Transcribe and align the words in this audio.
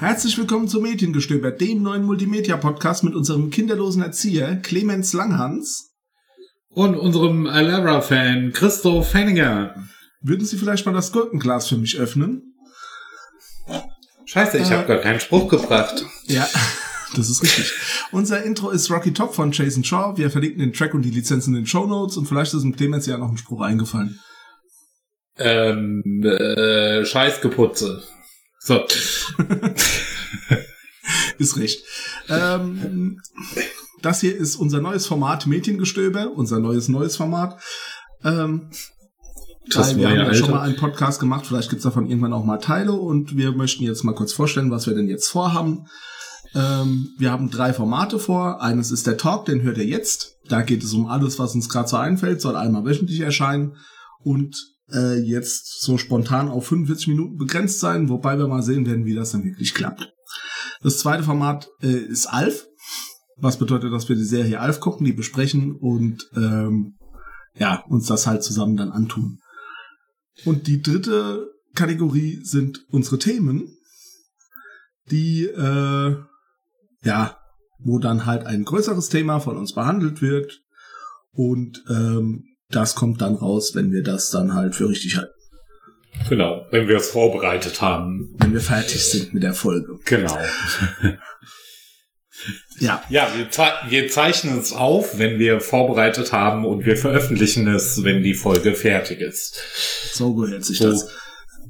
Herzlich 0.00 0.38
willkommen 0.38 0.66
zu 0.66 0.80
Mediengestöber, 0.80 1.50
dem 1.50 1.82
neuen 1.82 2.04
Multimedia-Podcast 2.04 3.04
mit 3.04 3.14
unserem 3.14 3.50
kinderlosen 3.50 4.00
Erzieher 4.00 4.56
Clemens 4.56 5.12
Langhans. 5.12 5.90
Und 6.70 6.96
unserem 6.96 7.46
Alara-Fan 7.46 8.52
Christoph 8.54 9.12
Henninger. 9.12 9.74
Würden 10.22 10.46
Sie 10.46 10.56
vielleicht 10.56 10.86
mal 10.86 10.92
das 10.92 11.12
Gurkenglas 11.12 11.68
für 11.68 11.76
mich 11.76 11.98
öffnen? 11.98 12.54
Scheiße, 14.24 14.56
ich 14.56 14.70
äh, 14.70 14.74
habe 14.74 14.88
gar 14.88 14.96
keinen 14.96 15.20
Spruch 15.20 15.48
gebracht. 15.48 16.02
Ja, 16.24 16.48
das 17.14 17.28
ist 17.28 17.42
richtig. 17.42 17.70
Unser 18.10 18.42
Intro 18.42 18.70
ist 18.70 18.90
Rocky 18.90 19.12
Top 19.12 19.34
von 19.34 19.52
Jason 19.52 19.84
Shaw. 19.84 20.16
Wir 20.16 20.30
verlinken 20.30 20.60
den 20.60 20.72
Track 20.72 20.94
und 20.94 21.02
die 21.02 21.10
Lizenzen 21.10 21.54
in 21.54 21.64
den 21.64 21.66
Show 21.66 21.86
Notes 21.86 22.16
und 22.16 22.24
vielleicht 22.24 22.54
ist 22.54 22.62
dem 22.62 22.74
Clemens 22.74 23.04
ja 23.04 23.18
noch 23.18 23.28
ein 23.28 23.36
Spruch 23.36 23.60
eingefallen. 23.60 24.18
Ähm, 25.36 26.22
äh, 26.24 27.04
Scheißgeputze. 27.04 28.02
So. 28.60 28.78
ist 31.38 31.56
recht. 31.56 31.82
Ähm, 32.28 33.20
das 34.02 34.20
hier 34.20 34.36
ist 34.36 34.56
unser 34.56 34.80
neues 34.80 35.06
Format 35.06 35.46
Mädchengestöber, 35.46 36.30
unser 36.30 36.60
neues 36.60 36.88
neues 36.88 37.16
Format. 37.16 37.58
Ähm, 38.22 38.70
das 39.68 39.96
wir 39.96 40.08
haben 40.08 40.16
ja 40.16 40.34
schon 40.34 40.50
mal 40.50 40.60
einen 40.60 40.76
Podcast 40.76 41.20
gemacht, 41.20 41.46
vielleicht 41.46 41.70
gibt's 41.70 41.84
davon 41.84 42.06
irgendwann 42.06 42.32
auch 42.32 42.44
mal 42.44 42.58
Teile 42.58 42.92
und 42.92 43.36
wir 43.36 43.52
möchten 43.52 43.84
jetzt 43.84 44.04
mal 44.04 44.14
kurz 44.14 44.32
vorstellen, 44.32 44.70
was 44.70 44.86
wir 44.86 44.94
denn 44.94 45.08
jetzt 45.08 45.28
vorhaben. 45.28 45.86
Ähm, 46.54 47.10
wir 47.18 47.30
haben 47.30 47.50
drei 47.50 47.72
Formate 47.72 48.18
vor. 48.18 48.60
Eines 48.60 48.90
ist 48.90 49.06
der 49.06 49.16
Talk, 49.16 49.46
den 49.46 49.62
hört 49.62 49.78
ihr 49.78 49.86
jetzt. 49.86 50.36
Da 50.48 50.62
geht 50.62 50.82
es 50.82 50.92
um 50.92 51.06
alles, 51.06 51.38
was 51.38 51.54
uns 51.54 51.68
gerade 51.68 51.88
so 51.88 51.96
einfällt, 51.96 52.40
soll 52.40 52.56
einmal 52.56 52.84
wöchentlich 52.84 53.20
erscheinen. 53.20 53.76
Und 54.22 54.56
äh, 54.92 55.18
jetzt 55.20 55.82
so 55.82 55.98
spontan 55.98 56.48
auf 56.48 56.66
45 56.66 57.08
Minuten 57.08 57.36
begrenzt 57.36 57.80
sein, 57.80 58.08
wobei 58.08 58.38
wir 58.38 58.48
mal 58.48 58.62
sehen 58.62 58.86
werden, 58.86 59.04
wie 59.04 59.14
das 59.14 59.32
dann 59.32 59.44
wirklich 59.44 59.74
klappt. 59.74 60.12
Das 60.82 60.98
zweite 60.98 61.22
Format 61.22 61.68
äh, 61.82 61.88
ist 61.88 62.26
Alf, 62.26 62.66
was 63.36 63.58
bedeutet, 63.58 63.92
dass 63.92 64.08
wir 64.08 64.16
die 64.16 64.24
Serie 64.24 64.60
Alf 64.60 64.80
gucken, 64.80 65.04
die 65.04 65.12
besprechen 65.12 65.74
und 65.74 66.28
ähm, 66.34 66.96
ja, 67.54 67.84
uns 67.88 68.06
das 68.06 68.26
halt 68.26 68.42
zusammen 68.42 68.76
dann 68.76 68.90
antun. 68.90 69.40
Und 70.44 70.66
die 70.66 70.80
dritte 70.80 71.50
Kategorie 71.74 72.40
sind 72.42 72.84
unsere 72.90 73.18
Themen, 73.18 73.76
die 75.10 75.44
äh, 75.44 76.16
ja, 77.02 77.36
wo 77.78 77.98
dann 77.98 78.26
halt 78.26 78.46
ein 78.46 78.64
größeres 78.64 79.08
Thema 79.08 79.40
von 79.40 79.56
uns 79.56 79.74
behandelt 79.74 80.20
wird 80.22 80.60
und 81.32 81.82
ähm, 81.88 82.44
das 82.70 82.94
kommt 82.94 83.20
dann 83.20 83.34
raus, 83.34 83.74
wenn 83.74 83.92
wir 83.92 84.02
das 84.02 84.30
dann 84.30 84.54
halt 84.54 84.74
für 84.74 84.88
richtig 84.88 85.16
halten. 85.16 85.32
Genau, 86.28 86.66
wenn 86.70 86.88
wir 86.88 86.96
es 86.96 87.08
vorbereitet 87.08 87.80
haben. 87.80 88.34
Wenn 88.38 88.52
wir 88.52 88.60
fertig 88.60 89.02
sind 89.04 89.32
mit 89.32 89.42
der 89.42 89.54
Folge. 89.54 89.98
Genau. 90.04 90.36
ja. 92.78 93.02
Ja, 93.08 93.28
wir, 93.36 93.50
ze 93.50 93.62
wir, 93.88 94.08
zeichnen 94.08 94.58
es 94.58 94.72
auf, 94.72 95.18
wenn 95.18 95.38
wir 95.38 95.60
vorbereitet 95.60 96.32
haben 96.32 96.64
und 96.64 96.84
wir 96.84 96.96
veröffentlichen 96.96 97.68
es, 97.68 98.04
wenn 98.04 98.22
die 98.22 98.34
Folge 98.34 98.74
fertig 98.74 99.20
ist. 99.20 99.62
So 100.12 100.34
gehört 100.34 100.64
sich 100.64 100.78
so 100.78 100.90
das. 100.90 101.08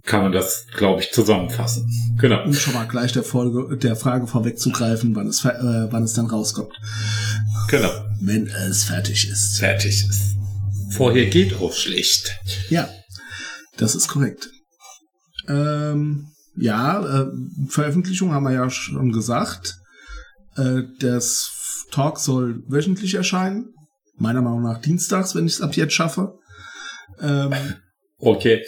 Kann 0.03 0.23
man 0.23 0.33
das, 0.33 0.67
glaube 0.75 1.03
ich, 1.03 1.13
zusammenfassen. 1.13 1.87
Genau. 2.19 2.45
Um 2.45 2.55
schon 2.55 2.73
mal 2.73 2.89
gleich 2.89 3.13
der 3.13 3.23
Folge, 3.23 3.77
der 3.77 3.97
Frage 3.97 4.27
vorwegzugreifen, 4.27 5.15
wann 5.15 5.27
es, 5.27 5.45
äh, 5.45 5.89
wann 5.91 6.05
es 6.05 6.15
dann 6.15 6.25
rauskommt. 6.27 6.73
Genau. 7.69 7.91
Wenn 8.19 8.47
es 8.47 8.85
fertig 8.85 9.29
ist. 9.29 9.59
Fertig 9.59 10.07
ist. 10.09 10.40
Vorher 10.91 11.27
geht 11.27 11.55
auch 11.55 11.73
schlecht. 11.73 12.37
Ja, 12.69 12.89
das 13.77 13.95
ist 13.95 14.09
korrekt. 14.09 14.49
Ähm, 15.49 16.27
ja, 16.57 17.23
äh, 17.23 17.27
Veröffentlichung 17.69 18.33
haben 18.33 18.45
wir 18.45 18.53
ja 18.53 18.69
schon 18.71 19.13
gesagt. 19.13 19.77
Äh, 20.57 20.83
das 20.99 21.87
Talk 21.91 22.19
soll 22.19 22.63
wöchentlich 22.69 23.15
erscheinen. 23.15 23.75
Meiner 24.17 24.43
Meinung 24.43 24.63
nach 24.63 24.81
dienstags, 24.81 25.35
wenn 25.35 25.47
ich 25.47 25.55
es 25.55 25.63
ab 25.63 25.75
jetzt 25.75 25.95
schaffe. 25.95 26.39
Ähm, 27.21 27.55
okay. 28.19 28.63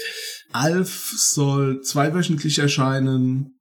Alf 0.53 1.13
soll 1.17 1.83
zweiwöchentlich 1.83 2.59
erscheinen. 2.59 3.55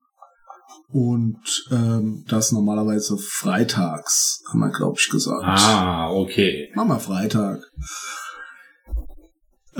Und 0.93 1.65
ähm, 1.71 2.25
das 2.27 2.51
normalerweise 2.51 3.17
freitags, 3.17 4.43
haben 4.49 4.59
wir, 4.59 4.71
glaube 4.71 4.97
ich, 4.99 5.09
gesagt. 5.09 5.41
Ah, 5.43 6.11
okay. 6.11 6.69
Machen 6.75 6.89
wir 6.89 6.99
Freitag. 6.99 7.61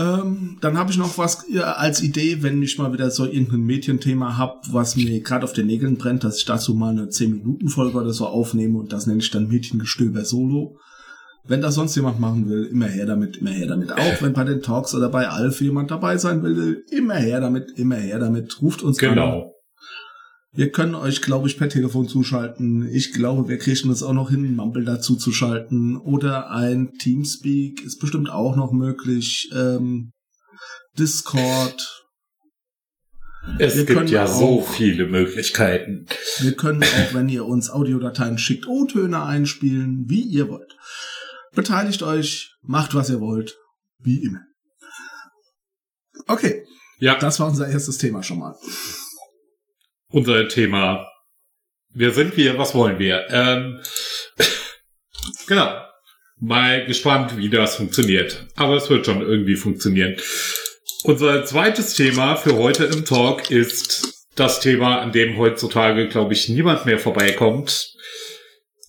Ähm, 0.02 0.58
dann 0.62 0.78
habe 0.78 0.92
ich 0.92 0.98
noch 0.98 1.18
was 1.18 1.46
als 1.62 2.02
Idee, 2.02 2.42
wenn 2.42 2.62
ich 2.64 2.78
mal 2.78 2.92
wieder 2.92 3.12
so 3.12 3.26
irgendein 3.26 3.62
Mädchenthema 3.62 4.38
hab, 4.38 4.62
was 4.72 4.96
mir 4.96 5.22
gerade 5.22 5.44
auf 5.44 5.54
den 5.54 5.68
Nägeln 5.68 5.98
brennt, 5.98 6.24
dass 6.24 6.38
ich 6.38 6.46
dazu 6.46 6.74
mal 6.74 6.90
eine 6.90 7.06
10-Minuten-Folge 7.06 7.98
oder 7.98 8.14
so 8.14 8.26
aufnehme 8.26 8.80
und 8.80 8.92
das 8.92 9.06
nenne 9.06 9.20
ich 9.20 9.30
dann 9.30 9.48
Mädchengestöber 9.48 10.26
Solo. 10.26 10.78
Wenn 11.44 11.62
das 11.62 11.76
sonst 11.76 11.96
jemand 11.96 12.20
machen 12.20 12.50
will, 12.50 12.66
immer 12.66 12.86
her 12.86 13.06
damit, 13.06 13.38
immer 13.38 13.50
her 13.50 13.68
damit. 13.68 13.92
Auch 13.92 14.22
wenn 14.22 14.34
bei 14.34 14.44
den 14.44 14.62
Talks 14.62 14.94
oder 14.94 15.10
bei 15.10 15.28
Alf 15.28 15.62
jemand 15.62 15.90
dabei 15.92 16.18
sein 16.18 16.44
will, 16.44 16.84
immer 16.92 17.16
her 17.16 17.42
damit, 17.42 17.72
immer 17.78 17.96
her 17.96 18.20
damit. 18.20 18.62
Ruft 18.62 18.84
uns 18.84 18.98
genau. 18.98 19.12
an. 19.12 19.18
Genau. 19.18 19.56
Wir 20.54 20.70
können 20.72 20.96
euch, 20.96 21.22
glaube 21.22 21.48
ich, 21.48 21.58
per 21.58 21.70
Telefon 21.70 22.10
zuschalten. 22.10 22.88
Ich 22.92 23.14
glaube, 23.14 23.48
wir 23.48 23.58
kriegen 23.58 23.90
es 23.90 24.04
auch 24.04 24.12
noch 24.12 24.30
hin, 24.30 24.54
Mumble 24.54 24.84
dazu 24.84 25.16
zu 25.16 25.32
schalten. 25.32 25.96
Oder 25.96 26.52
ein 26.52 26.92
Teamspeak 27.00 27.82
ist 27.82 28.00
bestimmt 28.00 28.30
auch 28.30 28.58
noch 28.58 28.74
möglich. 28.74 29.50
Ähm, 29.56 30.12
Discord. 31.00 32.06
Es 33.60 33.78
wir 33.78 33.86
gibt 33.86 34.10
ja 34.10 34.26
auch, 34.26 34.40
so 34.40 34.62
viele 34.62 35.08
Möglichkeiten. 35.08 36.06
Wir 36.40 36.54
können 36.56 36.84
auch, 36.84 37.14
wenn 37.14 37.30
ihr 37.30 37.46
uns 37.46 37.70
Audiodateien 37.70 38.38
schickt, 38.38 38.68
O-Töne 38.68 39.24
einspielen, 39.24 40.04
wie 40.10 40.22
ihr 40.22 40.50
wollt. 40.50 40.76
Beteiligt 41.56 42.04
euch, 42.04 42.54
macht 42.62 42.94
was 42.94 43.10
ihr 43.10 43.22
wollt, 43.22 43.58
wie 44.00 44.22
immer. 44.22 44.42
Okay. 46.28 46.66
Ja. 47.00 47.18
Das 47.18 47.40
war 47.40 47.48
unser 47.48 47.68
erstes 47.68 47.98
Thema 47.98 48.22
schon 48.22 48.40
mal 48.40 48.56
unser 50.12 50.48
Thema. 50.48 51.08
Wer 51.94 52.12
sind 52.12 52.38
wir? 52.38 52.58
Was 52.58 52.74
wollen 52.76 53.00
wir? 53.00 53.28
Ähm, 53.30 53.82
genau. 55.48 55.82
Mal 56.40 56.86
gespannt, 56.86 57.38
wie 57.38 57.50
das 57.50 57.76
funktioniert. 57.76 58.48
Aber 58.56 58.76
es 58.76 58.90
wird 58.90 59.06
schon 59.06 59.22
irgendwie 59.22 59.56
funktionieren. 59.56 60.16
Unser 61.04 61.46
zweites 61.46 61.94
Thema 61.94 62.36
für 62.36 62.56
heute 62.56 62.86
im 62.86 63.06
Talk 63.06 63.52
ist 63.52 64.26
das 64.36 64.60
Thema, 64.60 65.02
an 65.02 65.12
dem 65.12 65.38
heutzutage, 65.38 66.08
glaube 66.08 66.34
ich, 66.34 66.50
niemand 66.50 66.86
mehr 66.86 67.00
vorbeikommt. 67.00 67.94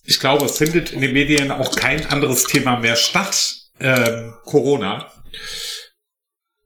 Ich 0.05 0.19
glaube, 0.19 0.45
es 0.45 0.57
findet 0.57 0.93
in 0.93 1.01
den 1.01 1.13
Medien 1.13 1.51
auch 1.51 1.75
kein 1.75 2.05
anderes 2.07 2.43
Thema 2.45 2.79
mehr 2.79 2.95
statt. 2.95 3.55
Ähm, 3.79 4.33
Corona. 4.45 5.11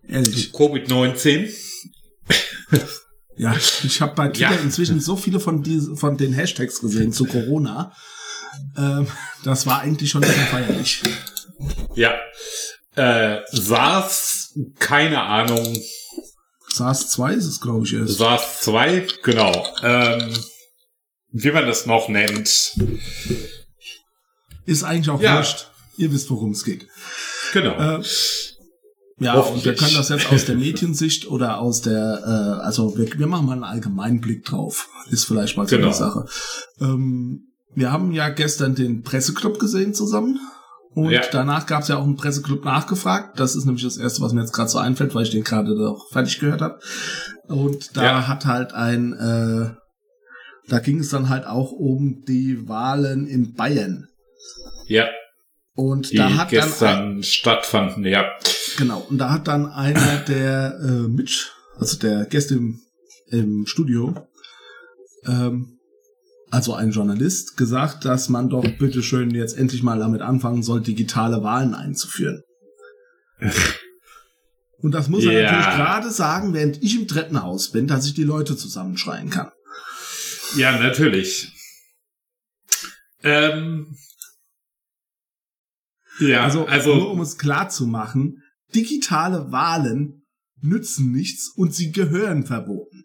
Covid-19. 0.10 1.54
Ja, 3.38 3.56
ich 3.56 4.02
habe 4.02 4.16
bei 4.16 4.30
Twitter 4.30 4.56
ja. 4.56 4.62
inzwischen 4.62 5.00
so 5.00 5.16
viele 5.16 5.40
von, 5.40 5.62
diese, 5.62 5.96
von 5.96 6.18
den 6.18 6.34
Hashtags 6.34 6.80
gesehen 6.80 7.14
zu 7.14 7.26
Corona. 7.26 7.94
Ähm, 8.76 9.08
das 9.44 9.68
war 9.68 9.82
eigentlich 9.82 10.10
schon 10.10 10.24
sehr 10.24 10.34
feierlich. 10.34 11.04
Ja. 11.96 12.16
Äh, 12.96 13.42
SARS, 13.52 14.54
keine 14.80 15.22
Ahnung. 15.22 15.78
SARS 16.70 17.12
2 17.12 17.34
ist 17.34 17.46
es, 17.46 17.62
glaube 17.62 17.86
ich, 17.86 17.94
erst. 17.94 18.18
SARS 18.18 18.62
2, 18.62 19.08
genau. 19.24 19.68
Ähm, 19.84 20.34
wie 21.32 21.52
man 21.52 21.68
das 21.68 21.86
noch 21.86 22.10
nennt. 22.10 22.76
Ist 24.66 24.84
eigentlich 24.84 25.10
auch 25.10 25.22
ja. 25.22 25.38
wurscht. 25.38 25.68
Ihr 25.98 26.12
wisst, 26.12 26.30
worum 26.30 26.52
es 26.52 26.64
geht. 26.64 26.88
Genau. 27.54 28.00
Äh, 28.00 28.04
ja, 29.20 29.40
und 29.40 29.66
wir 29.66 29.74
können 29.74 29.96
das 29.96 30.10
jetzt 30.10 30.32
aus 30.32 30.46
der 30.46 30.56
Mediensicht 30.58 31.28
oder 31.28 31.60
aus 31.60 31.82
der, 31.82 32.22
äh, 32.24 32.64
also 32.64 32.98
wir, 32.98 33.08
wir 33.18 33.28
machen 33.28 33.48
mal 33.48 33.54
einen 33.54 33.64
allgemeinen 33.64 34.22
Blick 34.22 34.46
drauf. 34.46 34.90
Ist 35.10 35.26
vielleicht 35.26 35.58
mal 35.58 35.68
so 35.68 35.76
genau. 35.76 35.88
eine 35.88 35.96
Sache. 35.96 36.26
Ähm, 36.80 37.48
wir 37.74 37.92
haben 37.92 38.12
ja 38.12 38.30
gestern 38.30 38.76
den 38.76 39.02
Presseclub 39.04 39.60
gesehen 39.60 39.94
zusammen. 39.94 40.40
Und 40.94 41.12
ja. 41.12 41.22
danach 41.32 41.68
gab 41.68 41.84
es 41.84 41.90
ja 41.90 41.98
auch 41.98 42.04
einen 42.04 42.16
Presseclub 42.16 42.66
nachgefragt. 42.66 43.40
Das 43.40 43.56
ist 43.56 43.66
nämlich 43.66 43.84
das 43.84 43.98
Erste, 43.98 44.22
was 44.22 44.34
mir 44.34 44.42
jetzt 44.42 44.54
gerade 44.54 44.70
so 44.70 44.80
einfällt, 44.80 45.14
weil 45.14 45.24
ich 45.24 45.30
den 45.30 45.44
gerade 45.44 45.76
doch 45.76 46.10
fertig 46.10 46.40
gehört 46.40 46.62
habe. 46.62 46.80
Und 47.48 47.96
da 47.96 48.04
ja. 48.04 48.28
hat 48.28 48.46
halt 48.46 48.74
ein, 48.74 49.14
äh, 49.14 49.76
da 50.70 50.80
ging 50.80 51.00
es 51.00 51.10
dann 51.10 51.30
halt 51.30 51.46
auch 51.46 51.72
um 51.72 52.24
die 52.28 52.68
Wahlen 52.68 53.28
in 53.28 53.54
Bayern. 53.54 54.08
Ja. 54.88 55.06
Und 55.78 56.12
die 56.12 56.18
da 56.18 56.36
hat 56.36 56.50
gestern 56.50 56.88
dann 56.88 57.18
ein, 57.18 57.24
stattfanden, 57.24 58.04
ja. 58.04 58.26
Genau, 58.80 59.06
und 59.12 59.20
da 59.20 59.30
hat 59.30 59.48
dann 59.48 59.68
einer 59.68 60.18
der 60.28 60.80
äh, 60.82 61.08
Mitch, 61.08 61.52
also 61.78 62.00
der 62.00 62.26
Gäste 62.26 62.56
im, 62.56 62.82
im 63.28 63.68
Studio, 63.68 64.16
ähm, 65.28 65.78
also 66.50 66.74
ein 66.74 66.90
Journalist, 66.90 67.58
gesagt, 67.58 68.06
dass 68.06 68.28
man 68.28 68.50
doch 68.50 68.68
bitteschön 68.80 69.30
jetzt 69.36 69.56
endlich 69.56 69.84
mal 69.84 70.00
damit 70.00 70.24
anfangen 70.24 70.64
soll, 70.64 70.82
digitale 70.82 71.44
Wahlen 71.44 71.76
einzuführen. 71.76 72.42
Und 74.80 74.96
das 74.96 75.10
muss 75.10 75.26
er 75.26 75.34
ja. 75.34 75.44
natürlich 75.44 75.76
gerade 75.76 76.10
sagen, 76.10 76.56
während 76.56 76.82
ich 76.82 77.00
im 77.00 77.08
Treppenhaus 77.08 77.72
bin, 77.72 77.86
dass 77.86 78.08
ich 78.08 78.16
die 78.16 78.24
Leute 78.24 78.58
zusammenschreien 78.58 79.30
kann. 79.30 79.52
Ja, 80.56 80.80
natürlich. 80.80 81.52
Ähm, 83.22 83.96
ja, 86.20 86.44
also, 86.44 86.66
also 86.66 86.96
nur 86.96 87.12
um 87.12 87.22
es 87.22 87.38
klar 87.38 87.70
zu 87.70 87.88
machen, 87.88 88.44
digitale 88.74 89.52
Wahlen 89.52 90.24
nützen 90.62 91.12
nichts 91.12 91.52
und 91.56 91.74
sie 91.74 91.92
gehören 91.92 92.46
verboten. 92.46 93.04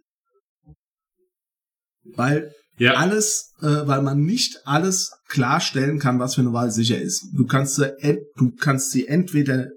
Weil 2.04 2.52
ja. 2.78 2.94
alles, 2.94 3.52
äh, 3.60 3.86
weil 3.86 4.02
man 4.02 4.22
nicht 4.22 4.58
alles 4.64 5.12
klarstellen 5.28 5.98
kann, 5.98 6.18
was 6.18 6.34
für 6.34 6.40
eine 6.40 6.52
Wahl 6.52 6.70
sicher 6.70 7.00
ist. 7.00 7.26
Du 7.34 7.46
kannst 7.46 7.76
sie, 7.76 8.18
du 8.36 8.52
kannst 8.56 8.90
sie 8.90 9.06
entweder 9.06 9.68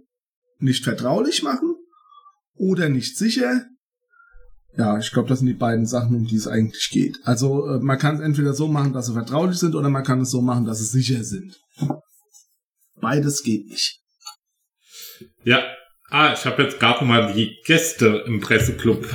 nicht 0.60 0.84
vertraulich 0.84 1.44
machen 1.44 1.76
oder 2.56 2.90
nicht 2.90 3.18
sicher. 3.18 3.66
Ja, 4.78 4.98
ich 4.98 5.12
glaube, 5.12 5.30
das 5.30 5.40
sind 5.40 5.48
die 5.48 5.54
beiden 5.54 5.86
Sachen, 5.86 6.16
um 6.16 6.26
die 6.26 6.36
es 6.36 6.48
eigentlich 6.48 6.90
geht. 6.92 7.20
Also 7.24 7.66
äh, 7.68 7.80
man 7.80 7.98
kann 7.98 8.16
es 8.16 8.22
entweder 8.22 8.54
so 8.54 8.68
machen, 8.68 8.92
dass 8.92 9.06
sie 9.06 9.14
vertraulich 9.14 9.58
sind, 9.58 9.76
oder 9.76 9.90
man 9.90 10.04
kann 10.04 10.22
es 10.22 10.32
so 10.32 10.42
machen, 10.42 10.66
dass 10.66 10.80
sie 10.80 10.86
sicher 10.86 11.24
sind. 11.24 11.58
Beides 13.00 13.44
geht 13.44 13.68
nicht. 13.68 14.00
Ja, 15.44 15.64
ah, 16.10 16.34
ich 16.34 16.46
habe 16.46 16.64
jetzt 16.64 16.80
gerade 16.80 17.06
mal 17.06 17.34
die 17.34 17.58
Gäste 17.66 18.24
im 18.26 18.40
Presseclub 18.40 19.08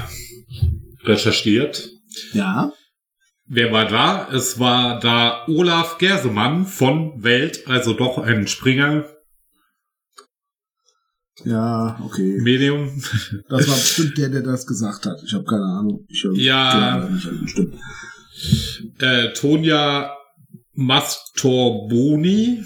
recherchiert. 1.05 1.91
Ja. 2.33 2.73
Wer 3.47 3.73
war 3.73 3.89
da? 3.89 4.29
Es 4.33 4.59
war 4.59 5.01
da 5.01 5.45
Olaf 5.49 5.99
Gersemann 5.99 6.67
von 6.67 7.23
Welt, 7.23 7.67
also 7.67 7.95
doch 7.95 8.19
ein 8.19 8.47
Springer. 8.47 9.09
Ja, 11.45 11.99
okay. 12.05 12.39
Medium. 12.41 13.03
Das 13.49 13.67
war 13.69 13.75
bestimmt 13.77 14.19
der, 14.19 14.29
der 14.29 14.43
das 14.43 14.67
gesagt 14.67 15.07
hat. 15.07 15.21
Ich 15.25 15.33
habe 15.33 15.45
keine 15.45 15.65
Ahnung. 15.65 16.07
Ich 16.09 16.25
hab 16.25 16.35
ja. 16.35 17.09
Nicht, 17.09 17.41
bestimmt. 17.43 17.75
Äh, 18.99 19.33
Tonja 19.33 20.15
Mastorboni 20.73 22.65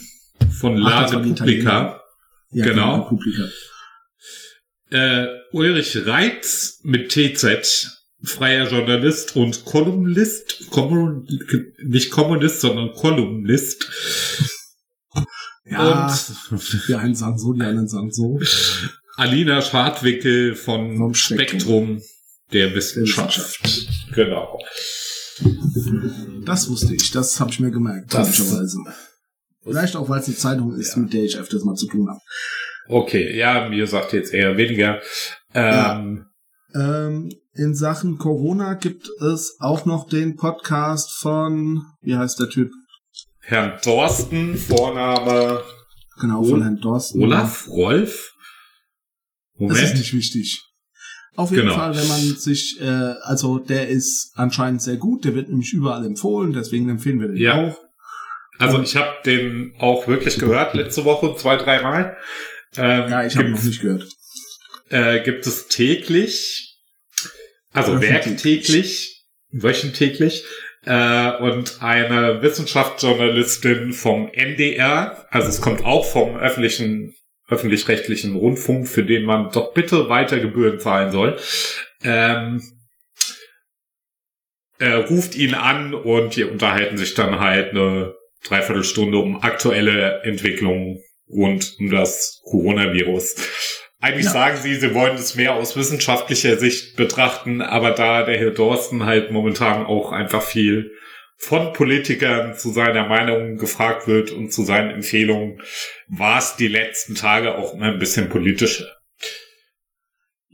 von 0.58 0.76
La 0.76 1.06
Repubblica. 1.06 2.00
Ja, 2.50 2.64
genau. 2.64 3.02
Republika. 3.02 3.48
Äh, 4.90 5.26
Ulrich 5.52 6.06
Reitz 6.06 6.80
mit 6.82 7.10
TZ 7.10 8.04
freier 8.24 8.68
Journalist 8.70 9.36
und 9.36 9.64
Kolumnist, 9.64 10.70
Kommun, 10.70 11.28
nicht 11.82 12.10
Kommunist, 12.10 12.60
sondern 12.60 12.92
Kolumnist. 12.94 13.86
Ja, 15.66 16.06
und, 16.06 16.88
die 16.88 16.94
einen 16.94 17.14
sagen 17.14 17.38
so, 17.38 17.52
die 17.52 17.62
anderen 17.62 17.88
sagen 17.88 18.12
so. 18.12 18.38
Alina 19.16 19.62
Schadwickel 19.62 20.54
von 20.54 20.96
Vom 20.96 21.14
Spektrum, 21.14 21.48
Spektrum 21.48 22.02
der 22.52 22.74
Wissenschaft. 22.74 23.60
Genau. 24.12 24.58
Das 26.44 26.68
wusste 26.68 26.94
ich, 26.94 27.10
das 27.10 27.40
habe 27.40 27.50
ich 27.50 27.60
mir 27.60 27.70
gemerkt, 27.70 28.10
komischerweise. 28.10 28.78
Vielleicht 29.64 29.96
auch, 29.96 30.08
weil 30.08 30.20
es 30.20 30.26
eine 30.26 30.37
Zeitung 30.37 30.75
ist, 30.75 30.94
ja. 30.94 31.02
mit 31.02 31.12
der 31.12 31.25
ich 31.25 31.38
öfters 31.38 31.64
mal 31.64 31.75
zu 31.75 31.87
tun 31.87 32.08
habe. 32.08 32.20
Okay, 32.87 33.37
ja, 33.37 33.69
mir 33.69 33.87
sagt 33.87 34.12
jetzt 34.12 34.32
eher 34.34 34.56
weniger. 34.56 35.00
Ähm, 35.55 36.26
ja. 36.75 37.06
ähm, 37.06 37.31
in 37.55 37.75
Sachen 37.75 38.19
Corona 38.19 38.75
gibt 38.75 39.08
es 39.20 39.56
auch 39.61 39.87
noch 39.87 40.08
den 40.08 40.37
Podcast 40.37 41.12
von, 41.12 41.82
wie 42.02 42.16
heißt 42.16 42.38
der 42.40 42.50
Typ? 42.50 42.70
Herrn 43.40 43.78
Dorsten, 43.82 44.56
Vorname. 44.56 45.62
Genau, 46.20 46.44
von 46.44 46.62
Herrn 46.62 46.81
Dorsten. 46.81 47.22
Olaf, 47.22 47.69
Rolf? 47.69 48.34
Moment. 49.56 49.78
Das 49.78 49.90
ist 49.90 49.99
nicht 49.99 50.12
wichtig. 50.12 50.62
Auf 51.37 51.50
jeden 51.50 51.62
genau. 51.64 51.75
Fall, 51.75 51.96
wenn 51.96 52.08
man 52.08 52.20
sich, 52.20 52.81
äh, 52.81 53.14
also 53.22 53.58
der 53.58 53.88
ist 53.88 54.32
anscheinend 54.34 54.82
sehr 54.82 54.96
gut, 54.96 55.25
der 55.25 55.34
wird 55.34 55.49
nämlich 55.49 55.72
überall 55.72 56.05
empfohlen, 56.05 56.52
deswegen 56.52 56.88
empfehlen 56.88 57.20
wir 57.20 57.28
den 57.28 57.37
ja. 57.37 57.69
auch. 57.69 57.83
Also 58.58 58.80
ich 58.80 58.96
habe 58.96 59.16
den 59.26 59.74
auch 59.78 60.06
wirklich 60.06 60.38
gehört 60.38 60.74
letzte 60.74 61.04
Woche 61.04 61.34
zwei, 61.36 61.56
dreimal. 61.56 62.16
Ähm, 62.76 63.10
ja, 63.10 63.26
ich 63.26 63.36
habe 63.36 63.48
noch 63.48 63.62
nicht 63.62 63.80
gehört. 63.80 64.06
Äh, 64.90 65.20
gibt 65.22 65.46
es 65.46 65.68
täglich 65.68 66.74
also 67.74 68.00
werktäglich, 68.00 69.26
wöchentlich. 69.50 70.44
Äh, 70.86 71.36
und 71.38 71.82
eine 71.82 72.40
Wissenschaftsjournalistin 72.42 73.92
vom 73.92 74.28
NDR, 74.32 75.26
also 75.30 75.48
es 75.48 75.60
kommt 75.60 75.84
auch 75.84 76.04
vom 76.04 76.36
öffentlichen, 76.36 77.14
öffentlich-rechtlichen 77.48 78.36
Rundfunk, 78.36 78.86
für 78.86 79.02
den 79.02 79.24
man 79.24 79.50
doch 79.50 79.72
bitte 79.74 80.08
weiter 80.08 80.38
Gebühren 80.38 80.78
zahlen 80.78 81.10
soll, 81.10 81.38
ähm, 82.02 82.62
äh, 84.78 84.92
ruft 84.92 85.34
ihn 85.36 85.54
an 85.54 85.94
und 85.94 86.36
die 86.36 86.44
unterhalten 86.44 86.96
sich 86.96 87.14
dann 87.14 87.40
halt 87.40 87.70
eine 87.70 88.14
Dreiviertelstunde 88.44 89.19
um 89.19 89.43
aktuelle 89.43 90.23
Entwicklungen 90.23 91.02
rund 91.29 91.76
um 91.79 91.91
das 91.91 92.43
Coronavirus. 92.44 93.37
Eigentlich 94.00 94.26
ja. 94.26 94.32
sagen 94.32 94.58
sie, 94.61 94.75
sie 94.75 94.94
wollen 94.94 95.14
es 95.14 95.35
mehr 95.35 95.55
aus 95.55 95.76
wissenschaftlicher 95.76 96.58
Sicht 96.58 96.96
betrachten, 96.96 97.62
aber 97.62 97.93
da 97.93 98.23
der 98.25 98.38
Herr 98.38 98.50
Dorsten 98.50 99.06
halt 99.06 99.31
momentan 99.31 99.87
auch 99.87 100.12
einfach 100.12 100.43
viel 100.43 100.91
von 101.37 101.73
Politikern 101.73 102.55
zu 102.55 102.70
seiner 102.70 103.06
Meinung 103.06 103.56
gefragt 103.56 104.06
wird 104.06 104.31
und 104.31 104.52
zu 104.52 104.62
seinen 104.62 104.91
Empfehlungen, 104.91 105.61
war 106.08 106.38
es 106.38 106.56
die 106.56 106.69
letzten 106.69 107.14
Tage 107.14 107.56
auch 107.56 107.75
immer 107.75 107.87
ein 107.87 107.99
bisschen 107.99 108.29
politischer. 108.29 108.94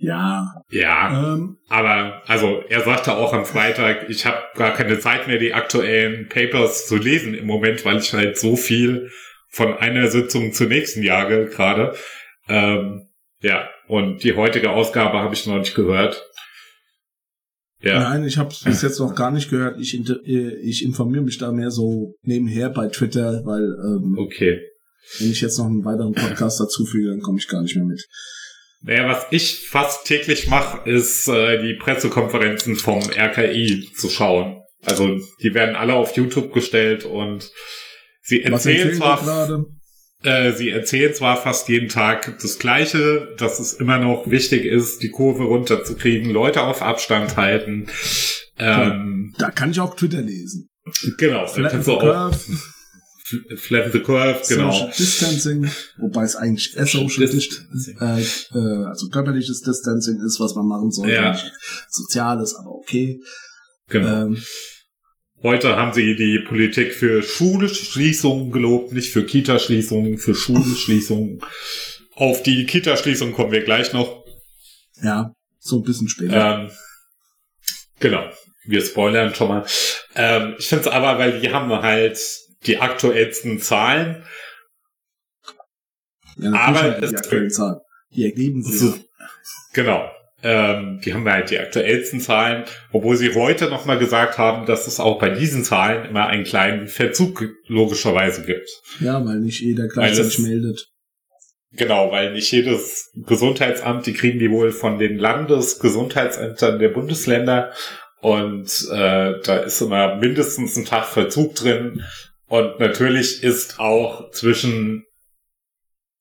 Ja. 0.01 0.65
Ja. 0.71 1.35
Ähm. 1.35 1.59
Aber 1.69 2.23
also 2.27 2.63
er 2.69 2.81
sagte 2.81 3.15
auch 3.15 3.35
am 3.35 3.45
Freitag, 3.45 4.09
ich 4.09 4.25
habe 4.25 4.39
gar 4.55 4.73
keine 4.73 4.99
Zeit 4.99 5.29
mehr, 5.29 5.39
die 5.39 5.53
aktuellen 5.53 6.29
Papers 6.29 6.87
zu 6.87 6.97
lesen 6.97 7.35
im 7.35 7.47
Moment, 7.47 7.85
weil 7.85 7.99
ich 7.99 8.13
halt 8.15 8.39
so 8.39 8.57
viel 8.57 9.11
von 9.51 9.77
einer 9.77 10.09
Sitzung 10.09 10.53
zur 10.53 10.69
nächsten 10.69 11.03
jage 11.03 11.47
gerade. 11.47 11.95
Ähm, 12.49 13.09
ja, 13.43 13.69
und 13.89 14.25
die 14.25 14.35
heutige 14.35 14.71
Ausgabe 14.71 15.19
habe 15.19 15.35
ich 15.35 15.47
noch 15.47 15.59
nicht 15.59 15.75
gehört. 15.75 16.25
Ja. 17.83 18.01
Nein, 18.01 18.25
ich 18.25 18.39
habe 18.39 18.51
es 18.51 18.61
bis 18.61 18.83
jetzt 18.83 19.01
noch 19.01 19.15
gar 19.15 19.31
nicht 19.31 19.51
gehört. 19.51 19.79
Ich, 19.81 19.95
äh, 19.95 20.55
ich 20.63 20.85
informiere 20.85 21.25
mich 21.25 21.39
da 21.39 21.53
mehr 21.53 21.71
so 21.71 22.15
nebenher 22.23 22.71
bei 22.71 22.89
Twitter, 22.89 23.43
weil 23.45 23.63
ähm, 23.63 24.17
okay. 24.19 24.61
wenn 25.19 25.31
ich 25.31 25.41
jetzt 25.43 25.59
noch 25.59 25.67
einen 25.67 25.85
weiteren 25.85 26.13
Podcast 26.13 26.59
dazu 26.61 26.87
füge, 26.87 27.09
dann 27.09 27.21
komme 27.21 27.39
ich 27.39 27.49
gar 27.49 27.63
nicht 27.63 27.77
mehr 27.77 27.87
mit. 27.87 28.07
Naja, 28.83 29.09
was 29.09 29.27
ich 29.31 29.69
fast 29.69 30.07
täglich 30.07 30.49
mache, 30.49 30.89
ist 30.89 31.29
äh, 31.29 31.63
die 31.63 31.75
Pressekonferenzen 31.75 32.77
vom 32.77 33.01
RKI 33.01 33.91
zu 33.95 34.09
schauen. 34.09 34.63
Also 34.87 35.19
die 35.43 35.53
werden 35.53 35.77
alle 35.77 35.95
auf 35.95 36.17
YouTube 36.17 36.53
gestellt 36.53 37.05
und 37.05 37.51
sie 38.23 38.43
erzählen 38.43 38.95
zwar? 38.95 39.67
Äh, 40.23 40.53
sie 40.53 40.71
erzählen 40.71 41.15
zwar 41.15 41.37
fast 41.37 41.69
jeden 41.69 41.89
Tag 41.89 42.39
das 42.41 42.59
Gleiche, 42.59 43.35
dass 43.39 43.59
es 43.59 43.75
immer 43.75 43.99
noch 43.99 44.31
wichtig 44.31 44.65
ist, 44.65 45.03
die 45.03 45.11
Kurve 45.11 45.45
runterzukriegen, 45.45 46.31
Leute 46.31 46.63
auf 46.63 46.83
Abstand 46.83 47.37
halten. 47.37 47.87
Ähm, 48.59 49.35
da 49.39 49.51
kann 49.51 49.71
ich 49.71 49.81
auch 49.81 49.97
Twitter 49.97 50.21
lesen. 50.21 50.69
Genau, 51.19 51.47
Flatten 51.47 51.83
the 51.83 51.97
Curve. 51.97 52.39
Flatten 53.57 53.93
the 53.93 54.01
Curve, 54.01 54.41
genau. 54.49 54.71
Social 54.71 54.93
Distancing, 54.97 55.71
wobei 55.99 56.25
es 56.25 56.37
eigentlich 56.37 56.73
Social 56.73 57.27
Distancing, 57.27 57.99
äh, 58.01 58.21
äh, 58.21 58.85
also 58.87 59.09
körperliches 59.09 59.63
Distancing 59.63 60.21
ist, 60.25 60.41
was 60.41 60.55
man 60.55 60.67
machen 60.67 60.91
sollte. 60.91 61.15
Ja. 61.15 61.39
Soziales, 61.89 62.55
aber 62.55 62.71
okay. 62.71 63.21
Genau. 63.89 64.27
Ähm, 64.27 64.43
Heute 65.43 65.75
haben 65.75 65.95
sie 65.95 66.17
die 66.17 66.45
Politik 66.47 66.93
für 66.93 67.23
Schulschließungen 67.23 68.53
gelobt, 68.53 68.93
nicht 68.93 69.11
für 69.11 69.25
Kita-Schließungen, 69.25 70.19
für 70.19 70.35
Schulschließungen. 70.35 71.41
Auf 72.15 72.43
die 72.43 72.67
Kita-Schließung 72.67 73.33
kommen 73.33 73.51
wir 73.51 73.65
gleich 73.65 73.95
noch. 73.95 74.23
Ja, 75.03 75.33
so 75.59 75.79
ein 75.79 75.83
bisschen 75.83 76.09
später. 76.09 76.65
Ähm, 76.65 76.71
genau, 78.01 78.29
wir 78.67 78.83
spoilern 78.83 79.35
schon 79.35 79.49
mal. 79.49 79.67
Ähm, 80.15 80.57
ich 80.59 80.67
finde 80.67 80.85
es 80.85 80.91
aber, 80.91 81.19
weil 81.19 81.41
die 81.41 81.51
haben 81.51 81.71
halt 81.71 82.19
die 82.67 82.79
aktuellsten 82.79 83.59
Zahlen. 83.59 84.25
Ja, 86.37 86.53
aber 86.53 87.01
die 87.01 87.17
aktuellen 87.17 87.51
Zahlen. 87.51 87.81
Die 88.15 88.25
ergeben 88.25 88.63
sich. 88.63 88.81
So, 88.81 88.95
genau. 89.73 90.11
Ähm, 90.43 91.01
die 91.05 91.13
haben 91.13 91.25
wir 91.25 91.33
halt 91.33 91.51
die 91.51 91.59
aktuellsten 91.59 92.21
Zahlen, 92.21 92.65
obwohl 92.93 93.17
sie 93.17 93.35
heute 93.35 93.69
nochmal 93.69 93.99
gesagt 93.99 94.39
haben, 94.39 94.65
dass 94.65 94.87
es 94.87 94.99
auch 94.99 95.19
bei 95.19 95.29
diesen 95.29 95.65
Zahlen 95.65 96.09
immer 96.09 96.29
einen 96.29 96.45
kleinen 96.45 96.89
Verzug 96.89 97.45
logischerweise 97.67 98.47
gibt. 98.47 98.69
Ja, 99.01 99.25
weil 99.25 99.41
nicht 99.41 99.61
jeder 99.61 99.87
gleichzeitig 99.87 100.39
meldet. 100.39 100.89
Genau, 101.73 102.11
weil 102.11 102.33
nicht 102.33 102.51
jedes 102.51 103.13
Gesundheitsamt, 103.27 104.07
die 104.07 104.15
kriegen 104.15 104.39
die 104.39 104.51
wohl 104.51 104.73
von 104.73 104.99
den 104.99 105.19
Landesgesundheitsämtern 105.19 106.79
der 106.79 106.89
Bundesländer 106.89 107.73
und 108.21 108.89
äh, 108.91 109.35
da 109.45 109.57
ist 109.65 109.81
immer 109.81 110.17
mindestens 110.17 110.77
ein 110.77 110.85
Tag 110.85 111.07
Verzug 111.07 111.55
drin 111.55 112.03
und 112.51 112.81
natürlich 112.81 113.43
ist 113.43 113.79
auch 113.79 114.31
zwischen 114.33 115.05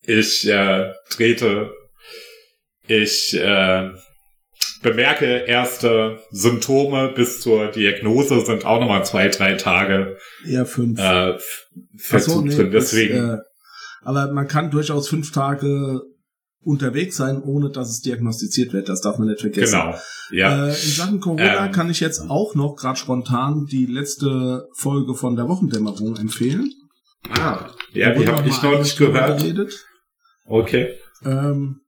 ich 0.06 0.48
äh, 0.48 0.94
trete 1.10 1.74
ich 2.88 3.34
äh, 3.36 3.90
bemerke 4.82 5.26
erste 5.26 6.20
Symptome 6.32 7.14
bis 7.16 7.42
zur 7.42 7.72
Diagnose 7.72 8.46
sind 8.46 8.64
auch 8.64 8.80
nochmal 8.80 9.06
zwei, 9.06 9.28
drei 9.30 9.56
Tage. 9.56 10.18
Eher 10.48 10.66
fünf. 10.66 11.00
Äh, 11.00 11.38
Verzug 11.98 12.46
nee, 12.46 12.56
drin. 12.56 12.72
Deswegen. 12.72 13.16
Ist, 13.16 13.24
äh, 13.24 13.38
aber 14.04 14.32
man 14.32 14.48
kann 14.48 14.72
durchaus 14.72 15.10
fünf 15.10 15.32
Tage 15.32 16.02
unterwegs 16.62 17.18
sein, 17.18 17.42
ohne 17.42 17.70
dass 17.70 17.90
es 17.90 18.02
diagnostiziert 18.02 18.74
wird. 18.74 18.90
Das 18.90 19.02
darf 19.02 19.18
man 19.18 19.30
nicht 19.30 19.42
vergessen. 19.42 19.80
Genau. 19.80 19.96
Ja. 20.32 20.68
Äh, 20.68 20.70
in 20.70 20.92
Sachen 20.92 21.20
Corona 21.20 21.66
ähm, 21.66 21.72
kann 21.72 21.90
ich 21.90 22.00
jetzt 22.00 22.30
auch 22.30 22.56
noch 22.56 22.76
gerade 22.76 23.00
spontan 23.00 23.66
die 23.66 23.86
letzte 23.86 24.68
Folge 24.76 25.16
von 25.16 25.36
der 25.36 25.48
Wochendämmerung 25.48 26.18
empfehlen. 26.18 26.72
Ah, 27.30 27.70
ja, 27.94 28.14
die 28.14 28.28
habe 28.28 28.48
ich 28.48 28.62
noch 28.62 28.78
nicht 28.80 28.98
gehört. 28.98 29.40
Geredet. 29.40 29.86
Okay. 30.46 30.96
Ähm, 31.24 31.82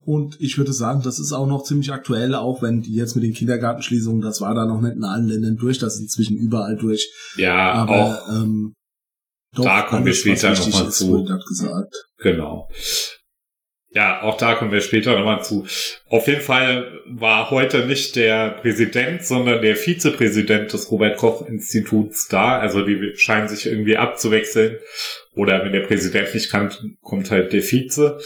und 0.00 0.38
ich 0.40 0.58
würde 0.58 0.72
sagen, 0.72 1.02
das 1.02 1.18
ist 1.18 1.32
auch 1.32 1.46
noch 1.46 1.62
ziemlich 1.62 1.92
aktuell, 1.92 2.34
auch 2.34 2.60
wenn 2.60 2.82
die 2.82 2.94
jetzt 2.94 3.14
mit 3.14 3.24
den 3.24 3.32
Kindergartenschließungen, 3.32 4.20
das 4.20 4.40
war 4.42 4.54
da 4.54 4.66
noch 4.66 4.80
nicht 4.82 4.96
in 4.96 5.04
allen 5.04 5.26
Ländern 5.26 5.56
durch, 5.56 5.78
das 5.78 5.94
ist 5.94 6.02
inzwischen 6.02 6.36
überall 6.36 6.76
durch. 6.76 7.10
Ja, 7.36 7.72
Aber, 7.72 7.92
auch. 7.92 8.28
Ähm, 8.28 8.74
doch, 9.54 9.64
da 9.64 9.82
kommen 9.82 10.04
wir 10.04 10.12
später 10.14 10.50
nochmal 10.50 10.90
zu. 10.90 11.24
Gesagt. 11.24 11.94
Genau. 12.18 12.68
Ja, 13.94 14.22
auch 14.22 14.36
da 14.36 14.56
kommen 14.56 14.72
wir 14.72 14.80
später 14.80 15.16
nochmal 15.16 15.44
zu. 15.44 15.66
Auf 16.08 16.26
jeden 16.26 16.40
Fall 16.40 17.00
war 17.06 17.50
heute 17.50 17.86
nicht 17.86 18.16
der 18.16 18.50
Präsident, 18.50 19.24
sondern 19.24 19.62
der 19.62 19.76
Vizepräsident 19.76 20.72
des 20.72 20.90
Robert 20.90 21.16
Koch 21.16 21.46
Instituts 21.46 22.26
da. 22.26 22.58
Also 22.58 22.84
die 22.84 23.12
scheinen 23.14 23.46
sich 23.46 23.66
irgendwie 23.66 23.96
abzuwechseln. 23.96 24.78
Oder 25.36 25.64
wenn 25.64 25.72
der 25.72 25.86
Präsident 25.86 26.34
nicht 26.34 26.50
kann, 26.50 26.72
kommt 27.02 27.30
halt 27.30 27.52
der 27.52 27.62
Vize. 27.62 28.18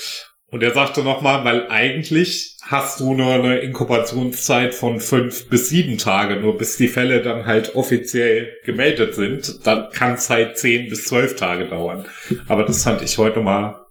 Und 0.50 0.62
er 0.62 0.72
sagte 0.72 1.02
nochmal, 1.02 1.44
weil 1.44 1.68
eigentlich 1.68 2.56
hast 2.62 3.00
du 3.00 3.12
nur 3.12 3.34
eine 3.34 3.58
Inkubationszeit 3.58 4.74
von 4.74 5.00
fünf 5.00 5.50
bis 5.50 5.68
sieben 5.68 5.98
Tage, 5.98 6.36
nur 6.36 6.56
bis 6.56 6.78
die 6.78 6.88
Fälle 6.88 7.20
dann 7.20 7.44
halt 7.44 7.76
offiziell 7.76 8.54
gemeldet 8.64 9.14
sind. 9.14 9.66
Dann 9.66 9.90
kann 9.90 10.14
es 10.14 10.30
halt 10.30 10.56
zehn 10.56 10.88
bis 10.88 11.04
zwölf 11.04 11.36
Tage 11.36 11.66
dauern. 11.66 12.06
Aber 12.46 12.64
das 12.64 12.84
fand 12.84 13.02
ich 13.02 13.18
heute 13.18 13.40
mal 13.40 13.87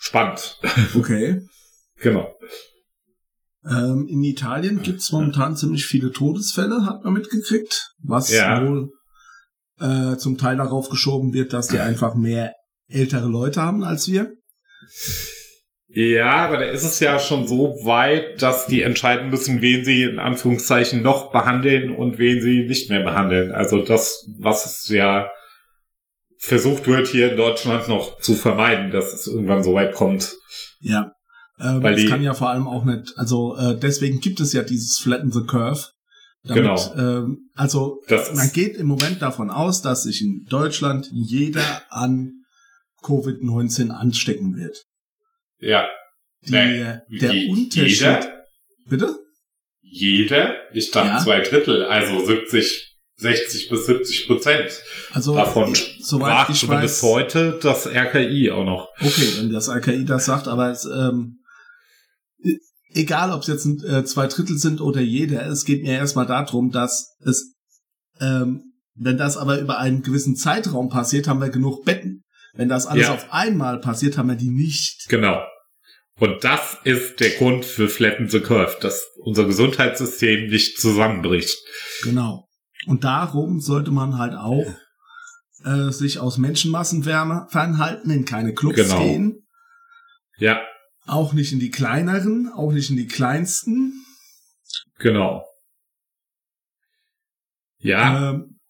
spannend. 0.00 0.58
Okay. 0.96 1.42
genau. 2.00 2.34
Ähm, 3.64 4.06
in 4.08 4.24
Italien 4.24 4.82
gibt's 4.82 5.12
momentan 5.12 5.54
ziemlich 5.54 5.84
viele 5.84 6.10
Todesfälle, 6.10 6.86
hat 6.86 7.04
man 7.04 7.12
mitgekriegt, 7.12 7.92
was 8.02 8.32
ja. 8.32 8.66
wohl 8.66 8.90
äh, 9.78 10.16
zum 10.16 10.38
Teil 10.38 10.56
darauf 10.56 10.88
geschoben 10.88 11.34
wird, 11.34 11.52
dass 11.52 11.68
die 11.68 11.78
einfach 11.78 12.14
mehr 12.14 12.54
ältere 12.88 13.28
Leute 13.28 13.60
haben 13.60 13.84
als 13.84 14.08
wir. 14.08 14.32
Ja, 15.88 16.46
aber 16.46 16.58
da 16.58 16.64
ist 16.64 16.84
es 16.84 17.00
ja 17.00 17.18
schon 17.18 17.46
so 17.46 17.76
weit, 17.84 18.40
dass 18.40 18.66
die 18.66 18.82
entscheiden 18.82 19.28
müssen, 19.28 19.60
wen 19.60 19.84
sie 19.84 20.04
in 20.04 20.18
Anführungszeichen 20.18 21.02
noch 21.02 21.32
behandeln 21.32 21.94
und 21.94 22.18
wen 22.18 22.40
sie 22.40 22.66
nicht 22.66 22.88
mehr 22.88 23.02
behandeln. 23.02 23.52
Also 23.52 23.84
das, 23.84 24.26
was 24.38 24.64
es 24.64 24.88
ja 24.88 25.28
versucht 26.40 26.86
wird, 26.86 27.06
hier 27.06 27.30
in 27.30 27.36
Deutschland 27.36 27.86
noch 27.88 28.18
zu 28.18 28.34
vermeiden, 28.34 28.90
dass 28.90 29.12
es 29.12 29.26
irgendwann 29.26 29.62
so 29.62 29.74
weit 29.74 29.94
kommt. 29.94 30.34
Ja. 30.80 31.12
Ähm, 31.60 31.82
Weil 31.82 31.96
das 31.96 32.06
kann 32.06 32.22
ja 32.22 32.32
vor 32.32 32.48
allem 32.48 32.66
auch 32.66 32.84
nicht, 32.84 33.12
also 33.16 33.56
äh, 33.56 33.78
deswegen 33.78 34.20
gibt 34.20 34.40
es 34.40 34.54
ja 34.54 34.62
dieses 34.62 34.98
Flatten 34.98 35.30
the 35.30 35.42
Curve. 35.46 35.88
Damit, 36.42 36.62
genau. 36.62 36.94
Ähm, 36.96 37.50
also 37.54 38.00
das 38.08 38.34
man 38.34 38.50
geht 38.52 38.76
im 38.76 38.86
Moment 38.86 39.20
davon 39.20 39.50
aus, 39.50 39.82
dass 39.82 40.04
sich 40.04 40.22
in 40.22 40.46
Deutschland 40.48 41.10
jeder 41.12 41.82
an 41.90 42.32
Covid-19 43.02 43.90
anstecken 43.90 44.56
wird. 44.56 44.86
Ja. 45.58 45.86
Die, 46.46 46.52
nee, 46.52 47.18
der 47.18 47.34
je, 47.34 47.50
Unterschied. 47.50 48.00
Jeder? 48.00 48.44
Bitte? 48.86 49.18
Jeder? 49.82 50.54
Ich 50.72 50.90
dachte 50.90 51.08
ja. 51.08 51.18
zwei 51.18 51.40
Drittel, 51.40 51.84
also 51.84 52.24
70 52.24 52.89
60 53.20 53.68
bis 53.68 53.86
70 53.86 54.26
Prozent. 54.26 54.82
Also 55.12 55.34
davon 55.34 55.76
soweit 56.00 56.48
ich 56.50 56.66
weiß, 56.66 57.02
heute 57.02 57.58
das 57.62 57.86
RKI 57.86 58.50
auch 58.50 58.64
noch. 58.64 58.88
Okay, 59.00 59.28
wenn 59.38 59.52
das 59.52 59.68
RKI 59.68 60.04
das 60.04 60.24
sagt, 60.24 60.48
aber 60.48 60.70
es, 60.70 60.86
ähm, 60.86 61.40
egal 62.94 63.32
ob 63.32 63.42
es 63.42 63.48
jetzt 63.48 63.66
äh, 63.84 64.04
zwei 64.04 64.26
Drittel 64.26 64.56
sind 64.56 64.80
oder 64.80 65.00
jeder, 65.00 65.46
es 65.46 65.64
geht 65.64 65.82
mir 65.82 65.92
erstmal 65.92 66.26
darum, 66.26 66.70
dass 66.70 67.16
es, 67.24 67.54
ähm, 68.20 68.72
wenn 68.94 69.18
das 69.18 69.36
aber 69.36 69.58
über 69.60 69.78
einen 69.78 70.02
gewissen 70.02 70.36
Zeitraum 70.36 70.88
passiert, 70.88 71.28
haben 71.28 71.40
wir 71.40 71.50
genug 71.50 71.84
Betten. 71.84 72.24
Wenn 72.54 72.68
das 72.68 72.86
alles 72.86 73.06
ja. 73.06 73.14
auf 73.14 73.32
einmal 73.32 73.80
passiert, 73.80 74.18
haben 74.18 74.28
wir 74.28 74.36
die 74.36 74.50
nicht. 74.50 75.08
Genau. 75.08 75.40
Und 76.18 76.44
das 76.44 76.76
ist 76.84 77.20
der 77.20 77.30
Grund 77.30 77.64
für 77.64 77.88
Flatten 77.88 78.28
the 78.28 78.40
Curve, 78.40 78.76
dass 78.80 79.06
unser 79.22 79.44
Gesundheitssystem 79.44 80.48
nicht 80.48 80.78
zusammenbricht. 80.78 81.56
Genau. 82.02 82.46
Und 82.86 83.04
darum 83.04 83.60
sollte 83.60 83.90
man 83.90 84.18
halt 84.18 84.34
auch 84.34 84.66
äh, 85.64 85.90
sich 85.90 86.18
aus 86.18 86.38
Menschenmassen 86.38 87.02
fernhalten, 87.02 88.10
in 88.10 88.24
keine 88.24 88.54
Clubs 88.54 88.76
genau. 88.76 88.98
gehen. 88.98 89.46
Ja. 90.38 90.60
Auch 91.06 91.32
nicht 91.32 91.52
in 91.52 91.60
die 91.60 91.70
kleineren, 91.70 92.50
auch 92.52 92.72
nicht 92.72 92.90
in 92.90 92.96
die 92.96 93.06
kleinsten. 93.06 94.04
Genau. 94.98 95.44
Ja. 97.78 98.30
Ähm, 98.30 98.60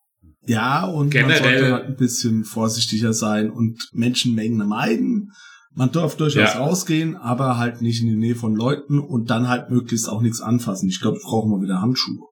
ja, 0.42 0.84
und 0.84 1.10
Generell, 1.10 1.40
man 1.40 1.42
sollte 1.42 1.72
halt 1.72 1.86
ein 1.86 1.96
bisschen 1.96 2.44
vorsichtiger 2.44 3.12
sein 3.12 3.50
und 3.50 3.88
Menschenmengen 3.92 4.66
meiden. 4.66 5.32
Man 5.72 5.92
darf 5.92 6.16
durchaus 6.16 6.54
ja. 6.54 6.58
rausgehen, 6.58 7.16
aber 7.16 7.56
halt 7.56 7.82
nicht 7.82 8.00
in 8.00 8.08
die 8.08 8.16
Nähe 8.16 8.34
von 8.34 8.56
Leuten 8.56 8.98
und 8.98 9.30
dann 9.30 9.48
halt 9.48 9.70
möglichst 9.70 10.08
auch 10.08 10.20
nichts 10.20 10.40
anfassen. 10.40 10.88
Ich 10.88 11.00
glaube, 11.00 11.18
brauchen 11.22 11.50
wir 11.50 11.62
wieder 11.62 11.80
Handschuhe. 11.80 12.26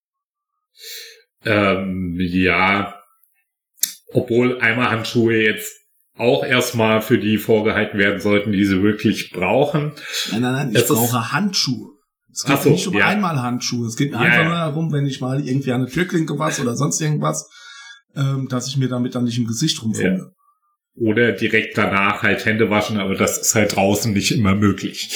Ähm, 1.48 2.16
ja, 2.18 2.94
obwohl 4.12 4.60
einmal 4.60 4.90
Handschuhe 4.90 5.42
jetzt 5.42 5.74
auch 6.16 6.44
erstmal 6.44 7.00
für 7.00 7.18
die 7.18 7.38
vorgehalten 7.38 7.98
werden 7.98 8.20
sollten, 8.20 8.52
die 8.52 8.64
sie 8.64 8.82
wirklich 8.82 9.30
brauchen. 9.30 9.92
Nein, 10.32 10.42
nein, 10.42 10.52
nein, 10.52 10.70
ich 10.70 10.82
es 10.82 10.88
brauche 10.88 11.32
Handschuhe. 11.32 11.90
Es 12.32 12.44
geht 12.44 12.62
so, 12.62 12.70
nicht 12.70 12.86
um 12.86 12.94
ja. 12.94 13.06
einmal 13.06 13.40
Handschuhe. 13.40 13.86
Es 13.86 13.96
geht 13.96 14.10
mir 14.10 14.18
ja, 14.18 14.22
einfach 14.24 14.44
nur 14.44 14.54
darum, 14.54 14.92
wenn 14.92 15.06
ich 15.06 15.20
mal 15.20 15.46
irgendwie 15.46 15.72
an 15.72 15.82
eine 15.82 15.90
Türklinke 15.90 16.38
was 16.38 16.60
oder 16.60 16.76
sonst 16.76 17.00
irgendwas, 17.00 17.48
ähm, 18.16 18.48
dass 18.48 18.68
ich 18.68 18.76
mir 18.76 18.88
damit 18.88 19.14
dann 19.14 19.24
nicht 19.24 19.38
im 19.38 19.46
Gesicht 19.46 19.82
rumfunde. 19.82 20.32
Oder 20.94 21.32
direkt 21.32 21.78
danach 21.78 22.22
halt 22.22 22.44
Hände 22.44 22.70
waschen, 22.70 22.98
aber 22.98 23.14
das 23.14 23.38
ist 23.38 23.54
halt 23.54 23.76
draußen 23.76 24.12
nicht 24.12 24.32
immer 24.32 24.56
möglich. 24.56 25.10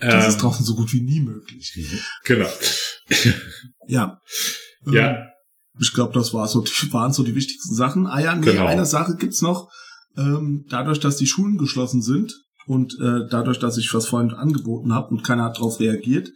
Das 0.00 0.24
ähm, 0.24 0.30
ist 0.30 0.38
draußen 0.38 0.64
so 0.64 0.74
gut 0.74 0.92
wie 0.92 1.02
nie 1.02 1.20
möglich. 1.20 1.72
Genau. 2.24 2.48
ja. 3.86 4.20
Ja. 4.86 5.28
Ich 5.80 5.92
glaube, 5.92 6.12
das 6.12 6.34
war 6.34 6.48
so, 6.48 6.64
waren 6.90 7.12
so 7.12 7.22
die 7.22 7.34
wichtigsten 7.34 7.74
Sachen. 7.74 8.06
Ah 8.06 8.20
ja, 8.20 8.34
nee, 8.34 8.46
genau. 8.46 8.66
eine 8.66 8.86
Sache 8.86 9.16
gibt's 9.16 9.42
noch. 9.42 9.70
Ähm, 10.16 10.66
dadurch, 10.68 11.00
dass 11.00 11.16
die 11.16 11.26
Schulen 11.26 11.58
geschlossen 11.58 12.02
sind 12.02 12.34
und 12.66 12.94
äh, 13.00 13.28
dadurch, 13.30 13.58
dass 13.58 13.78
ich 13.78 13.92
was 13.94 14.06
vorhin 14.06 14.32
angeboten 14.32 14.92
habe 14.92 15.08
und 15.08 15.22
keiner 15.22 15.44
hat 15.44 15.56
darauf 15.56 15.80
reagiert. 15.80 16.30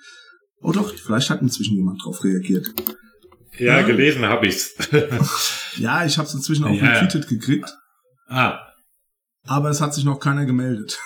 Oh 0.60 0.72
doch, 0.72 0.94
vielleicht 0.94 1.30
hat 1.30 1.42
inzwischen 1.42 1.76
jemand 1.76 2.00
darauf 2.00 2.22
reagiert. 2.22 2.68
Ja, 3.58 3.80
ja. 3.80 3.82
gelesen 3.82 4.24
habe 4.24 4.46
ich's. 4.46 4.74
ja, 5.76 6.06
ich 6.06 6.16
habe 6.16 6.28
es 6.28 6.34
inzwischen 6.34 6.64
auch 6.64 6.72
ja, 6.72 6.84
retweetet 6.84 7.28
gekriegt. 7.28 7.68
Ah. 8.28 8.60
Aber 9.44 9.70
es 9.70 9.80
hat 9.80 9.92
sich 9.92 10.04
noch 10.04 10.20
keiner 10.20 10.46
gemeldet. 10.46 10.98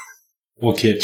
Okay. 0.56 1.00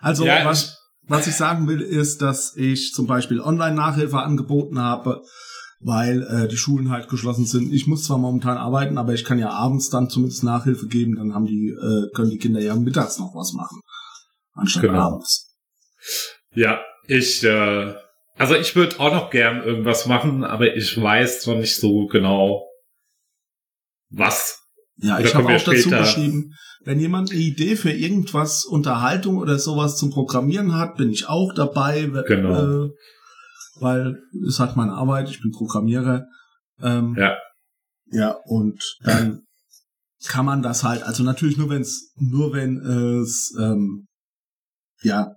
Also 0.00 0.26
ja, 0.26 0.44
was, 0.44 0.76
was 1.02 1.26
ich 1.26 1.34
sagen 1.34 1.68
will, 1.68 1.80
ist, 1.80 2.20
dass 2.20 2.54
ich 2.56 2.92
zum 2.92 3.06
Beispiel 3.06 3.40
Online-Nachhilfe 3.40 4.18
angeboten 4.18 4.78
habe 4.78 5.22
weil 5.84 6.22
äh, 6.22 6.48
die 6.48 6.56
Schulen 6.56 6.90
halt 6.90 7.08
geschlossen 7.08 7.44
sind. 7.44 7.72
Ich 7.72 7.86
muss 7.86 8.04
zwar 8.04 8.16
momentan 8.16 8.56
arbeiten, 8.56 8.96
aber 8.96 9.12
ich 9.12 9.22
kann 9.22 9.38
ja 9.38 9.50
abends 9.50 9.90
dann 9.90 10.08
zumindest 10.08 10.42
Nachhilfe 10.42 10.86
geben, 10.86 11.16
dann 11.16 11.34
haben 11.34 11.44
die, 11.44 11.68
äh, 11.68 12.10
können 12.14 12.30
die 12.30 12.38
Kinder 12.38 12.60
ja 12.60 12.74
mittags 12.74 13.18
noch 13.18 13.34
was 13.34 13.52
machen. 13.52 13.80
Anstatt 14.54 14.82
genau. 14.82 15.00
abends. 15.00 15.54
Ja, 16.54 16.80
ich, 17.06 17.44
äh, 17.44 17.94
also 18.36 18.54
ich 18.54 18.74
würde 18.74 18.98
auch 18.98 19.12
noch 19.12 19.30
gern 19.30 19.62
irgendwas 19.62 20.06
machen, 20.06 20.42
aber 20.42 20.74
ich 20.74 21.00
weiß 21.00 21.46
noch 21.48 21.56
nicht 21.56 21.76
so 21.76 22.06
genau, 22.06 22.66
was. 24.08 24.60
Ja, 24.96 25.18
ich 25.18 25.34
habe 25.34 25.54
auch 25.54 25.62
dazu 25.62 25.90
geschrieben, 25.90 26.54
wenn 26.84 27.00
jemand 27.00 27.30
eine 27.30 27.40
Idee 27.40 27.76
für 27.76 27.90
irgendwas, 27.90 28.64
Unterhaltung 28.64 29.36
oder 29.36 29.58
sowas 29.58 29.98
zum 29.98 30.10
Programmieren 30.10 30.74
hat, 30.76 30.96
bin 30.96 31.10
ich 31.10 31.28
auch 31.28 31.52
dabei. 31.54 32.10
Genau. 32.26 32.86
Äh, 32.86 32.90
weil 33.80 34.18
es 34.46 34.60
hat 34.60 34.76
meine 34.76 34.92
Arbeit, 34.92 35.28
ich 35.30 35.40
bin 35.40 35.50
Programmierer. 35.50 36.26
Ähm, 36.80 37.14
ja. 37.18 37.36
Ja, 38.10 38.36
und 38.44 38.80
dann 39.00 39.42
kann 40.26 40.46
man 40.46 40.62
das 40.62 40.84
halt, 40.84 41.02
also 41.02 41.22
natürlich 41.22 41.56
nur 41.56 41.70
wenn 41.70 41.82
es, 41.82 42.12
nur 42.16 42.52
wenn 42.52 42.78
es 42.78 43.54
ähm, 43.58 44.06
ja 45.02 45.34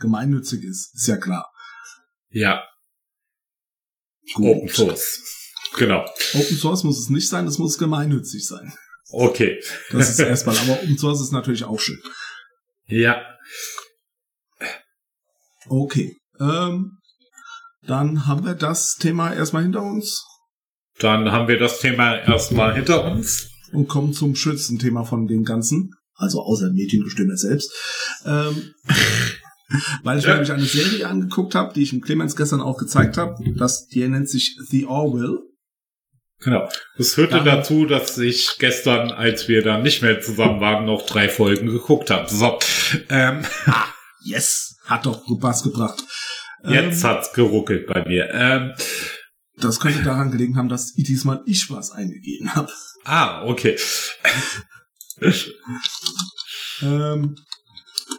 gemeinnützig 0.00 0.64
ist, 0.64 0.94
ist 0.94 1.06
ja 1.06 1.16
klar. 1.16 1.50
Ja. 2.30 2.62
Gut. 4.34 4.56
Open 4.56 4.68
Source. 4.68 5.20
Genau. 5.76 6.04
Open 6.34 6.56
Source 6.56 6.84
muss 6.84 6.98
es 6.98 7.08
nicht 7.08 7.28
sein, 7.28 7.46
es 7.46 7.58
muss 7.58 7.78
gemeinnützig 7.78 8.46
sein. 8.46 8.72
Okay. 9.10 9.60
Das 9.90 10.10
ist 10.10 10.18
erstmal, 10.20 10.56
aber 10.58 10.82
Open 10.82 10.98
Source 10.98 11.20
ist 11.20 11.32
natürlich 11.32 11.64
auch 11.64 11.80
schön. 11.80 12.00
Ja. 12.86 13.22
Okay. 15.66 16.16
Ähm, 16.40 16.98
Dann 17.86 18.26
haben 18.26 18.44
wir 18.44 18.54
das 18.54 18.96
Thema 18.96 19.32
erstmal 19.32 19.64
hinter 19.64 19.82
uns. 19.82 20.24
Dann 20.98 21.32
haben 21.32 21.48
wir 21.48 21.58
das 21.58 21.80
Thema 21.80 22.16
erstmal 22.16 22.74
hinter 22.74 23.04
uns. 23.10 23.50
Und 23.72 23.88
kommen 23.88 24.12
zum 24.12 24.36
schönsten 24.36 24.78
Thema 24.78 25.04
von 25.04 25.26
dem 25.26 25.44
Ganzen. 25.44 25.90
Also 26.14 26.40
außer 26.42 26.70
Mädchengestimme 26.70 27.36
selbst. 27.36 27.72
Ähm, 28.24 28.74
weil 30.04 30.18
ich 30.18 30.26
mir 30.26 30.34
nämlich 30.34 30.52
eine 30.52 30.64
Serie 30.64 31.08
angeguckt 31.08 31.54
habe, 31.54 31.72
die 31.72 31.82
ich 31.82 31.90
dem 31.90 32.02
Clemens 32.02 32.36
gestern 32.36 32.60
auch 32.60 32.78
gezeigt 32.78 33.16
habe. 33.16 33.34
Das, 33.56 33.86
die 33.86 34.06
nennt 34.06 34.28
sich 34.28 34.56
The 34.68 34.86
Orwell. 34.86 35.38
Genau. 36.40 36.68
Das 36.98 37.14
führte 37.14 37.36
Dann, 37.36 37.44
dazu, 37.44 37.86
dass 37.86 38.18
ich 38.18 38.56
gestern, 38.58 39.10
als 39.10 39.48
wir 39.48 39.62
dann 39.62 39.82
nicht 39.82 40.02
mehr 40.02 40.20
zusammen 40.20 40.60
waren, 40.60 40.84
noch 40.84 41.06
drei 41.06 41.28
Folgen 41.28 41.66
geguckt 41.66 42.10
habe. 42.10 42.28
So. 42.28 42.58
Ähm. 43.08 43.44
Ah, 43.66 43.86
yes. 44.24 44.76
Hat 44.84 45.06
doch 45.06 45.22
was 45.40 45.62
gebracht. 45.62 46.02
Jetzt 46.64 47.02
ähm, 47.02 47.10
hat's 47.10 47.32
geruckelt 47.32 47.86
bei 47.86 48.04
mir. 48.06 48.28
Ähm, 48.32 48.72
das 49.56 49.80
könnte 49.80 50.02
daran 50.02 50.30
gelegen 50.30 50.56
haben, 50.56 50.68
dass 50.68 50.92
diesmal 50.94 51.42
ich 51.46 51.70
was 51.70 51.90
eingegeben 51.90 52.54
habe. 52.54 52.70
Ah, 53.04 53.44
okay. 53.44 53.76
ähm, 56.82 57.36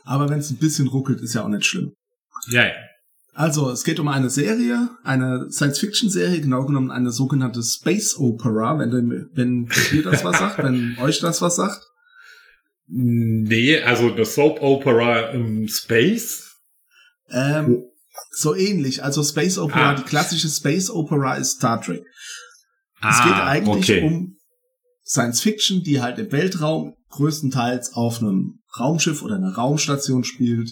aber 0.05 0.29
wenn 0.29 0.39
es 0.39 0.49
ein 0.51 0.57
bisschen 0.57 0.87
ruckelt, 0.87 1.21
ist 1.21 1.33
ja 1.33 1.43
auch 1.43 1.49
nicht 1.49 1.65
schlimm. 1.65 1.93
Ja, 2.47 2.65
ja. 2.65 2.73
Also, 3.35 3.71
es 3.71 3.83
geht 3.83 3.99
um 3.99 4.09
eine 4.09 4.29
Serie, 4.29 4.89
eine 5.03 5.47
Science-Fiction-Serie, 5.49 6.39
genau 6.41 6.65
genommen 6.65 6.91
eine 6.91 7.11
sogenannte 7.11 7.63
Space 7.63 8.15
Opera, 8.17 8.77
wenn, 8.77 9.29
wenn 9.33 9.69
ihr 9.91 10.03
das 10.03 10.23
was 10.23 10.37
sagt, 10.37 10.59
wenn 10.59 10.97
euch 11.01 11.19
das 11.19 11.41
was 11.41 11.55
sagt. 11.55 11.81
Nee, 12.87 13.81
also 13.81 14.11
eine 14.11 14.25
Soap 14.25 14.61
Opera 14.61 15.31
im 15.31 15.67
Space? 15.67 16.57
Ähm, 17.31 17.85
so 18.35 18.55
ähnlich. 18.55 19.03
Also 19.03 19.23
Space 19.23 19.57
Opera, 19.57 19.91
ah. 19.91 19.95
die 19.95 20.03
klassische 20.03 20.49
Space 20.49 20.89
Opera 20.89 21.35
ist 21.35 21.57
Star 21.57 21.81
Trek. 21.81 22.03
Ah, 22.99 23.09
es 23.09 23.23
geht 23.23 23.33
eigentlich 23.33 23.97
okay. 23.97 24.07
um 24.07 24.37
Science 25.05 25.41
Fiction, 25.41 25.83
die 25.83 26.01
halt 26.01 26.17
im 26.19 26.31
Weltraum 26.31 26.95
größtenteils 27.09 27.93
auf 27.93 28.19
einem 28.19 28.59
Raumschiff 28.79 29.21
oder 29.21 29.35
einer 29.35 29.53
Raumstation 29.53 30.23
spielt 30.23 30.71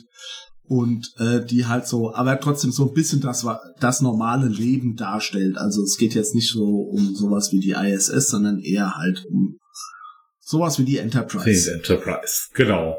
und 0.64 1.14
äh, 1.20 1.44
die 1.44 1.66
halt 1.66 1.86
so, 1.86 2.14
aber 2.14 2.40
trotzdem 2.40 2.72
so 2.72 2.88
ein 2.88 2.94
bisschen 2.94 3.22
das 3.22 3.46
das 3.80 4.02
normale 4.02 4.48
Leben 4.48 4.96
darstellt. 4.96 5.58
Also 5.58 5.84
es 5.84 5.98
geht 5.98 6.16
jetzt 6.16 6.34
nicht 6.34 6.50
so 6.50 6.64
um 6.64 7.14
sowas 7.14 7.52
wie 7.52 7.60
die 7.60 7.72
ISS, 7.72 8.30
sondern 8.30 8.60
eher 8.60 8.96
halt 8.96 9.26
um 9.26 9.58
sowas 10.40 10.80
wie 10.80 10.86
die 10.86 10.98
Enterprise. 10.98 11.70
Die 11.70 11.76
Enterprise, 11.76 12.48
genau. 12.54 12.98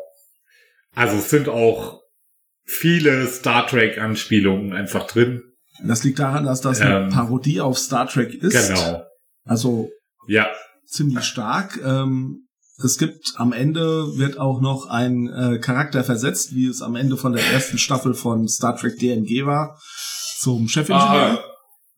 Also 0.95 1.17
es 1.17 1.31
sind 1.31 1.49
auch 1.49 2.02
viele 2.65 3.27
Star 3.27 3.67
Trek 3.67 3.99
Anspielungen 3.99 4.73
einfach 4.73 5.07
drin. 5.07 5.43
Das 5.85 6.05
liegt 6.05 6.19
daran, 6.19 6.45
dass 6.45 6.61
das 6.61 6.81
eine 6.81 7.05
ähm, 7.05 7.09
Parodie 7.11 7.61
auf 7.61 7.79
Star 7.79 8.09
Trek 8.09 8.35
ist. 8.35 8.69
Genau. 8.69 9.03
Also 9.45 9.91
ja. 10.29 10.49
ziemlich 10.87 11.25
stark. 11.25 11.81
Ähm, 11.85 12.47
es 12.85 12.99
gibt 12.99 13.35
am 13.37 13.53
Ende 13.53 14.17
wird 14.17 14.39
auch 14.39 14.61
noch 14.61 14.87
ein 14.87 15.29
äh, 15.29 15.59
Charakter 15.59 16.05
versetzt, 16.05 16.55
wie 16.55 16.67
es 16.67 16.83
am 16.83 16.97
Ende 16.97 17.17
von 17.17 17.33
der 17.33 17.45
ersten 17.45 17.79
Staffel 17.79 18.15
von 18.15 18.49
Star 18.49 18.77
Trek 18.77 18.99
DNG 18.99 19.47
war, 19.47 19.81
zum 20.39 20.69
Chefingenieur. 20.69 21.39
Ah, 21.39 21.45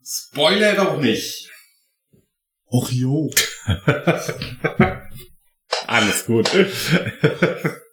Spoiler 0.04 0.74
doch 0.74 1.00
nicht. 1.00 1.50
Och 2.66 2.90
jo. 2.90 3.30
Alles 5.86 6.26
gut. 6.26 6.50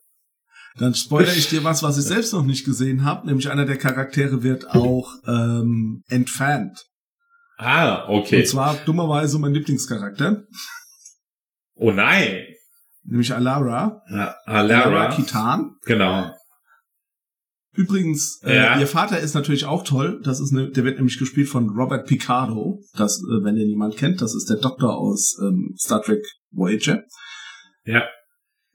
Dann 0.77 0.95
spoilere 0.95 1.35
ich 1.35 1.49
dir 1.49 1.63
was, 1.63 1.83
was 1.83 1.97
ich 1.97 2.05
selbst 2.05 2.33
noch 2.33 2.45
nicht 2.45 2.65
gesehen 2.65 3.03
habe. 3.03 3.27
Nämlich 3.27 3.49
einer 3.49 3.65
der 3.65 3.77
Charaktere 3.77 4.43
wird 4.43 4.69
auch 4.69 5.13
ähm, 5.27 6.03
entfernt. 6.07 6.85
Ah, 7.57 8.07
okay. 8.07 8.39
Und 8.39 8.47
zwar 8.47 8.75
dummerweise 8.85 9.37
mein 9.37 9.53
Lieblingscharakter. 9.53 10.43
Oh 11.75 11.91
nein. 11.91 12.45
Nämlich 13.03 13.33
Alara. 13.33 14.01
Ja, 14.09 14.35
Alara. 14.45 14.83
Alara 14.83 15.15
Kitan. 15.15 15.75
Genau. 15.85 16.31
Übrigens, 17.73 18.41
äh, 18.43 18.55
ja. 18.55 18.79
ihr 18.79 18.87
Vater 18.87 19.19
ist 19.19 19.33
natürlich 19.33 19.65
auch 19.65 19.83
toll. 19.83 20.21
Das 20.23 20.39
ist 20.39 20.51
eine, 20.51 20.69
der 20.71 20.83
wird 20.83 20.97
nämlich 20.97 21.17
gespielt 21.17 21.47
von 21.47 21.69
Robert 21.69 22.07
Picardo. 22.07 22.79
Das, 22.95 23.17
äh, 23.19 23.43
wenn 23.43 23.55
ihr 23.55 23.65
niemand 23.65 23.95
kennt, 23.95 24.21
das 24.21 24.35
ist 24.35 24.49
der 24.49 24.57
Doktor 24.57 24.97
aus 24.97 25.37
ähm, 25.41 25.73
Star 25.77 26.01
Trek 26.01 26.21
Voyager. 26.51 27.03
Ja. 27.85 28.03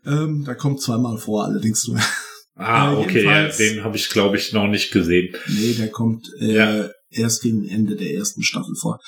Ähm, 0.07 0.45
da 0.45 0.55
kommt 0.55 0.81
zweimal 0.81 1.19
vor, 1.19 1.45
allerdings 1.45 1.87
nur. 1.87 2.01
Ah, 2.59 2.95
äh, 2.95 2.97
okay, 2.97 3.23
ja, 3.23 3.49
den 3.49 3.85
habe 3.85 3.99
ich, 3.99 4.09
glaube 4.09 4.39
ich, 4.39 4.55
noch 4.55 4.67
nicht 4.67 4.91
gesehen. 4.91 5.37
Nee, 5.47 5.75
der 5.75 5.91
kommt 5.91 6.27
äh, 6.41 6.55
ja. 6.55 6.89
erst 7.11 7.43
gegen 7.43 7.69
Ende 7.69 7.97
der 7.97 8.15
ersten 8.15 8.43
Staffel 8.43 8.75
vor. 8.81 8.99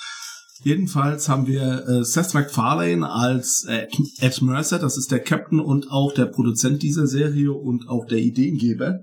Jedenfalls 0.65 1.31
haben 1.31 1.47
wir 1.47 1.87
äh, 1.89 2.05
Seth 2.05 2.35
MacFarlane 2.35 3.09
als 3.09 3.65
äh, 3.67 3.87
Ed 4.21 4.43
Mercer, 4.43 4.79
das 4.79 4.99
ist 4.99 5.11
der 5.11 5.21
Captain 5.21 5.61
und 5.61 5.91
auch 5.91 6.13
der 6.13 6.27
Produzent 6.27 6.83
dieser 6.83 7.07
Serie 7.07 7.53
und 7.53 7.89
auch 7.89 8.07
der 8.07 8.19
Ideengeber, 8.19 8.99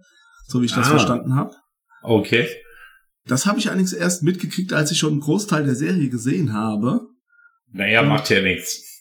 so 0.48 0.62
wie 0.62 0.66
ich 0.66 0.74
das 0.74 0.88
ah. 0.88 0.92
verstanden 0.92 1.34
habe. 1.34 1.56
Okay. 2.04 2.48
Das 3.26 3.48
habe 3.48 3.58
ich 3.58 3.70
allerdings 3.70 3.94
erst 3.94 4.22
mitgekriegt, 4.22 4.74
als 4.74 4.92
ich 4.92 5.00
schon 5.00 5.14
einen 5.14 5.22
Großteil 5.22 5.64
der 5.64 5.76
Serie 5.76 6.10
gesehen 6.10 6.54
habe. 6.54 7.02
Naja, 7.72 8.02
und 8.02 8.10
macht 8.10 8.30
ja 8.30 8.42
nichts. 8.42 8.95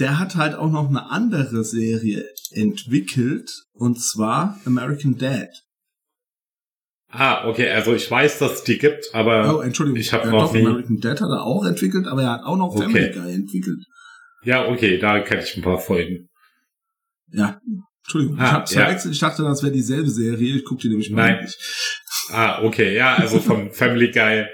Der 0.00 0.18
hat 0.18 0.34
halt 0.34 0.54
auch 0.54 0.70
noch 0.70 0.88
eine 0.88 1.10
andere 1.10 1.62
Serie 1.62 2.24
entwickelt, 2.50 3.50
und 3.72 4.02
zwar 4.02 4.58
American 4.64 5.18
Dad. 5.18 5.50
Ah, 7.12 7.46
okay, 7.46 7.68
also 7.70 7.94
ich 7.94 8.10
weiß, 8.10 8.38
dass 8.38 8.52
es 8.52 8.62
die 8.64 8.78
gibt, 8.78 9.14
aber 9.14 9.56
oh, 9.56 9.60
Entschuldigung, 9.60 10.00
ich 10.00 10.12
habe 10.12 10.30
noch 10.30 10.52
nie... 10.52 10.64
American 10.64 11.00
Dad 11.00 11.20
hat 11.20 11.28
er 11.28 11.42
auch 11.42 11.66
entwickelt, 11.66 12.06
aber 12.06 12.22
er 12.22 12.30
hat 12.30 12.44
auch 12.44 12.56
noch 12.56 12.76
Family 12.76 13.10
okay. 13.10 13.12
Guy 13.12 13.34
entwickelt. 13.34 13.84
Ja, 14.42 14.68
okay, 14.68 14.96
da 14.96 15.20
kenne 15.20 15.42
ich 15.42 15.56
ein 15.56 15.62
paar 15.62 15.78
Folgen. 15.78 16.28
Ja, 17.32 17.60
Entschuldigung, 18.04 18.38
ah, 18.38 18.44
ich 18.44 18.52
habe 18.52 18.66
verwechselt, 18.66 19.04
ja. 19.04 19.10
ich 19.10 19.18
dachte, 19.18 19.42
das 19.42 19.62
wäre 19.62 19.72
dieselbe 19.72 20.08
Serie, 20.08 20.56
ich 20.56 20.64
gucke 20.64 20.82
die 20.82 20.88
nämlich 20.88 21.10
mal 21.10 21.32
Nein. 21.32 21.44
Nicht. 21.44 21.58
Ah, 22.32 22.62
okay, 22.62 22.96
ja, 22.96 23.16
also 23.16 23.38
von 23.40 23.70
Family 23.72 24.12
Guy, 24.12 24.46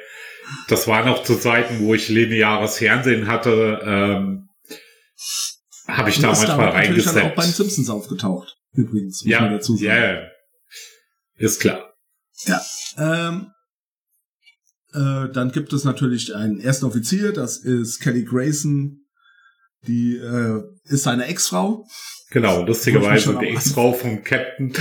das 0.68 0.88
war 0.88 1.04
noch 1.04 1.22
zu 1.22 1.36
Zeiten, 1.36 1.80
wo 1.80 1.94
ich 1.94 2.08
lineares 2.08 2.78
Fernsehen 2.78 3.28
hatte, 3.28 3.80
ähm, 3.84 4.45
habe 5.96 6.10
ich 6.10 6.20
da 6.20 6.28
manchmal 6.28 6.68
reingesetzt. 6.70 7.06
Ist 7.06 7.16
dann 7.16 7.30
auch 7.30 7.34
bei 7.34 7.42
den 7.44 7.52
Simpsons 7.52 7.90
aufgetaucht, 7.90 8.56
übrigens, 8.72 9.22
ja, 9.24 9.48
dazu 9.48 9.76
sagen. 9.76 9.86
Ja, 9.86 10.28
ist 11.36 11.60
klar. 11.60 11.92
Ja. 12.44 12.60
Ähm, 12.98 13.46
äh, 14.92 15.30
dann 15.32 15.52
gibt 15.52 15.72
es 15.72 15.84
natürlich 15.84 16.34
einen 16.34 16.60
ersten 16.60 16.86
Offizier, 16.86 17.32
das 17.32 17.58
ist 17.58 18.00
Kelly 18.00 18.24
Grayson, 18.24 19.06
die 19.86 20.16
äh, 20.16 20.62
ist 20.84 21.04
seine 21.04 21.26
Ex-Frau. 21.26 21.86
Genau, 22.30 22.64
lustigerweise 22.64 23.38
die 23.38 23.46
Ex-Frau 23.46 23.92
vom 23.92 24.22
Captain. 24.24 24.72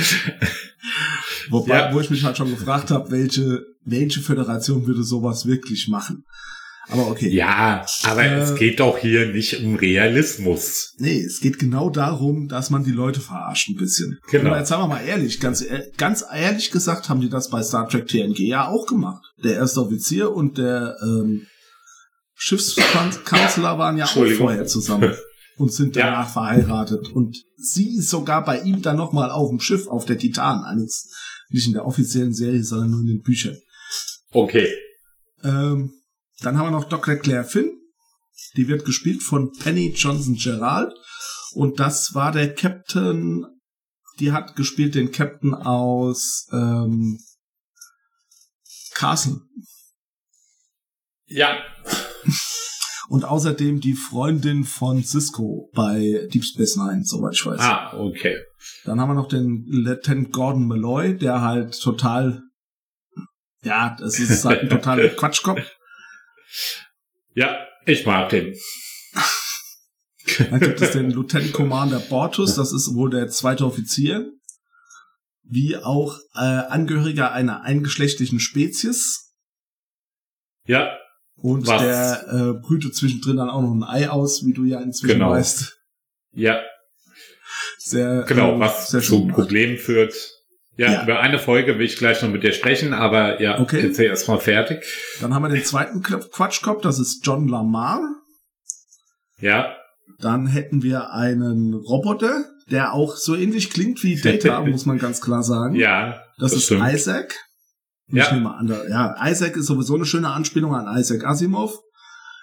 Wobei, 1.49 1.77
ja. 1.77 1.93
wo 1.93 1.99
ich 1.99 2.09
mich 2.09 2.23
halt 2.23 2.37
schon 2.37 2.49
gefragt 2.49 2.91
habe, 2.91 3.11
welche, 3.11 3.63
welche 3.83 4.21
Föderation 4.21 4.87
würde 4.87 5.03
sowas 5.03 5.45
wirklich 5.45 5.87
machen? 5.87 6.23
Aber 6.87 7.07
okay. 7.07 7.29
Ja, 7.29 7.85
aber 8.03 8.23
äh, 8.23 8.39
es 8.39 8.55
geht 8.55 8.79
doch 8.79 8.97
hier 8.97 9.31
nicht 9.31 9.59
um 9.61 9.75
Realismus. 9.75 10.93
Nee, 10.97 11.21
es 11.21 11.39
geht 11.39 11.57
genau 11.57 11.89
darum, 11.89 12.47
dass 12.47 12.69
man 12.69 12.83
die 12.83 12.91
Leute 12.91 13.19
verarscht 13.19 13.69
ein 13.69 13.75
bisschen. 13.75 14.19
Genau. 14.29 14.51
Und 14.51 14.59
jetzt 14.59 14.69
sagen 14.69 14.83
wir 14.83 14.87
mal 14.87 15.03
ehrlich, 15.03 15.39
ganz, 15.39 15.65
ganz 15.97 16.23
ehrlich 16.31 16.71
gesagt 16.71 17.09
haben 17.09 17.21
die 17.21 17.29
das 17.29 17.49
bei 17.49 17.63
Star 17.63 17.89
Trek 17.89 18.07
TNG 18.07 18.39
ja 18.39 18.67
auch 18.67 18.85
gemacht. 18.85 19.23
Der 19.43 19.55
erste 19.55 19.81
Offizier 19.81 20.31
und 20.31 20.57
der 20.57 20.95
ähm, 21.01 21.47
Schiffskanzler 22.35 23.79
waren 23.79 23.97
ja 23.97 24.05
auch 24.05 24.27
vorher 24.37 24.65
zusammen 24.65 25.13
und 25.57 25.73
sind 25.73 25.95
danach 25.95 26.27
ja. 26.27 26.31
verheiratet. 26.31 27.09
Und 27.13 27.37
sie 27.57 27.97
ist 27.97 28.09
sogar 28.09 28.43
bei 28.43 28.59
ihm 28.61 28.81
dann 28.81 28.97
nochmal 28.97 29.31
auf 29.31 29.49
dem 29.49 29.59
Schiff 29.59 29.87
auf 29.87 30.05
der 30.05 30.17
Titan. 30.17 30.63
Eines, 30.63 31.11
nicht 31.49 31.67
in 31.67 31.73
der 31.73 31.85
offiziellen 31.85 32.33
Serie, 32.33 32.63
sondern 32.63 32.91
nur 32.91 32.99
in 33.01 33.07
den 33.07 33.21
Büchern. 33.21 33.57
Okay. 34.31 34.67
Ähm, 35.43 35.91
dann 36.41 36.57
haben 36.57 36.67
wir 36.67 36.71
noch 36.71 36.89
Dr. 36.89 37.15
Claire 37.15 37.43
Finn. 37.43 37.71
Die 38.57 38.67
wird 38.67 38.85
gespielt 38.85 39.23
von 39.23 39.51
Penny 39.53 39.93
Johnson 39.95 40.35
Gerald. 40.35 40.93
Und 41.53 41.79
das 41.79 42.13
war 42.13 42.31
der 42.31 42.53
Captain, 42.53 43.45
die 44.19 44.31
hat 44.31 44.55
gespielt 44.55 44.95
den 44.95 45.11
Captain 45.11 45.53
aus 45.53 46.47
ähm, 46.51 47.19
Castle. 48.93 49.41
Ja. 51.27 51.57
Und 53.07 53.23
außerdem 53.23 53.81
die 53.81 53.93
Freundin 53.93 54.63
von 54.63 55.03
Cisco 55.03 55.69
bei 55.73 56.27
Deep 56.33 56.43
Space 56.43 56.75
Nine, 56.75 57.03
soweit 57.03 57.33
ich 57.33 57.45
weiß. 57.45 57.59
Ah, 57.59 57.93
okay. 57.97 58.35
Dann 58.83 58.99
haben 58.99 59.09
wir 59.09 59.13
noch 59.13 59.27
den 59.27 59.63
Lieutenant 59.67 60.31
Gordon 60.31 60.67
Malloy, 60.67 61.15
der 61.15 61.41
halt 61.41 61.79
total, 61.79 62.41
ja, 63.61 63.95
das 63.99 64.19
ist 64.19 64.43
halt 64.43 64.61
ein 64.61 64.69
totaler 64.69 65.09
Quatschkopf. 65.15 65.61
Ja, 67.33 67.67
ich 67.85 68.05
mag 68.05 68.29
den. 68.29 68.55
Dann 70.49 70.59
gibt 70.59 70.81
es 70.81 70.91
den 70.91 71.11
Lieutenant 71.11 71.53
Commander 71.53 71.99
Bortus, 71.99 72.55
das 72.55 72.73
ist 72.73 72.95
wohl 72.95 73.09
der 73.09 73.27
zweite 73.27 73.65
Offizier, 73.65 74.31
wie 75.43 75.77
auch 75.77 76.17
äh, 76.33 76.39
Angehöriger 76.39 77.31
einer 77.31 77.61
eingeschlechtlichen 77.61 78.39
Spezies. 78.39 79.33
Ja. 80.65 80.97
Und 81.35 81.67
was? 81.67 81.81
der 81.81 82.27
äh, 82.29 82.53
brütet 82.59 82.95
zwischendrin 82.95 83.37
dann 83.37 83.49
auch 83.49 83.61
noch 83.61 83.73
ein 83.73 83.83
Ei 83.83 84.09
aus, 84.09 84.45
wie 84.45 84.53
du 84.53 84.63
ja 84.63 84.79
inzwischen 84.81 85.19
genau. 85.19 85.31
weißt. 85.31 85.77
Ja. 86.31 86.61
Sehr, 87.77 88.23
genau, 88.23 88.55
äh, 88.55 88.59
was 88.59 88.87
sehr 88.87 89.01
zu 89.01 89.27
Problemen 89.27 89.77
führt. 89.77 90.15
Ja, 90.77 90.91
ja, 90.91 91.03
über 91.03 91.19
eine 91.21 91.39
Folge 91.39 91.77
will 91.79 91.85
ich 91.85 91.97
gleich 91.97 92.21
noch 92.21 92.29
mit 92.29 92.43
dir 92.43 92.51
sprechen, 92.51 92.93
aber 92.93 93.41
ja, 93.41 93.59
okay. 93.59 93.81
jetzt 93.81 93.99
erstmal 93.99 94.39
fertig. 94.39 94.83
Dann 95.21 95.33
haben 95.33 95.43
wir 95.43 95.49
den 95.49 95.63
zweiten 95.63 96.01
Quatschkopf, 96.01 96.81
das 96.81 96.99
ist 96.99 97.25
John 97.25 97.47
Lamar. 97.47 98.01
Ja. 99.39 99.75
Dann 100.19 100.47
hätten 100.47 100.83
wir 100.83 101.11
einen 101.11 101.73
Roboter, 101.73 102.45
der 102.69 102.93
auch 102.93 103.15
so 103.15 103.35
ähnlich 103.35 103.69
klingt 103.69 104.03
wie 104.03 104.19
Data, 104.19 104.61
muss 104.65 104.85
man 104.85 104.97
ganz 104.97 105.21
klar 105.21 105.43
sagen. 105.43 105.75
Ja. 105.75 106.21
Das, 106.37 106.51
das 106.51 106.53
ist 106.53 106.65
stimmt. 106.65 106.93
Isaac. 106.93 107.35
Ich 108.07 108.15
ja. 108.15 108.33
nehme 108.33 108.53
an, 108.53 108.67
ja, 108.89 109.15
Isaac 109.25 109.55
ist 109.55 109.65
sowieso 109.65 109.95
eine 109.95 110.05
schöne 110.05 110.29
Anspielung 110.29 110.75
an 110.75 110.97
Isaac 110.97 111.25
Asimov. 111.25 111.79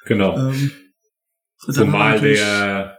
Genau. 0.07 0.37
Ähm, 0.37 0.73
Zumal 1.71 2.21
der 2.21 2.99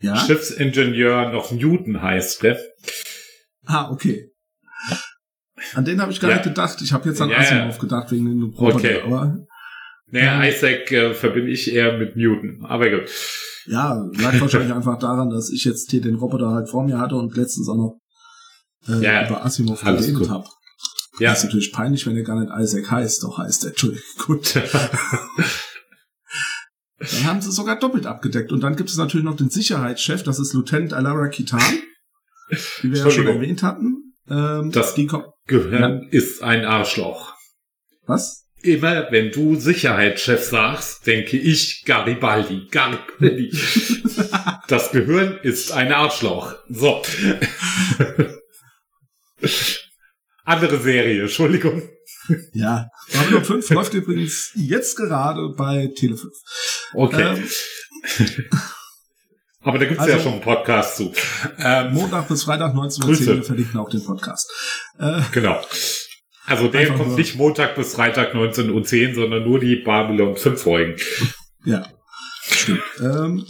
ja? 0.00 0.16
Schiffsingenieur 0.16 1.30
noch 1.30 1.50
Newton 1.50 2.02
heißt, 2.02 2.42
ne? 2.42 2.58
Ah, 3.68 3.90
okay. 3.90 4.32
An 5.74 5.84
den 5.84 6.00
habe 6.00 6.10
ich 6.10 6.20
gar 6.20 6.30
ja. 6.30 6.36
nicht 6.36 6.44
gedacht. 6.44 6.80
Ich 6.80 6.92
habe 6.92 7.08
jetzt 7.08 7.20
an 7.20 7.28
ja, 7.28 7.38
Asimov 7.38 7.78
gedacht 7.78 8.10
wegen 8.10 8.24
den 8.24 8.42
Roboter, 8.44 8.76
okay. 8.76 9.02
aber. 9.04 9.36
Naja, 10.06 10.42
ähm, 10.42 10.50
Isaac 10.50 10.90
äh, 10.90 11.12
verbinde 11.12 11.50
ich 11.50 11.70
eher 11.70 11.98
mit 11.98 12.16
Newton, 12.16 12.64
aber 12.64 12.90
gut. 12.90 13.10
Ja, 13.66 14.02
lag 14.18 14.40
wahrscheinlich 14.40 14.72
einfach 14.72 14.98
daran, 14.98 15.28
dass 15.28 15.50
ich 15.50 15.64
jetzt 15.64 15.90
hier 15.90 16.00
den 16.00 16.14
Roboter 16.14 16.50
halt 16.50 16.70
vor 16.70 16.84
mir 16.84 16.98
hatte 16.98 17.16
und 17.16 17.36
letztens 17.36 17.68
auch 17.68 17.76
noch 17.76 18.00
äh, 18.88 19.04
ja, 19.04 19.28
über 19.28 19.44
Asimov 19.44 19.82
geredet 19.82 20.30
habe. 20.30 20.48
Ja. 21.18 21.30
Das 21.30 21.40
ist 21.40 21.44
natürlich 21.44 21.72
peinlich, 21.72 22.06
wenn 22.06 22.16
er 22.16 22.22
gar 22.22 22.40
nicht 22.40 22.50
Isaac 22.56 22.90
heißt, 22.90 23.22
doch 23.22 23.36
heißt 23.36 23.64
er, 23.64 23.70
Entschuldigung, 23.70 24.04
gut. 24.26 24.56
dann 24.56 24.64
haben 27.24 27.42
sie 27.42 27.52
sogar 27.52 27.78
doppelt 27.78 28.06
abgedeckt. 28.06 28.50
Und 28.50 28.62
dann 28.62 28.76
gibt 28.76 28.88
es 28.88 28.96
natürlich 28.96 29.26
noch 29.26 29.36
den 29.36 29.50
Sicherheitschef, 29.50 30.22
das 30.22 30.38
ist 30.38 30.54
Lieutenant 30.54 30.94
Alara 30.94 31.28
Kitan, 31.28 31.60
wie 32.82 32.92
wir 32.92 32.98
ja 32.98 33.10
schon 33.10 33.26
erwähnt 33.26 33.62
hatten. 33.62 34.14
Ähm, 34.30 34.70
das 34.72 34.94
Gehirn 34.94 36.02
ja. 36.02 36.08
ist 36.10 36.42
ein 36.42 36.64
Arschloch. 36.64 37.34
Was? 38.06 38.44
Immer 38.62 39.06
wenn 39.10 39.30
du 39.30 39.54
Sicherheitschef 39.54 40.42
sagst, 40.42 41.06
denke 41.06 41.36
ich 41.36 41.84
Garibaldi. 41.84 42.66
Garibaldi. 42.70 43.50
das 44.68 44.90
Gehirn 44.90 45.38
ist 45.42 45.72
ein 45.72 45.92
Arschloch. 45.92 46.56
So. 46.68 47.02
Andere 50.44 50.80
Serie, 50.80 51.22
Entschuldigung. 51.22 51.88
Ja, 52.52 52.88
Babylon 53.12 53.44
5 53.62 53.70
läuft 53.70 53.94
übrigens 53.94 54.52
jetzt 54.54 54.96
gerade 54.96 55.54
bei 55.56 55.92
Tele5. 55.96 56.26
Okay. 56.94 57.44
Ähm, 58.18 58.44
Aber 59.60 59.78
da 59.78 59.86
gibt's 59.86 60.00
also, 60.00 60.16
ja 60.16 60.22
schon 60.22 60.32
einen 60.34 60.40
Podcast 60.40 60.96
zu. 60.96 61.12
Ähm, 61.58 61.92
Montag 61.92 62.28
bis 62.28 62.44
Freitag 62.44 62.74
19.10 62.74 63.04
Uhr, 63.04 63.36
wir 63.36 63.42
verlinken 63.42 63.80
auch 63.80 63.90
den 63.90 64.04
Podcast. 64.04 64.50
Äh, 64.98 65.20
genau. 65.32 65.60
Also 66.46 66.68
der 66.68 66.86
kommt 66.88 67.08
nur. 67.08 67.18
nicht 67.18 67.36
Montag 67.36 67.74
bis 67.74 67.94
Freitag 67.94 68.34
19.10 68.34 69.08
Uhr, 69.08 69.14
sondern 69.14 69.44
nur 69.44 69.58
die 69.58 69.76
Babylon 69.76 70.36
5 70.36 70.62
Folgen. 70.62 70.96
Ja, 71.64 71.86
stimmt. 72.40 72.82
Ähm, 73.00 73.44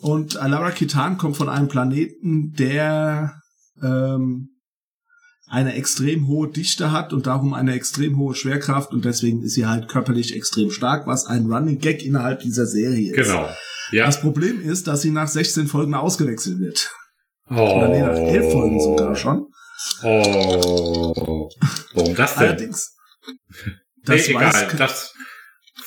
und 0.00 0.36
Alara 0.36 0.70
Kitan 0.70 1.18
kommt 1.18 1.36
von 1.36 1.48
einem 1.48 1.68
Planeten, 1.68 2.52
der 2.52 3.40
ähm, 3.82 4.50
eine 5.48 5.74
extrem 5.74 6.28
hohe 6.28 6.48
Dichte 6.48 6.92
hat 6.92 7.12
und 7.12 7.26
darum 7.26 7.54
eine 7.54 7.72
extrem 7.72 8.18
hohe 8.18 8.34
Schwerkraft 8.34 8.92
und 8.92 9.04
deswegen 9.04 9.42
ist 9.42 9.54
sie 9.54 9.66
halt 9.66 9.88
körperlich 9.88 10.36
extrem 10.36 10.70
stark, 10.70 11.06
was 11.06 11.26
ein 11.26 11.46
Running 11.46 11.78
Gag 11.78 12.04
innerhalb 12.04 12.40
dieser 12.40 12.66
Serie 12.66 13.12
ist. 13.12 13.26
Genau. 13.26 13.48
Ja. 13.90 14.06
Das 14.06 14.20
Problem 14.20 14.60
ist, 14.60 14.86
dass 14.86 15.02
sie 15.02 15.10
nach 15.10 15.28
16 15.28 15.66
Folgen 15.66 15.94
ausgewechselt 15.94 16.58
wird. 16.60 16.90
Oh. 17.50 17.54
Oder 17.54 17.88
nee, 17.88 18.00
nach 18.00 18.14
11 18.14 18.52
Folgen 18.52 18.80
sogar 18.80 19.14
schon. 19.14 19.46
Oh. 20.02 21.48
Warum 21.94 22.14
das 22.14 22.34
denn? 22.34 22.48
Allerdings. 22.48 22.94
Das 24.04 24.28
nee, 24.28 24.34
weiß, 24.34 24.62
egal, 24.62 24.76
das, 24.76 25.14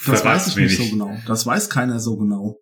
das 0.05 0.25
weiß 0.25 0.47
ich 0.47 0.55
nicht 0.55 0.77
so 0.77 0.89
genau. 0.89 1.15
Das 1.27 1.45
weiß 1.45 1.69
keiner 1.69 1.99
so 1.99 2.17
genau. 2.17 2.57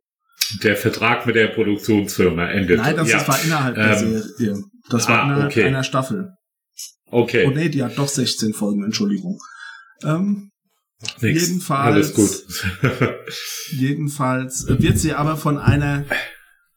Der 0.63 0.75
Vertrag 0.75 1.25
mit 1.25 1.35
der 1.35 1.47
Produktionsfirma 1.47 2.49
endet. 2.49 2.77
Nein, 2.77 2.95
das 2.95 3.09
ja. 3.09 3.27
war 3.27 3.43
innerhalb 3.43 3.77
ähm, 3.77 3.83
der 3.83 3.97
Serie. 3.97 4.63
Das 4.89 5.07
war 5.07 5.19
ah, 5.19 5.23
innerhalb 5.25 5.51
okay. 5.51 5.63
einer 5.65 5.83
Staffel. 5.83 6.31
Okay. 7.11 7.45
Oh 7.47 7.51
nee, 7.51 7.69
die 7.69 7.83
hat 7.83 7.97
doch 7.97 8.07
16 8.07 8.53
Folgen, 8.53 8.83
Entschuldigung. 8.83 9.39
Ähm, 10.03 10.51
Nix. 11.21 11.47
Jedenfalls, 11.47 11.95
Alles 11.95 12.13
gut. 12.13 12.45
jedenfalls 13.71 14.65
wird 14.67 14.99
sie 14.99 15.13
aber 15.13 15.37
von 15.37 15.57
einer 15.57 16.05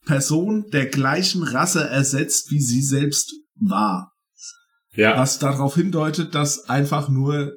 Person 0.04 0.70
der 0.70 0.86
gleichen 0.86 1.42
Rasse 1.42 1.88
ersetzt, 1.88 2.50
wie 2.50 2.60
sie 2.60 2.82
selbst 2.82 3.32
war. 3.56 4.12
Ja. 4.94 5.16
Was 5.16 5.38
darauf 5.38 5.74
hindeutet, 5.74 6.34
dass 6.34 6.68
einfach 6.68 7.08
nur 7.08 7.52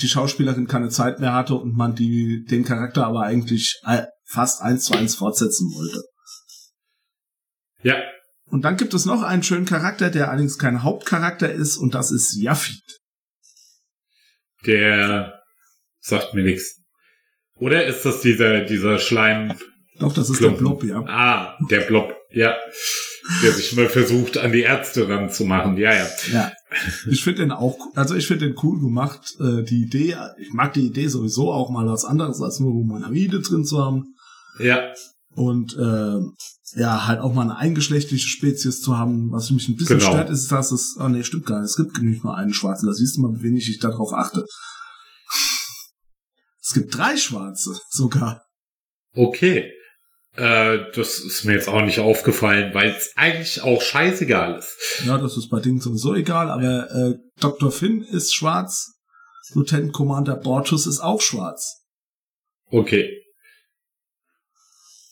die 0.00 0.08
Schauspielerin 0.08 0.66
keine 0.66 0.88
Zeit 0.88 1.20
mehr 1.20 1.34
hatte 1.34 1.54
und 1.54 1.76
man 1.76 1.94
die, 1.94 2.44
den 2.48 2.64
Charakter 2.64 3.06
aber 3.06 3.22
eigentlich 3.22 3.80
fast 4.24 4.62
eins 4.62 4.84
zu 4.84 4.94
eins 4.94 5.16
fortsetzen 5.16 5.68
wollte. 5.74 6.02
Ja, 7.82 7.96
und 8.52 8.66
dann 8.66 8.76
gibt 8.76 8.92
es 8.92 9.06
noch 9.06 9.22
einen 9.22 9.42
schönen 9.42 9.64
Charakter, 9.64 10.10
der 10.10 10.28
allerdings 10.28 10.58
kein 10.58 10.82
Hauptcharakter 10.82 11.50
ist, 11.50 11.78
und 11.78 11.94
das 11.94 12.10
ist 12.10 12.36
Yafid. 12.36 12.82
Der 14.66 15.41
sagt 16.02 16.34
mir 16.34 16.42
nichts. 16.42 16.80
Oder 17.56 17.86
ist 17.86 18.04
das 18.04 18.20
dieser, 18.20 18.62
dieser 18.62 18.98
Schleim? 18.98 19.54
Doch, 19.98 20.12
das 20.12 20.28
ist 20.28 20.38
Klumpen? 20.38 20.58
der 20.58 20.64
Blob, 20.64 20.84
ja. 20.84 21.04
Ah, 21.06 21.56
der 21.70 21.80
Blob, 21.82 22.14
ja. 22.30 22.56
Der 23.42 23.52
sich 23.52 23.76
mal 23.76 23.88
versucht, 23.88 24.36
an 24.36 24.50
die 24.50 24.62
Ärzte 24.62 25.08
ranzumachen, 25.08 25.76
ja, 25.76 25.94
ja. 25.94 26.06
Ja. 26.32 26.52
Ich 27.08 27.22
finde 27.22 27.42
den 27.42 27.52
auch, 27.52 27.78
also 27.94 28.16
ich 28.16 28.26
finde 28.26 28.46
den 28.46 28.56
cool 28.62 28.80
gemacht. 28.80 29.36
Äh, 29.38 29.62
die 29.62 29.82
Idee, 29.82 30.16
ich 30.38 30.52
mag 30.52 30.72
die 30.72 30.86
Idee 30.86 31.06
sowieso 31.06 31.52
auch 31.52 31.70
mal 31.70 31.86
was 31.86 32.04
anderes, 32.04 32.40
als 32.40 32.58
nur 32.58 32.72
Humanoide 32.72 33.40
drin 33.40 33.64
zu 33.64 33.78
haben. 33.78 34.16
Ja. 34.58 34.92
Und 35.34 35.76
äh, 35.76 36.18
ja, 36.80 37.06
halt 37.06 37.20
auch 37.20 37.32
mal 37.32 37.42
eine 37.42 37.56
eingeschlechtliche 37.56 38.26
Spezies 38.26 38.80
zu 38.80 38.98
haben. 38.98 39.30
Was 39.30 39.50
mich 39.50 39.68
ein 39.68 39.76
bisschen 39.76 39.98
genau. 39.98 40.12
stört, 40.12 40.30
ist, 40.30 40.50
dass 40.50 40.72
es, 40.72 40.96
oh 40.98 41.08
nee, 41.08 41.22
stimmt 41.22 41.46
gar 41.46 41.60
nicht, 41.60 41.70
es 41.70 41.76
gibt 41.76 42.02
nicht 42.02 42.24
nur 42.24 42.36
einen 42.36 42.54
Schwarzen. 42.54 42.86
Da 42.86 42.92
siehst 42.92 43.16
du 43.16 43.20
mal, 43.20 43.38
wie 43.38 43.44
wenig 43.44 43.68
ich 43.68 43.78
darauf 43.78 44.12
achte. 44.14 44.44
Es 46.62 46.74
gibt 46.74 46.96
drei 46.96 47.16
Schwarze 47.16 47.78
sogar. 47.90 48.44
Okay. 49.14 49.72
Äh, 50.34 50.78
das 50.94 51.18
ist 51.18 51.44
mir 51.44 51.52
jetzt 51.54 51.68
auch 51.68 51.82
nicht 51.82 51.98
aufgefallen, 51.98 52.72
weil 52.72 52.90
es 52.90 53.12
eigentlich 53.16 53.60
auch 53.62 53.82
scheißegal 53.82 54.58
ist. 54.58 55.02
Ja, 55.04 55.18
das 55.18 55.36
ist 55.36 55.50
bei 55.50 55.60
Dingen 55.60 55.80
sowieso 55.80 56.14
egal, 56.14 56.50
aber 56.50 56.90
äh, 56.90 57.18
Dr. 57.40 57.70
Finn 57.70 58.02
ist 58.02 58.34
schwarz, 58.34 58.94
Lieutenant 59.52 59.92
Commander 59.92 60.36
Bortus 60.36 60.86
ist 60.86 61.00
auch 61.00 61.20
schwarz. 61.20 61.82
Okay. 62.70 63.10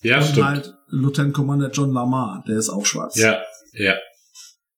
Ja, 0.02 0.18
und 0.18 0.24
stimmt. 0.24 0.46
halt 0.46 0.74
Lieutenant 0.88 1.34
Commander 1.34 1.70
John 1.70 1.92
Lamar, 1.92 2.42
der 2.48 2.56
ist 2.56 2.70
auch 2.70 2.86
schwarz. 2.86 3.16
Ja, 3.16 3.42
ja. 3.72 3.96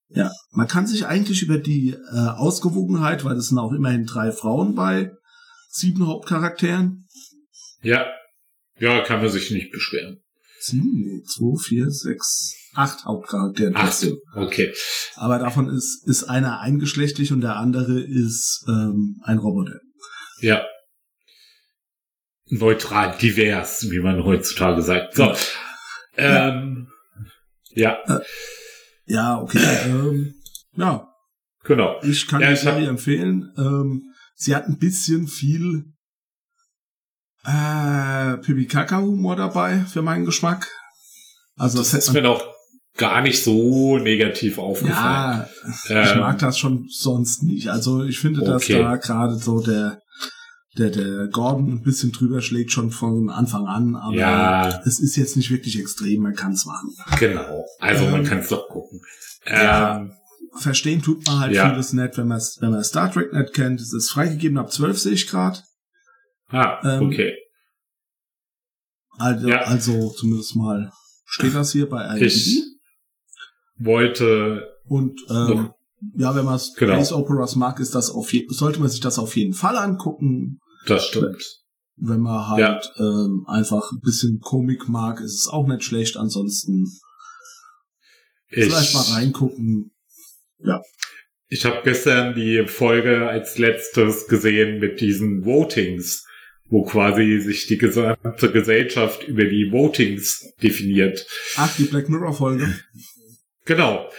Ja, 0.08 0.30
man 0.50 0.66
kann 0.66 0.87
sich 0.87 1.06
eigentlich 1.06 1.42
über 1.42 1.58
die 1.58 1.90
äh, 1.90 2.28
Ausgewogenheit, 2.37 3.24
weil 3.24 3.37
es 3.37 3.48
sind 3.48 3.58
auch 3.58 3.72
immerhin 3.72 4.04
drei 4.04 4.32
Frauen 4.32 4.74
bei 4.74 5.12
sieben 5.72 6.06
Hauptcharakteren. 6.06 7.06
Ja, 7.82 8.06
ja, 8.78 9.02
kann 9.02 9.20
man 9.20 9.30
sich 9.30 9.50
nicht 9.50 9.72
beschweren. 9.72 10.22
Sieben, 10.61 11.00
nee, 11.00 11.22
zwei, 11.24 11.56
vier, 11.61 11.90
sechs, 11.90 12.54
acht 12.74 13.04
Hauptcharaktere. 13.04 13.74
Acht, 13.74 14.06
okay. 14.37 14.72
Aber 15.16 15.38
davon 15.38 15.68
ist, 15.68 16.06
ist 16.06 16.24
einer 16.24 16.61
eingeschlechtlich 16.61 17.32
und 17.32 17.40
der 17.40 17.56
andere 17.56 18.00
ist 18.00 18.64
ähm, 18.68 19.20
ein 19.24 19.38
Roboter. 19.38 19.80
Ja, 20.40 20.64
neutral, 22.52 23.16
divers, 23.18 23.90
wie 23.90 24.00
man 24.00 24.24
heutzutage 24.24 24.82
sagt. 24.82 25.14
So. 25.14 25.35
Ähm, 26.16 26.88
ja. 27.70 27.98
Äh, 28.06 28.20
ja, 29.06 29.40
okay. 29.40 29.58
ähm, 29.87 30.35
ja. 30.76 31.08
Genau. 31.64 32.00
Ich 32.02 32.28
kann 32.28 32.40
ja, 32.40 32.50
die 32.50 32.56
Serie 32.56 32.88
empfehlen. 32.88 33.52
Ähm, 33.56 34.12
sie 34.42 34.55
hat 34.55 34.66
ein 34.66 34.78
bisschen 34.78 35.28
viel 35.28 35.85
äh, 37.44 38.37
Pipi-Kaka-Humor 38.38 39.37
dabei 39.37 39.81
für 39.81 40.02
meinen 40.02 40.24
Geschmack. 40.24 40.68
Also 41.57 41.78
das, 41.78 41.90
das 41.92 42.09
ist 42.09 42.12
mir 42.12 42.22
noch 42.22 42.42
gar 42.96 43.22
nicht 43.22 43.42
so 43.42 43.98
negativ 43.98 44.59
aufgefallen. 44.59 45.46
Ja, 45.88 46.02
ich 46.02 46.12
ähm, 46.12 46.20
mag 46.20 46.38
das 46.38 46.59
schon 46.59 46.87
sonst 46.88 47.42
nicht. 47.42 47.68
Also 47.68 48.05
ich 48.05 48.18
finde, 48.18 48.40
dass 48.40 48.62
okay. 48.62 48.78
da 48.78 48.96
gerade 48.96 49.37
so 49.37 49.61
der 49.61 50.02
der, 50.78 50.88
der 50.88 51.28
Gordon 51.28 51.70
ein 51.70 51.83
bisschen 51.83 52.12
drüber 52.12 52.40
schlägt 52.40 52.72
schon 52.72 52.90
von 52.90 53.28
Anfang 53.28 53.66
an, 53.66 53.94
aber 53.94 54.14
ja. 54.14 54.81
es 54.87 55.00
ist 55.00 55.16
jetzt 55.16 55.37
nicht 55.37 55.50
wirklich 55.50 55.78
extrem, 55.78 56.22
man 56.22 56.35
kann 56.35 56.52
es 56.52 56.64
machen. 56.64 56.94
Genau, 57.18 57.66
also 57.78 58.05
ähm, 58.05 58.11
man 58.11 58.24
kann 58.24 58.38
es 58.38 58.48
doch 58.48 58.68
gucken. 58.68 59.02
Ja, 59.46 59.98
ähm, 59.98 60.12
verstehen 60.58 61.02
tut 61.02 61.26
man 61.26 61.40
halt 61.40 61.54
ja. 61.54 61.68
vieles 61.68 61.92
nicht, 61.92 62.16
wenn 62.18 62.28
man 62.28 62.40
wenn 62.60 62.70
man 62.70 62.84
Star 62.84 63.10
Trek 63.10 63.32
nicht 63.32 63.54
kennt. 63.54 63.80
Es 63.80 63.92
ist 63.92 64.10
freigegeben 64.10 64.58
ab 64.58 64.72
12 64.72 64.98
sehe 64.98 65.12
ich 65.12 65.28
gerade. 65.28 65.60
Ah, 66.48 66.80
ähm, 66.84 67.06
okay. 67.06 67.34
Also, 69.18 69.48
ja. 69.48 69.62
also 69.62 70.10
zumindest 70.10 70.56
mal 70.56 70.92
steht 71.24 71.54
das 71.54 71.72
hier 71.72 71.88
bei 71.88 72.04
IMDb. 72.04 72.26
Ich 72.26 72.62
wollte 73.76 74.68
und 74.84 75.20
ähm, 75.30 75.72
ja, 76.16 76.34
wenn 76.34 76.44
man 76.44 76.60
genau. 76.76 76.94
Space 76.94 77.12
Operas 77.12 77.56
mag, 77.56 77.78
ist 77.80 77.94
das 77.94 78.10
auf 78.10 78.32
sollte 78.48 78.80
man 78.80 78.88
sich 78.88 79.00
das 79.00 79.18
auf 79.18 79.36
jeden 79.36 79.54
Fall 79.54 79.76
angucken. 79.76 80.58
Das 80.86 81.06
stimmt. 81.06 81.60
Wenn 81.96 82.20
man 82.20 82.48
halt 82.48 82.92
ja. 82.96 83.04
ähm, 83.04 83.44
einfach 83.46 83.92
ein 83.92 84.00
bisschen 84.00 84.40
Komik 84.40 84.88
mag, 84.88 85.20
ist 85.20 85.34
es 85.34 85.48
auch 85.48 85.66
nicht 85.66 85.84
schlecht. 85.84 86.16
Ansonsten 86.16 86.90
ich, 88.48 88.64
vielleicht 88.64 88.94
mal 88.94 89.14
reingucken. 89.14 89.92
Ja. 90.64 90.83
Ich 91.48 91.64
habe 91.64 91.81
gestern 91.85 92.35
die 92.35 92.66
Folge 92.66 93.29
als 93.29 93.59
letztes 93.59 94.27
gesehen 94.27 94.79
mit 94.79 95.01
diesen 95.01 95.44
Votings, 95.44 96.27
wo 96.70 96.83
quasi 96.85 97.40
sich 97.40 97.66
die 97.66 97.77
gesamte 97.77 98.51
Gesellschaft 98.51 99.25
über 99.25 99.44
die 99.44 99.70
Votings 99.70 100.55
definiert. 100.62 101.27
Ach, 101.57 101.75
die 101.77 101.85
Black 101.85 102.09
Mirror 102.09 102.33
Folge. 102.33 102.75
Genau. 103.66 104.11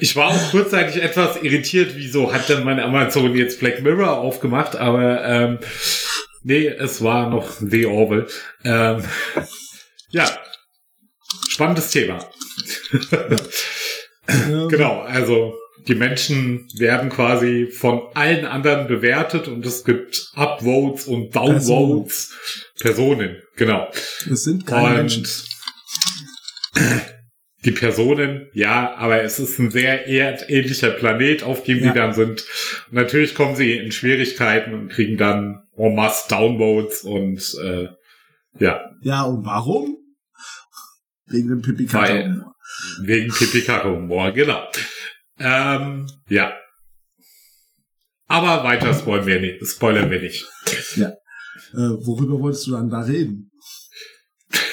Ich 0.00 0.16
war 0.16 0.28
auch 0.28 0.50
kurzzeitig 0.50 1.00
etwas 1.00 1.40
irritiert, 1.42 1.92
wieso 1.94 2.32
hat 2.32 2.48
denn 2.48 2.64
mein 2.64 2.80
Amazon 2.80 3.34
jetzt 3.36 3.60
Black 3.60 3.82
Mirror 3.82 4.18
aufgemacht, 4.18 4.76
aber 4.76 5.24
ähm, 5.24 5.58
nee, 6.42 6.66
es 6.66 7.02
war 7.02 7.30
noch 7.30 7.52
The 7.60 7.86
Orville. 7.86 8.26
Ähm, 8.64 9.04
ja, 10.10 10.28
spannendes 11.48 11.90
Thema. 11.90 12.28
Genau, 14.26 15.00
also 15.00 15.54
die 15.88 15.94
Menschen 15.94 16.68
werden 16.78 17.10
quasi 17.10 17.66
von 17.66 18.02
allen 18.14 18.44
anderen 18.44 18.86
bewertet 18.86 19.48
und 19.48 19.66
es 19.66 19.84
gibt 19.84 20.30
Upvotes 20.34 21.06
und 21.06 21.34
Downvotes. 21.34 22.32
Personen, 22.78 23.42
genau. 23.56 23.88
Es 24.30 24.44
sind 24.44 24.66
keine 24.66 24.88
und 24.88 24.96
Menschen 24.96 25.26
die 27.64 27.70
Personen, 27.70 28.48
ja, 28.52 28.94
aber 28.96 29.22
es 29.22 29.38
ist 29.38 29.58
ein 29.58 29.70
sehr 29.70 30.08
erdähnlicher 30.08 30.90
Planet, 30.90 31.44
auf 31.44 31.62
dem 31.62 31.78
ja. 31.78 31.84
sie 31.84 31.98
dann 31.98 32.12
sind. 32.12 32.44
Und 32.88 32.92
natürlich 32.92 33.34
kommen 33.34 33.54
sie 33.54 33.72
in 33.76 33.92
Schwierigkeiten 33.92 34.74
und 34.74 34.88
kriegen 34.88 35.16
dann 35.16 35.62
en 35.76 35.94
masse 35.94 36.28
Downvotes 36.28 37.02
und 37.02 37.56
äh, 37.62 37.88
ja. 38.58 38.80
Ja, 39.02 39.22
und 39.22 39.44
warum? 39.44 39.96
Wegen 41.26 41.48
dem 41.48 41.62
pipi 41.62 41.86
humor 41.86 42.52
Wegen 43.00 43.32
pipi 43.32 43.60
humor 43.62 44.32
genau. 44.32 44.68
Ähm, 45.38 46.06
ja. 46.28 46.52
Aber 48.28 48.64
weiter 48.64 48.94
spoilern 48.94 49.26
wir 49.26 49.40
nicht. 49.40 49.66
Spoilern 49.66 50.10
wir 50.10 50.20
nicht. 50.20 50.46
Ja. 50.96 51.08
Äh, 51.74 51.96
worüber 52.06 52.40
wolltest 52.40 52.66
du 52.66 52.72
dann 52.72 52.88
da 52.88 53.00
reden? 53.00 53.52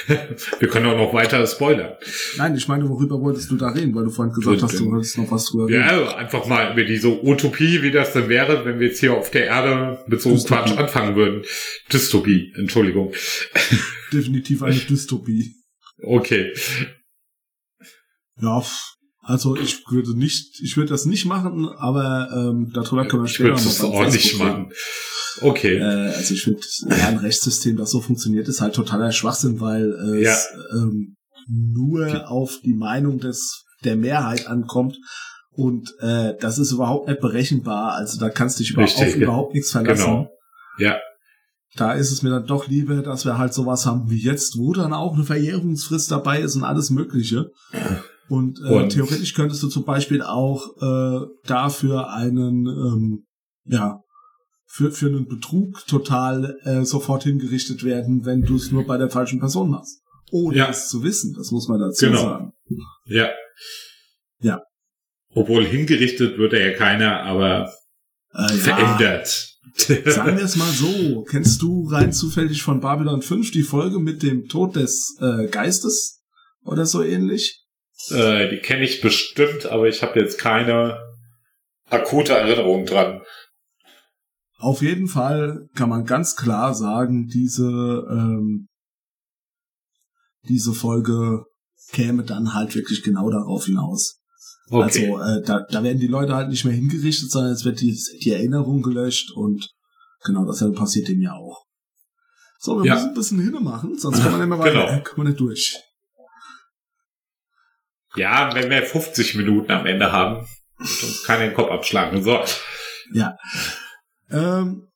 Wir 0.59 0.67
können 0.67 0.87
auch 0.87 0.97
noch 0.97 1.13
weiter 1.13 1.45
spoilern. 1.45 1.93
Nein, 2.37 2.55
ich 2.55 2.67
meine, 2.67 2.89
worüber 2.89 3.19
wolltest 3.21 3.51
du 3.51 3.57
da 3.57 3.69
reden? 3.69 3.93
Weil 3.95 4.05
du 4.05 4.09
vorhin 4.09 4.33
gesagt 4.33 4.61
hast, 4.61 4.79
du 4.79 4.91
wolltest 4.91 5.17
noch 5.17 5.31
was 5.31 5.45
drüber 5.45 5.67
reden. 5.67 5.81
Ja, 5.81 6.15
einfach 6.15 6.45
mal 6.47 6.73
über 6.73 6.83
diese 6.83 7.23
Utopie, 7.23 7.81
wie 7.81 7.91
das 7.91 8.13
denn 8.13 8.29
wäre, 8.29 8.65
wenn 8.65 8.79
wir 8.79 8.87
jetzt 8.87 8.99
hier 8.99 9.13
auf 9.13 9.29
der 9.31 9.45
Erde 9.45 10.03
mit 10.07 10.21
so 10.21 10.29
einem 10.29 10.43
Quatsch 10.43 10.77
anfangen 10.77 11.15
würden. 11.15 11.43
Dystopie, 11.91 12.53
Entschuldigung. 12.57 13.13
Definitiv 14.11 14.63
eine 14.63 14.75
Dystopie. 14.89 15.55
Okay. 16.01 16.53
Ja, 18.41 18.63
also 19.21 19.55
ich 19.55 19.83
würde 19.89 20.17
nicht, 20.17 20.59
ich 20.61 20.75
würde 20.75 20.89
das 20.89 21.05
nicht 21.05 21.25
machen, 21.25 21.69
aber 21.77 22.29
ähm, 22.33 22.71
darüber 22.73 23.05
können 23.05 23.23
wir 23.23 23.27
später 23.27 23.51
noch 23.51 23.63
das 23.63 23.81
auch 23.81 24.11
nicht 24.11 24.39
machen. 24.39 24.71
Okay. 25.41 25.77
Äh, 25.77 26.13
also 26.15 26.33
ich 26.33 26.43
finde, 26.43 26.61
ja, 26.89 27.07
ein 27.09 27.17
Rechtssystem, 27.17 27.77
das 27.77 27.91
so 27.91 28.01
funktioniert, 28.01 28.47
ist 28.47 28.61
halt 28.61 28.73
totaler 28.73 29.11
Schwachsinn, 29.11 29.59
weil 29.59 29.91
es 29.91 30.23
ja. 30.23 30.37
ähm, 30.77 31.15
nur 31.47 32.29
auf 32.29 32.57
die 32.63 32.73
Meinung 32.73 33.19
des 33.19 33.65
der 33.83 33.95
Mehrheit 33.95 34.47
ankommt 34.47 34.97
und 35.51 35.93
äh, 35.99 36.33
das 36.39 36.57
ist 36.57 36.71
überhaupt 36.71 37.07
nicht 37.07 37.21
berechenbar. 37.21 37.93
Also 37.93 38.19
da 38.19 38.29
kannst 38.29 38.59
du 38.59 38.63
dich 38.63 38.77
Richtig, 38.77 39.07
auf 39.07 39.15
überhaupt 39.15 39.53
nichts 39.53 39.71
verlassen. 39.71 40.05
Genau. 40.05 40.29
Ja. 40.77 40.99
Da 41.75 41.93
ist 41.93 42.11
es 42.11 42.23
mir 42.23 42.29
dann 42.29 42.47
doch 42.47 42.67
lieber, 42.67 43.01
dass 43.03 43.25
wir 43.25 43.37
halt 43.37 43.53
sowas 43.53 43.85
haben 43.85 44.09
wie 44.09 44.21
jetzt, 44.21 44.57
wo 44.57 44.73
dann 44.73 44.93
auch 44.93 45.13
eine 45.13 45.23
Verjährungsfrist 45.23 46.11
dabei 46.11 46.41
ist 46.41 46.55
und 46.55 46.63
alles 46.63 46.89
Mögliche. 46.89 47.51
Und, 48.29 48.59
äh, 48.59 48.73
und 48.73 48.89
theoretisch 48.89 49.33
könntest 49.33 49.63
du 49.63 49.67
zum 49.67 49.85
Beispiel 49.85 50.21
auch 50.21 50.63
äh, 50.81 51.25
dafür 51.45 52.13
einen, 52.13 52.67
ähm, 52.67 53.25
ja, 53.65 54.01
für, 54.65 54.91
für 54.91 55.07
einen 55.07 55.27
Betrug 55.27 55.85
total 55.87 56.57
äh, 56.63 56.85
sofort 56.85 57.23
hingerichtet 57.23 57.83
werden, 57.83 58.25
wenn 58.25 58.43
du 58.43 58.55
es 58.55 58.71
nur 58.71 58.85
bei 58.85 58.97
der 58.97 59.09
falschen 59.09 59.39
Person 59.39 59.71
machst. 59.71 60.01
Ohne 60.31 60.57
ja. 60.57 60.69
es 60.69 60.89
zu 60.89 61.03
wissen, 61.03 61.33
das 61.35 61.49
muss 61.49 61.67
man 61.67 61.79
dazu 61.79 62.05
genau. 62.05 62.21
sagen. 62.21 62.51
Ja. 63.05 63.29
Ja. 64.41 64.61
Obwohl 65.33 65.65
hingerichtet 65.65 66.37
wird 66.37 66.53
er 66.53 66.71
ja 66.71 66.77
keiner, 66.77 67.23
aber 67.23 67.73
äh, 68.33 68.47
verändert. 68.47 69.57
Ja. 69.87 70.11
Sagen 70.11 70.37
wir 70.37 70.43
es 70.43 70.55
mal 70.55 70.71
so. 70.71 71.23
Kennst 71.23 71.61
du 71.61 71.87
rein 71.89 72.13
zufällig 72.13 72.61
von 72.61 72.79
Babylon 72.79 73.21
5 73.21 73.51
die 73.51 73.63
Folge 73.63 73.99
mit 73.99 74.21
dem 74.21 74.47
Tod 74.47 74.75
des 74.75 75.17
äh, 75.19 75.47
Geistes? 75.47 76.21
Oder 76.63 76.85
so 76.85 77.01
ähnlich? 77.01 77.58
Äh, 78.09 78.49
die 78.49 78.59
kenne 78.59 78.83
ich 78.83 79.01
bestimmt, 79.01 79.65
aber 79.65 79.87
ich 79.87 80.01
habe 80.01 80.19
jetzt 80.19 80.39
keine 80.39 80.99
akute 81.89 82.33
Erinnerung 82.33 82.85
dran. 82.85 83.21
Auf 84.57 84.81
jeden 84.81 85.07
Fall 85.07 85.67
kann 85.75 85.89
man 85.89 86.05
ganz 86.05 86.35
klar 86.35 86.73
sagen, 86.73 87.27
diese, 87.27 87.63
ähm, 88.09 88.67
diese 90.43 90.73
Folge 90.73 91.45
käme 91.91 92.23
dann 92.23 92.53
halt 92.53 92.75
wirklich 92.75 93.03
genau 93.03 93.29
darauf 93.29 93.65
hinaus. 93.65 94.19
Okay. 94.69 94.83
Also 94.83 95.19
äh, 95.19 95.41
da, 95.43 95.65
da 95.69 95.83
werden 95.83 95.99
die 95.99 96.07
Leute 96.07 96.35
halt 96.35 96.49
nicht 96.49 96.65
mehr 96.65 96.73
hingerichtet, 96.73 97.31
sondern 97.31 97.53
es 97.53 97.65
wird 97.65 97.81
die, 97.81 97.97
die 98.21 98.31
Erinnerung 98.31 98.81
gelöscht 98.81 99.31
und 99.31 99.71
genau 100.23 100.45
dasselbe 100.45 100.75
passiert 100.75 101.07
dem 101.07 101.21
ja 101.21 101.33
auch. 101.33 101.65
So, 102.59 102.77
wir 102.77 102.85
ja. 102.85 102.95
müssen 102.95 103.09
ein 103.09 103.13
bisschen 103.13 103.39
hinne 103.39 103.61
machen, 103.61 103.97
sonst 103.97 104.21
kommen 104.21 104.35
wir 104.35 104.45
nicht 104.45 104.49
mehr 104.49 104.59
weiter, 104.59 104.87
genau. 104.87 105.03
kommen 105.03 105.27
wir 105.27 105.29
nicht 105.29 105.39
durch. 105.39 105.77
Ja, 108.15 108.53
wenn 108.55 108.69
wir 108.69 108.83
50 108.83 109.35
Minuten 109.35 109.71
am 109.71 109.85
Ende 109.85 110.11
haben, 110.11 110.47
uns 110.79 111.23
keiner 111.25 111.45
den 111.45 111.53
Kopf 111.53 111.71
abschlagen. 111.71 112.23
So. 112.23 112.43
Ja. 113.13 113.37
Ähm, 114.31 114.87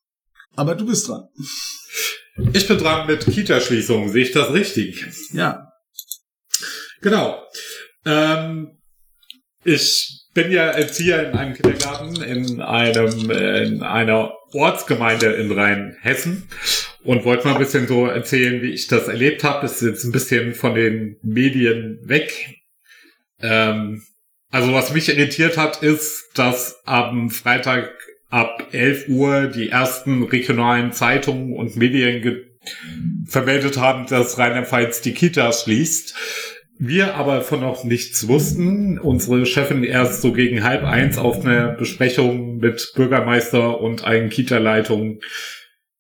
aber 0.56 0.76
du 0.76 0.86
bist 0.86 1.08
dran. 1.08 1.28
Ich 2.54 2.68
bin 2.68 2.78
dran 2.78 3.08
mit 3.08 3.26
Kita-Schließungen. 3.26 4.10
Sehe 4.10 4.24
ich 4.24 4.32
das 4.32 4.52
richtig? 4.54 5.06
Ja. 5.34 5.72
Genau. 7.02 7.44
Ähm, 8.06 8.80
ich 9.64 10.24
bin 10.34 10.52
ja 10.52 10.68
Erzieher 10.68 11.30
in 11.30 11.38
einem 11.38 11.54
Kindergarten 11.54 12.22
in 12.22 12.62
einem 12.62 13.30
in 13.30 13.84
einer 13.84 14.34
Ortsgemeinde 14.52 15.28
in 15.34 15.52
Rheinhessen 15.52 16.50
und 17.04 17.24
wollte 17.24 17.48
mal 17.48 17.54
ein 17.54 17.60
bisschen 17.60 17.88
so 17.88 18.08
erzählen, 18.08 18.62
wie 18.62 18.72
ich 18.72 18.88
das 18.88 19.08
erlebt 19.08 19.44
habe. 19.44 19.62
Das 19.62 19.82
ist 19.82 19.88
jetzt 19.88 20.04
ein 20.04 20.12
bisschen 20.12 20.54
von 20.54 20.76
den 20.76 21.18
Medien 21.22 22.00
weg. 22.04 22.63
Ähm, 23.44 24.04
also 24.50 24.74
was 24.74 24.94
mich 24.94 25.10
irritiert 25.10 25.58
hat, 25.58 25.84
ist, 25.84 26.32
dass 26.36 26.82
am 26.86 27.30
Freitag 27.30 27.92
ab 28.30 28.68
11 28.72 29.10
Uhr 29.10 29.48
die 29.48 29.70
ersten 29.70 30.24
regionalen 30.24 30.92
Zeitungen 30.92 31.56
und 31.56 31.76
Medien 31.76 32.46
vermeldet 33.28 33.78
haben, 33.78 34.08
dass 34.08 34.40
Rheinland-Pfalz 34.40 35.02
die 35.02 35.14
Kitas 35.14 35.64
schließt. 35.64 36.16
Wir 36.80 37.16
aber 37.16 37.42
von 37.42 37.62
noch 37.62 37.84
nichts 37.84 38.28
wussten. 38.28 38.98
Unsere 38.98 39.46
Chefin 39.46 39.84
erst 39.84 40.22
so 40.22 40.34
gegen 40.34 40.64
halb 40.64 40.84
eins 40.84 41.18
auf 41.18 41.46
einer 41.46 41.70
Besprechung 41.70 42.58
mit 42.58 42.94
Bürgermeister 42.96 43.80
und 43.80 44.04
einen 44.06 44.30
Kita-Leitung 44.30 45.20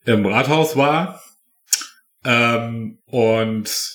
im 0.05 0.25
Rathaus 0.25 0.75
war. 0.75 1.21
Ähm, 2.25 2.99
und 3.05 3.92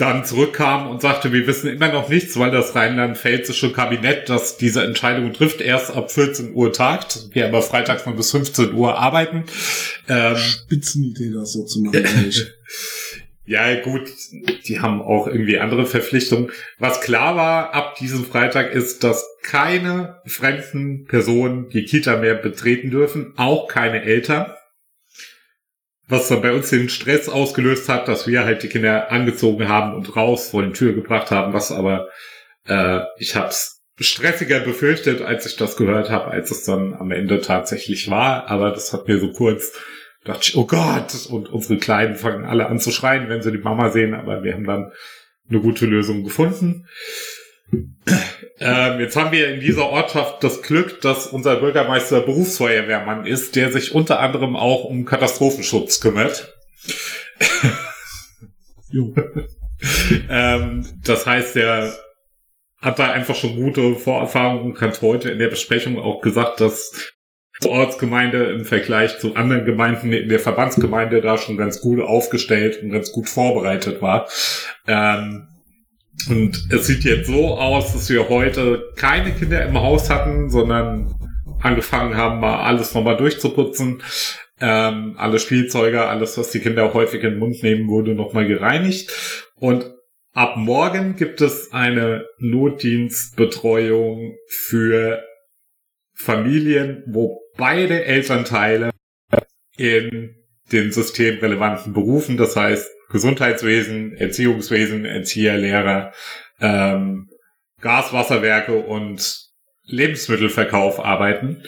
dann 0.00 0.24
zurückkam 0.24 0.88
und 0.88 1.02
sagte, 1.02 1.32
wir 1.32 1.46
wissen 1.46 1.68
immer 1.68 1.92
noch 1.92 2.08
nichts, 2.08 2.38
weil 2.38 2.50
das 2.50 2.74
rheinland-pfälzische 2.74 3.72
Kabinett, 3.72 4.28
das 4.28 4.56
diese 4.56 4.82
Entscheidung 4.82 5.32
trifft, 5.32 5.60
erst 5.60 5.94
ab 5.94 6.10
14 6.10 6.54
Uhr 6.54 6.72
tagt. 6.72 7.28
Wir 7.32 7.46
aber 7.46 7.62
freitags 7.62 8.06
mal 8.06 8.14
bis 8.14 8.30
15 8.30 8.72
Uhr 8.74 8.98
arbeiten. 8.98 9.44
Ähm, 10.08 10.36
Spitzenidee, 10.36 11.32
das 11.32 11.52
so 11.52 11.64
zu 11.64 11.82
machen. 11.82 12.04
ja, 13.46 13.80
gut, 13.80 14.08
die 14.66 14.80
haben 14.80 15.02
auch 15.02 15.26
irgendwie 15.26 15.58
andere 15.58 15.86
Verpflichtungen. 15.86 16.50
Was 16.78 17.00
klar 17.00 17.36
war 17.36 17.74
ab 17.74 17.96
diesem 17.96 18.24
Freitag 18.24 18.72
ist, 18.72 19.04
dass 19.04 19.26
keine 19.42 20.20
fremden 20.26 21.04
Personen 21.06 21.68
die 21.68 21.84
Kita 21.84 22.16
mehr 22.16 22.34
betreten 22.34 22.90
dürfen, 22.90 23.34
auch 23.36 23.68
keine 23.68 24.02
Eltern 24.02 24.46
was 26.10 26.28
dann 26.28 26.42
bei 26.42 26.52
uns 26.52 26.70
den 26.70 26.88
Stress 26.88 27.28
ausgelöst 27.28 27.88
hat, 27.88 28.08
dass 28.08 28.26
wir 28.26 28.44
halt 28.44 28.62
die 28.62 28.68
Kinder 28.68 29.10
angezogen 29.10 29.68
haben 29.68 29.94
und 29.94 30.16
raus 30.16 30.50
vor 30.50 30.62
die 30.62 30.72
Tür 30.72 30.92
gebracht 30.92 31.30
haben, 31.30 31.52
was 31.52 31.72
aber 31.72 32.08
Äh, 32.66 33.00
ich 33.18 33.36
habe 33.36 33.48
es 33.48 33.82
stressiger 33.98 34.60
befürchtet, 34.60 35.22
als 35.22 35.46
ich 35.46 35.56
das 35.56 35.76
gehört 35.76 36.10
habe, 36.10 36.26
als 36.30 36.50
es 36.50 36.64
dann 36.64 36.94
am 36.94 37.10
Ende 37.10 37.40
tatsächlich 37.40 38.10
war. 38.10 38.48
Aber 38.50 38.70
das 38.70 38.92
hat 38.92 39.08
mir 39.08 39.18
so 39.18 39.32
kurz 39.32 39.72
dachte 40.24 40.42
ich, 40.48 40.56
oh 40.56 40.66
Gott, 40.66 41.26
und 41.30 41.48
unsere 41.48 41.78
Kleinen 41.78 42.14
fangen 42.14 42.44
alle 42.44 42.66
an 42.66 42.78
zu 42.78 42.90
schreien, 42.90 43.28
wenn 43.30 43.40
sie 43.40 43.52
die 43.52 43.58
Mama 43.58 43.88
sehen, 43.88 44.12
aber 44.14 44.42
wir 44.42 44.52
haben 44.52 44.66
dann 44.66 44.92
eine 45.48 45.60
gute 45.60 45.86
Lösung 45.86 46.24
gefunden. 46.24 46.86
Ähm, 48.62 49.00
jetzt 49.00 49.16
haben 49.16 49.32
wir 49.32 49.54
in 49.54 49.60
dieser 49.60 49.88
Ortschaft 49.88 50.44
das 50.44 50.60
Glück, 50.60 51.00
dass 51.00 51.26
unser 51.26 51.56
Bürgermeister 51.56 52.20
Berufsfeuerwehrmann 52.20 53.24
ist, 53.24 53.56
der 53.56 53.72
sich 53.72 53.94
unter 53.94 54.20
anderem 54.20 54.54
auch 54.54 54.84
um 54.84 55.06
Katastrophenschutz 55.06 56.00
kümmert. 56.00 56.54
ähm, 60.28 60.86
das 61.04 61.26
heißt, 61.26 61.56
er 61.56 61.94
hat 62.82 62.98
da 62.98 63.10
einfach 63.10 63.34
schon 63.34 63.56
gute 63.56 63.94
Vorerfahrungen 63.94 64.72
und 64.72 64.80
hat 64.80 65.00
heute 65.00 65.30
in 65.30 65.38
der 65.38 65.48
Besprechung 65.48 65.98
auch 65.98 66.20
gesagt, 66.20 66.60
dass 66.60 67.12
die 67.62 67.68
Ortsgemeinde 67.68 68.44
im 68.52 68.64
Vergleich 68.64 69.18
zu 69.18 69.36
anderen 69.36 69.64
Gemeinden 69.66 70.12
in 70.12 70.28
der 70.28 70.40
Verbandsgemeinde 70.40 71.20
da 71.20 71.36
schon 71.36 71.56
ganz 71.56 71.80
gut 71.80 72.00
aufgestellt 72.00 72.82
und 72.82 72.90
ganz 72.90 73.12
gut 73.12 73.28
vorbereitet 73.28 74.00
war. 74.00 74.28
Ähm, 74.86 75.46
und 76.28 76.68
es 76.70 76.86
sieht 76.86 77.04
jetzt 77.04 77.26
so 77.28 77.56
aus, 77.56 77.92
dass 77.92 78.10
wir 78.10 78.28
heute 78.28 78.92
keine 78.96 79.32
Kinder 79.32 79.64
im 79.64 79.80
Haus 79.80 80.10
hatten, 80.10 80.50
sondern 80.50 81.14
angefangen 81.60 82.16
haben, 82.16 82.40
mal 82.40 82.64
alles 82.64 82.94
nochmal 82.94 83.16
durchzuputzen. 83.16 84.02
Ähm, 84.60 85.14
alle 85.16 85.38
Spielzeuge, 85.38 86.06
alles, 86.06 86.36
was 86.36 86.50
die 86.50 86.60
Kinder 86.60 86.92
häufig 86.92 87.22
in 87.22 87.30
den 87.30 87.38
Mund 87.38 87.62
nehmen, 87.62 87.88
wurde 87.88 88.14
nochmal 88.14 88.46
gereinigt. 88.46 89.10
Und 89.54 89.90
ab 90.32 90.56
morgen 90.56 91.16
gibt 91.16 91.40
es 91.40 91.72
eine 91.72 92.26
Notdienstbetreuung 92.38 94.36
für 94.48 95.22
Familien, 96.12 97.02
wo 97.06 97.40
beide 97.56 98.04
Elternteile 98.04 98.90
in 99.76 100.36
den 100.72 100.92
systemrelevanten 100.92 101.92
Berufen, 101.94 102.36
das 102.36 102.54
heißt 102.56 102.90
Gesundheitswesen, 103.10 104.14
Erziehungswesen, 104.14 105.04
Erzieher, 105.04 105.56
Lehrer, 105.58 106.12
ähm, 106.60 107.28
Gaswasserwerke 107.80 108.76
und 108.76 109.48
Lebensmittelverkauf 109.84 111.00
arbeiten. 111.00 111.62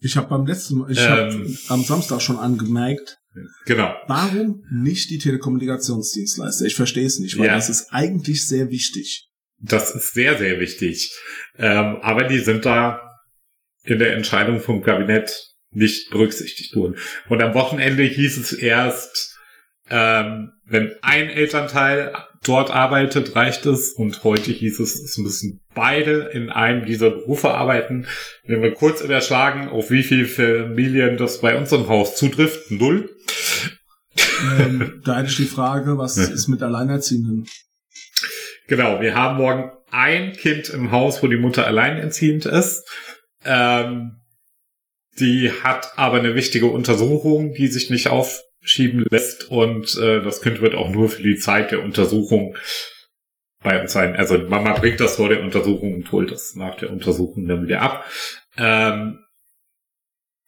Ich 0.00 0.16
habe 0.16 0.28
beim 0.28 0.46
letzten 0.46 0.78
Mal, 0.78 0.90
ich 0.90 1.00
ähm, 1.00 1.06
habe 1.06 1.56
am 1.68 1.82
Samstag 1.82 2.20
schon 2.20 2.38
angemerkt, 2.38 3.18
genau. 3.66 3.94
Warum 4.06 4.64
nicht 4.70 5.10
die 5.10 5.18
Telekommunikationsdienstleister? 5.18 6.66
Ich 6.66 6.74
verstehe 6.74 7.06
es 7.06 7.18
nicht, 7.18 7.38
weil 7.38 7.46
ja. 7.46 7.54
das 7.54 7.68
ist 7.68 7.88
eigentlich 7.90 8.46
sehr 8.46 8.70
wichtig. 8.70 9.28
Das 9.58 9.94
ist 9.94 10.12
sehr, 10.12 10.38
sehr 10.38 10.60
wichtig. 10.60 11.12
Ähm, 11.56 11.98
aber 12.02 12.24
die 12.24 12.38
sind 12.38 12.64
da 12.64 13.00
in 13.82 13.98
der 13.98 14.14
Entscheidung 14.14 14.60
vom 14.60 14.82
Kabinett 14.82 15.54
nicht 15.70 16.10
berücksichtigt 16.10 16.74
wurden. 16.76 16.96
Und 17.28 17.42
am 17.42 17.54
Wochenende 17.54 18.02
hieß 18.02 18.38
es 18.38 18.52
erst, 18.52 19.33
ähm, 19.90 20.52
wenn 20.66 20.94
ein 21.02 21.28
Elternteil 21.28 22.14
dort 22.42 22.70
arbeitet, 22.70 23.36
reicht 23.36 23.66
es. 23.66 23.92
Und 23.92 24.24
heute 24.24 24.50
hieß 24.50 24.80
es, 24.80 24.94
es 25.00 25.18
müssen 25.18 25.60
beide 25.74 26.30
in 26.32 26.50
einem 26.50 26.84
dieser 26.84 27.10
Berufe 27.10 27.50
arbeiten. 27.50 28.06
Wenn 28.44 28.62
wir 28.62 28.72
kurz 28.72 29.00
überschlagen, 29.00 29.68
auf 29.68 29.90
wie 29.90 30.02
viele 30.02 30.26
Familien 30.26 31.16
das 31.16 31.40
bei 31.40 31.56
uns 31.56 31.72
im 31.72 31.88
Haus 31.88 32.16
zutrifft, 32.16 32.70
null. 32.70 33.10
Ähm, 34.58 35.02
da 35.04 35.22
ich 35.22 35.36
die 35.36 35.44
Frage, 35.44 35.98
was 35.98 36.16
ist 36.16 36.48
mit 36.48 36.62
Alleinerziehenden? 36.62 37.46
Genau, 38.66 39.00
wir 39.00 39.14
haben 39.14 39.36
morgen 39.36 39.70
ein 39.90 40.32
Kind 40.32 40.70
im 40.70 40.90
Haus, 40.90 41.22
wo 41.22 41.28
die 41.28 41.36
Mutter 41.36 41.66
alleinerziehend 41.66 42.46
ist. 42.46 42.88
Ähm, 43.44 44.20
die 45.20 45.52
hat 45.62 45.92
aber 45.96 46.18
eine 46.18 46.34
wichtige 46.34 46.66
Untersuchung, 46.66 47.52
die 47.54 47.68
sich 47.68 47.90
nicht 47.90 48.08
aufschieben 48.64 49.04
lässt 49.10 49.50
und 49.50 49.96
äh, 49.98 50.22
das 50.22 50.40
Kind 50.40 50.60
wird 50.62 50.74
auch 50.74 50.88
nur 50.88 51.10
für 51.10 51.22
die 51.22 51.36
Zeit 51.36 51.70
der 51.70 51.82
Untersuchung 51.82 52.56
bei 53.62 53.80
uns 53.80 53.92
sein. 53.92 54.16
Also 54.16 54.38
Mama 54.38 54.72
bringt 54.72 55.00
das 55.00 55.16
vor 55.16 55.28
der 55.28 55.42
Untersuchung 55.42 55.94
und 55.94 56.12
holt 56.12 56.30
das 56.30 56.54
nach 56.54 56.76
der 56.76 56.90
Untersuchung 56.90 57.46
dann 57.46 57.64
wieder 57.64 57.82
ab. 57.82 58.04
Ähm, 58.56 59.18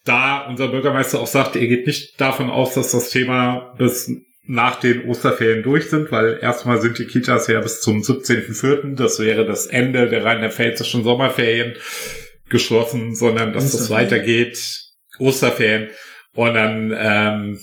da 0.04 0.46
unser 0.46 0.68
Bürgermeister 0.68 1.20
auch 1.20 1.26
sagt, 1.26 1.56
er 1.56 1.66
geht 1.66 1.86
nicht 1.86 2.20
davon 2.20 2.50
aus, 2.50 2.74
dass 2.74 2.92
das 2.92 3.10
Thema 3.10 3.74
bis 3.76 4.10
nach 4.44 4.78
den 4.78 5.06
Osterferien 5.06 5.64
durch 5.64 5.90
sind, 5.90 6.12
weil 6.12 6.38
erstmal 6.40 6.80
sind 6.80 6.98
die 6.98 7.06
Kitas 7.06 7.48
ja 7.48 7.60
bis 7.60 7.80
zum 7.80 8.02
17.04., 8.02 8.94
das 8.94 9.18
wäre 9.18 9.44
das 9.44 9.66
Ende 9.66 10.08
der 10.08 10.24
rheinland-pfälzischen 10.24 11.02
Sommerferien 11.02 11.74
geschlossen, 12.48 13.16
sondern 13.16 13.52
dass 13.52 13.72
das 13.72 13.90
weitergeht. 13.90 14.84
Osterferien. 15.18 15.88
Und 16.34 16.54
dann 16.54 16.94
ähm, 16.96 17.58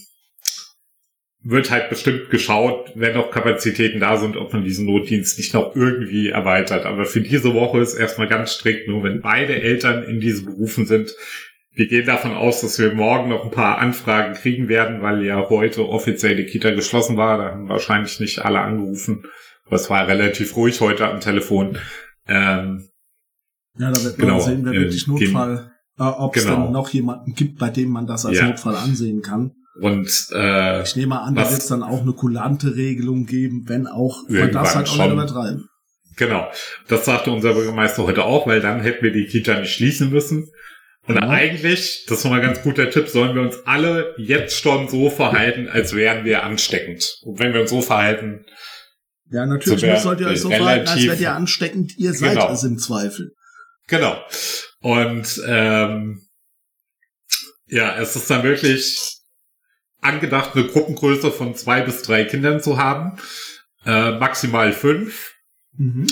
wird 1.43 1.71
halt 1.71 1.89
bestimmt 1.89 2.29
geschaut, 2.29 2.91
wenn 2.95 3.15
noch 3.15 3.29
Kapazitäten 3.29 3.99
da 3.99 4.17
sind, 4.17 4.37
ob 4.37 4.53
man 4.53 4.63
diesen 4.63 4.85
Notdienst 4.85 5.37
nicht 5.37 5.53
noch 5.53 5.75
irgendwie 5.75 6.29
erweitert. 6.29 6.85
Aber 6.85 7.05
für 7.05 7.19
diese 7.19 7.53
Woche 7.53 7.79
ist 7.79 7.95
erstmal 7.95 8.29
ganz 8.29 8.53
strikt, 8.53 8.87
nur 8.87 9.03
wenn 9.03 9.21
beide 9.21 9.61
Eltern 9.61 10.03
in 10.03 10.21
diesen 10.21 10.45
Berufen 10.45 10.85
sind. 10.85 11.13
Wir 11.75 11.87
gehen 11.87 12.05
davon 12.05 12.31
aus, 12.31 12.61
dass 12.61 12.79
wir 12.79 12.93
morgen 12.93 13.29
noch 13.29 13.43
ein 13.43 13.51
paar 13.51 13.79
Anfragen 13.79 14.35
kriegen 14.35 14.69
werden, 14.69 15.01
weil 15.01 15.25
ja 15.25 15.49
heute 15.49 15.89
offiziell 15.89 16.37
die 16.37 16.45
Kita 16.45 16.71
geschlossen 16.71 17.17
war. 17.17 17.37
Da 17.37 17.51
haben 17.51 17.67
wahrscheinlich 17.67 18.19
nicht 18.21 18.39
alle 18.45 18.61
angerufen. 18.61 19.23
Aber 19.65 19.75
es 19.75 19.89
war 19.89 20.07
relativ 20.07 20.55
ruhig 20.55 20.79
heute 20.79 21.09
am 21.09 21.19
Telefon. 21.19 21.77
Ähm, 22.27 22.87
ja, 23.77 23.91
da 23.91 24.03
wird 24.03 24.17
man 24.17 24.27
genau, 24.27 24.39
sehen, 24.39 24.63
wer 24.63 24.73
wirklich 24.73 25.07
Notfall, 25.07 25.71
äh, 25.97 26.03
ob 26.03 26.35
es 26.37 26.45
genau. 26.45 26.63
dann 26.63 26.71
noch 26.71 26.89
jemanden 26.89 27.33
gibt, 27.33 27.57
bei 27.57 27.69
dem 27.69 27.89
man 27.89 28.07
das 28.07 28.25
als 28.25 28.37
ja. 28.37 28.47
Notfall 28.47 28.75
ansehen 28.75 29.21
kann. 29.21 29.55
Und 29.79 30.27
äh, 30.31 30.83
ich 30.83 30.95
nehme 30.95 31.19
an, 31.19 31.35
da 31.35 31.49
wird 31.49 31.59
es 31.59 31.67
dann 31.67 31.83
auch 31.83 32.01
eine 32.01 32.13
kulante 32.13 32.75
Regelung 32.75 33.25
geben, 33.25 33.63
wenn 33.67 33.87
auch 33.87 34.23
man 34.27 34.51
das 34.51 34.75
halt 34.75 34.89
auch 34.89 34.97
nicht 34.97 35.11
übertreiben. 35.11 35.67
Genau, 36.15 36.47
das 36.87 37.05
sagte 37.05 37.31
unser 37.31 37.53
Bürgermeister 37.53 38.03
heute 38.03 38.23
auch, 38.23 38.45
weil 38.45 38.61
dann 38.61 38.81
hätten 38.81 39.03
wir 39.03 39.11
die 39.11 39.25
Kita 39.25 39.59
nicht 39.59 39.73
schließen 39.73 40.11
müssen. 40.11 40.51
Und 41.07 41.15
ja. 41.15 41.27
eigentlich, 41.27 42.05
das 42.07 42.19
ist 42.19 42.23
nochmal 42.23 42.39
ein 42.39 42.45
ganz 42.45 42.61
guter 42.61 42.89
Tipp, 42.89 43.09
sollen 43.09 43.35
wir 43.35 43.41
uns 43.41 43.57
alle 43.65 44.13
jetzt 44.17 44.61
schon 44.61 44.87
so 44.87 45.09
verhalten, 45.09 45.67
als 45.67 45.95
wären 45.95 46.23
wir 46.23 46.43
ansteckend. 46.43 47.17
Und 47.23 47.39
wenn 47.39 47.53
wir 47.53 47.61
uns 47.61 47.71
so 47.71 47.81
verhalten, 47.81 48.45
ja, 49.31 49.45
natürlich 49.47 49.81
so 49.81 49.97
sollt 49.97 50.21
ihr 50.21 50.27
euch 50.27 50.41
so 50.41 50.49
verhalten, 50.49 50.87
als 50.87 51.03
wärt 51.03 51.19
ihr 51.19 51.33
ansteckend, 51.33 51.97
ihr 51.97 52.13
seid 52.13 52.33
genau. 52.33 52.51
es 52.51 52.63
im 52.63 52.77
Zweifel. 52.77 53.31
Genau. 53.87 54.15
Und 54.79 55.41
ähm, 55.47 56.21
ja, 57.67 57.97
es 57.97 58.15
ist 58.15 58.29
dann 58.29 58.43
wirklich 58.43 59.22
angedacht, 60.03 60.51
eine 60.55 60.67
Gruppengröße 60.67 61.31
von 61.31 61.55
zwei 61.55 61.81
bis 61.81 62.01
drei 62.01 62.23
Kindern 62.25 62.61
zu 62.61 62.77
haben, 62.77 63.17
äh, 63.85 64.11
maximal 64.11 64.71
fünf. 64.71 65.33
Mhm. 65.77 66.07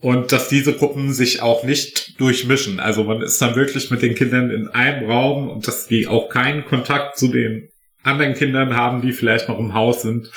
Und 0.00 0.30
dass 0.30 0.48
diese 0.48 0.74
Gruppen 0.74 1.12
sich 1.12 1.42
auch 1.42 1.64
nicht 1.64 2.20
durchmischen. 2.20 2.78
Also 2.78 3.02
man 3.02 3.20
ist 3.20 3.42
dann 3.42 3.56
wirklich 3.56 3.90
mit 3.90 4.00
den 4.00 4.14
Kindern 4.14 4.50
in 4.50 4.68
einem 4.68 5.10
Raum 5.10 5.48
und 5.48 5.66
dass 5.66 5.88
die 5.88 6.06
auch 6.06 6.28
keinen 6.28 6.64
Kontakt 6.64 7.18
zu 7.18 7.28
den 7.28 7.68
anderen 8.04 8.34
Kindern 8.34 8.76
haben, 8.76 9.02
die 9.02 9.12
vielleicht 9.12 9.48
noch 9.48 9.58
im 9.58 9.74
Haus 9.74 10.02
sind. 10.02 10.30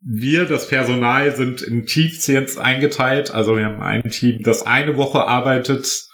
Wir, 0.00 0.44
das 0.44 0.68
Personal, 0.68 1.34
sind 1.34 1.62
in 1.62 1.84
Teams 1.84 2.28
jetzt 2.28 2.58
eingeteilt. 2.58 3.32
Also 3.32 3.56
wir 3.56 3.64
haben 3.64 3.82
ein 3.82 4.08
Team, 4.08 4.42
das 4.42 4.64
eine 4.64 4.96
Woche 4.96 5.26
arbeitet, 5.26 6.06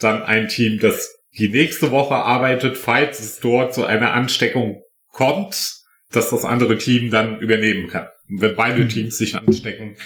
dann 0.00 0.22
ein 0.22 0.48
Team, 0.48 0.80
das 0.80 1.14
die 1.38 1.48
nächste 1.48 1.92
Woche 1.92 2.16
arbeitet, 2.16 2.76
falls 2.76 3.20
es 3.20 3.38
dort 3.38 3.74
zu 3.74 3.84
einer 3.84 4.12
Ansteckung 4.12 4.82
kommt, 5.12 5.82
dass 6.10 6.30
das 6.30 6.44
andere 6.44 6.78
Team 6.78 7.10
dann 7.10 7.40
übernehmen 7.40 7.88
kann. 7.88 8.08
Und 8.28 8.40
wenn 8.40 8.56
beide 8.56 8.84
mhm. 8.84 8.88
Teams 8.88 9.18
sich 9.18 9.34
anstecken, 9.34 9.96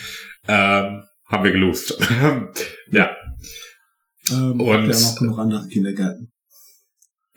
ähm, 0.48 1.03
haben 1.26 1.44
wir 1.44 1.53
gelost. 1.53 1.98
ja. 2.90 3.16
Ähm, 4.30 4.61
und 4.61 4.88
ja 4.88 5.00
noch 5.00 5.18
genug 5.18 5.38
andere 5.38 5.68
Kindergärten. 5.68 6.32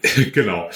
genau. 0.33 0.69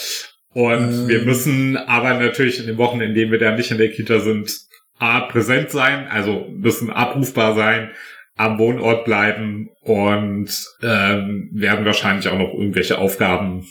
Und 0.52 0.72
ähm, 0.72 1.08
wir 1.08 1.22
müssen 1.24 1.76
aber 1.76 2.14
natürlich 2.14 2.58
in 2.58 2.66
den 2.66 2.78
Wochen, 2.78 3.00
in 3.00 3.14
denen 3.14 3.30
wir 3.30 3.38
da 3.38 3.54
nicht 3.54 3.70
in 3.70 3.78
der 3.78 3.90
Kita 3.90 4.20
sind, 4.20 4.52
A, 4.98 5.20
präsent 5.20 5.70
sein, 5.70 6.08
also 6.08 6.46
müssen 6.50 6.90
abrufbar 6.90 7.54
sein, 7.54 7.92
am 8.36 8.58
Wohnort 8.58 9.04
bleiben 9.04 9.68
und 9.82 10.50
ähm, 10.82 11.50
werden 11.52 11.84
wahrscheinlich 11.84 12.28
auch 12.28 12.38
noch 12.38 12.52
irgendwelche 12.52 12.98
Aufgaben 12.98 13.66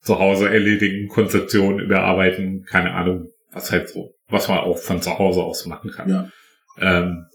zu 0.00 0.18
Hause 0.18 0.48
erledigen, 0.48 1.08
Konzeption 1.08 1.80
überarbeiten, 1.80 2.64
keine 2.64 2.92
Ahnung, 2.92 3.28
was 3.52 3.70
halt 3.70 3.88
so, 3.88 4.14
was 4.28 4.48
man 4.48 4.58
auch 4.58 4.78
von 4.78 5.02
zu 5.02 5.18
Hause 5.18 5.42
aus 5.42 5.66
machen 5.66 5.90
kann. 5.90 6.08
Ja. 6.08 6.30
Ähm, 6.80 7.26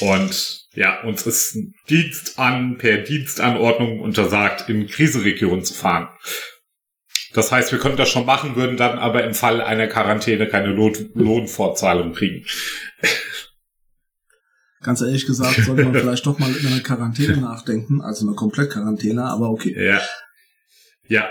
und 0.00 0.66
ja, 0.74 1.02
uns 1.02 1.26
ist 1.26 1.58
Dienst 1.88 2.38
an, 2.38 2.76
per 2.78 2.98
Dienstanordnung 2.98 4.00
untersagt, 4.00 4.68
in 4.68 4.86
Krisenregionen 4.86 5.64
zu 5.64 5.74
fahren. 5.74 6.08
Das 7.34 7.52
heißt, 7.52 7.72
wir 7.72 7.78
könnten 7.78 7.98
das 7.98 8.08
schon 8.08 8.26
machen, 8.26 8.56
würden 8.56 8.76
dann 8.76 8.98
aber 8.98 9.24
im 9.24 9.34
Fall 9.34 9.60
einer 9.60 9.86
Quarantäne 9.86 10.48
keine 10.48 10.68
Lohn 10.68 11.10
Lohnfortzahlung 11.14 12.12
kriegen. 12.12 12.44
Ganz 14.80 15.00
ehrlich 15.00 15.26
gesagt, 15.26 15.56
sollte 15.64 15.84
man 15.84 15.94
vielleicht 15.94 16.26
doch 16.26 16.38
mal 16.38 16.50
über 16.50 16.70
eine 16.70 16.82
Quarantäne 16.82 17.38
nachdenken, 17.38 18.00
also 18.00 18.26
eine 18.26 18.36
Komplett-Quarantäne, 18.36 19.24
aber 19.24 19.50
okay. 19.50 19.74
Ja. 19.76 20.00
Ja. 21.06 21.30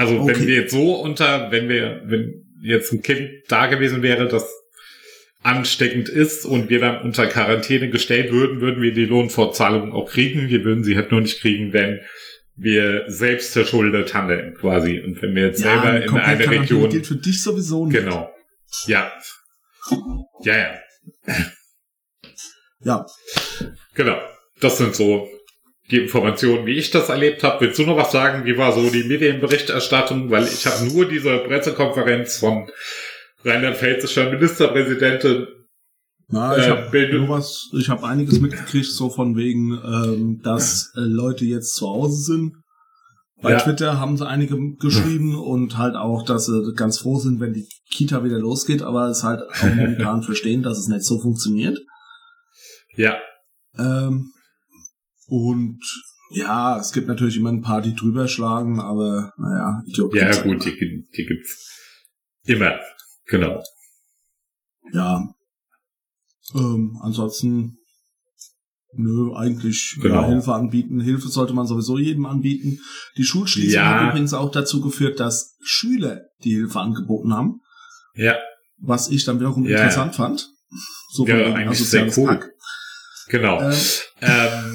Also 0.00 0.18
okay. 0.18 0.32
wenn 0.34 0.46
wir 0.46 0.54
jetzt 0.54 0.72
so 0.72 0.94
unter, 0.94 1.50
wenn 1.50 1.68
wir, 1.68 2.00
wenn 2.06 2.46
jetzt 2.62 2.90
ein 2.90 3.02
Kind 3.02 3.30
da 3.48 3.66
gewesen 3.66 4.00
wäre, 4.00 4.28
das 4.28 4.50
ansteckend 5.42 6.08
ist 6.08 6.46
und 6.46 6.70
wir 6.70 6.80
dann 6.80 7.02
unter 7.02 7.26
Quarantäne 7.26 7.90
gestellt 7.90 8.32
würden, 8.32 8.62
würden 8.62 8.82
wir 8.82 8.94
die 8.94 9.04
Lohnfortzahlung 9.04 9.92
auch 9.92 10.10
kriegen. 10.10 10.48
Wir 10.48 10.64
würden 10.64 10.84
sie 10.84 10.96
halt 10.96 11.10
nur 11.10 11.20
nicht 11.20 11.42
kriegen, 11.42 11.74
wenn 11.74 12.00
wir 12.56 13.04
selbst 13.08 13.52
verschuldet 13.52 14.14
handeln, 14.14 14.54
quasi. 14.54 15.00
Und 15.00 15.20
wenn 15.20 15.34
wir 15.34 15.48
jetzt 15.48 15.62
ja, 15.62 15.82
selber 15.82 16.02
in 16.02 16.16
eine 16.16 16.50
Region. 16.50 16.88
gilt 16.88 17.06
für 17.06 17.16
dich 17.16 17.42
sowieso 17.42 17.84
nicht. 17.84 17.98
Genau. 17.98 18.34
Ja. 18.86 19.12
Ja, 20.42 20.56
ja. 20.56 20.80
Ja. 22.82 23.06
Genau. 23.92 24.18
Das 24.60 24.78
sind 24.78 24.94
so 24.94 25.28
die 25.90 25.98
Informationen, 25.98 26.66
wie 26.66 26.76
ich 26.76 26.90
das 26.90 27.08
erlebt 27.08 27.42
habe. 27.42 27.66
Willst 27.66 27.78
du 27.78 27.84
noch 27.84 27.96
was 27.96 28.12
sagen? 28.12 28.44
Wie 28.44 28.56
war 28.56 28.72
so 28.72 28.88
die 28.90 29.04
Medienberichterstattung? 29.04 30.30
Weil 30.30 30.44
ich 30.44 30.66
habe 30.66 30.86
nur 30.86 31.06
diese 31.06 31.38
Pressekonferenz 31.38 32.38
von 32.38 32.68
rheinland-pfälzischer 33.44 34.30
Ministerpräsidentin. 34.30 35.46
Na, 36.28 36.56
ich 36.56 36.66
äh, 36.66 36.70
habe 36.70 37.18
nur 37.18 37.28
was, 37.28 37.70
ich 37.76 37.88
habe 37.88 38.06
einiges 38.06 38.40
mitgekriegt, 38.40 38.86
so 38.86 39.10
von 39.10 39.36
wegen, 39.36 39.72
ähm, 39.72 40.40
dass 40.44 40.92
äh, 40.96 41.00
Leute 41.00 41.44
jetzt 41.44 41.74
zu 41.74 41.88
Hause 41.88 42.22
sind. 42.22 42.54
Bei 43.42 43.52
ja. 43.52 43.58
Twitter 43.58 43.98
haben 43.98 44.16
sie 44.16 44.28
einige 44.28 44.56
geschrieben 44.78 45.34
und 45.34 45.78
halt 45.78 45.96
auch, 45.96 46.24
dass 46.24 46.46
sie 46.46 46.74
ganz 46.76 46.98
froh 46.98 47.18
sind, 47.18 47.40
wenn 47.40 47.54
die 47.54 47.66
Kita 47.90 48.22
wieder 48.22 48.38
losgeht, 48.38 48.82
aber 48.82 49.08
es 49.08 49.24
halt 49.24 49.40
auch 49.42 49.64
momentan 49.64 50.22
verstehen, 50.22 50.62
dass 50.62 50.78
es 50.78 50.88
nicht 50.88 51.04
so 51.04 51.18
funktioniert. 51.18 51.78
Ja. 52.96 53.16
Ähm, 53.78 54.30
und 55.30 55.80
ja, 56.30 56.78
es 56.78 56.92
gibt 56.92 57.06
natürlich 57.06 57.36
immer 57.36 57.50
ein 57.50 57.62
paar, 57.62 57.80
die 57.82 57.94
drüber 57.94 58.26
schlagen, 58.26 58.80
aber 58.80 59.32
naja, 59.38 59.82
Idiot. 59.86 60.14
Ja, 60.14 60.42
gut, 60.42 60.64
die, 60.64 61.06
die 61.16 61.24
gibt's 61.24 61.70
immer. 62.44 62.80
Genau. 63.26 63.62
Ja. 64.92 65.32
Ähm, 66.54 66.98
ansonsten, 67.00 67.78
nö, 68.92 69.34
eigentlich 69.36 69.98
genau. 70.02 70.26
Hilfe 70.26 70.52
anbieten. 70.52 71.00
Hilfe 71.00 71.28
sollte 71.28 71.52
man 71.52 71.68
sowieso 71.68 71.96
jedem 71.96 72.26
anbieten. 72.26 72.80
Die 73.16 73.24
Schulschließung 73.24 73.74
ja. 73.74 74.00
hat 74.00 74.10
übrigens 74.10 74.34
auch 74.34 74.50
dazu 74.50 74.80
geführt, 74.80 75.20
dass 75.20 75.56
Schüler 75.62 76.22
die 76.42 76.54
Hilfe 76.54 76.80
angeboten 76.80 77.32
haben. 77.32 77.60
Ja. 78.14 78.36
Was 78.78 79.10
ich 79.10 79.24
dann 79.24 79.38
wiederum 79.38 79.64
ja. 79.64 79.76
interessant 79.76 80.16
fand. 80.16 80.48
So 81.12 81.24
ja, 81.24 81.54
eigentlich 81.54 81.88
sehr 81.88 82.06
cool. 82.18 82.26
Pack. 82.26 82.50
Genau. 83.28 83.60
Ähm, 83.60 83.74
ähm, 84.22 84.69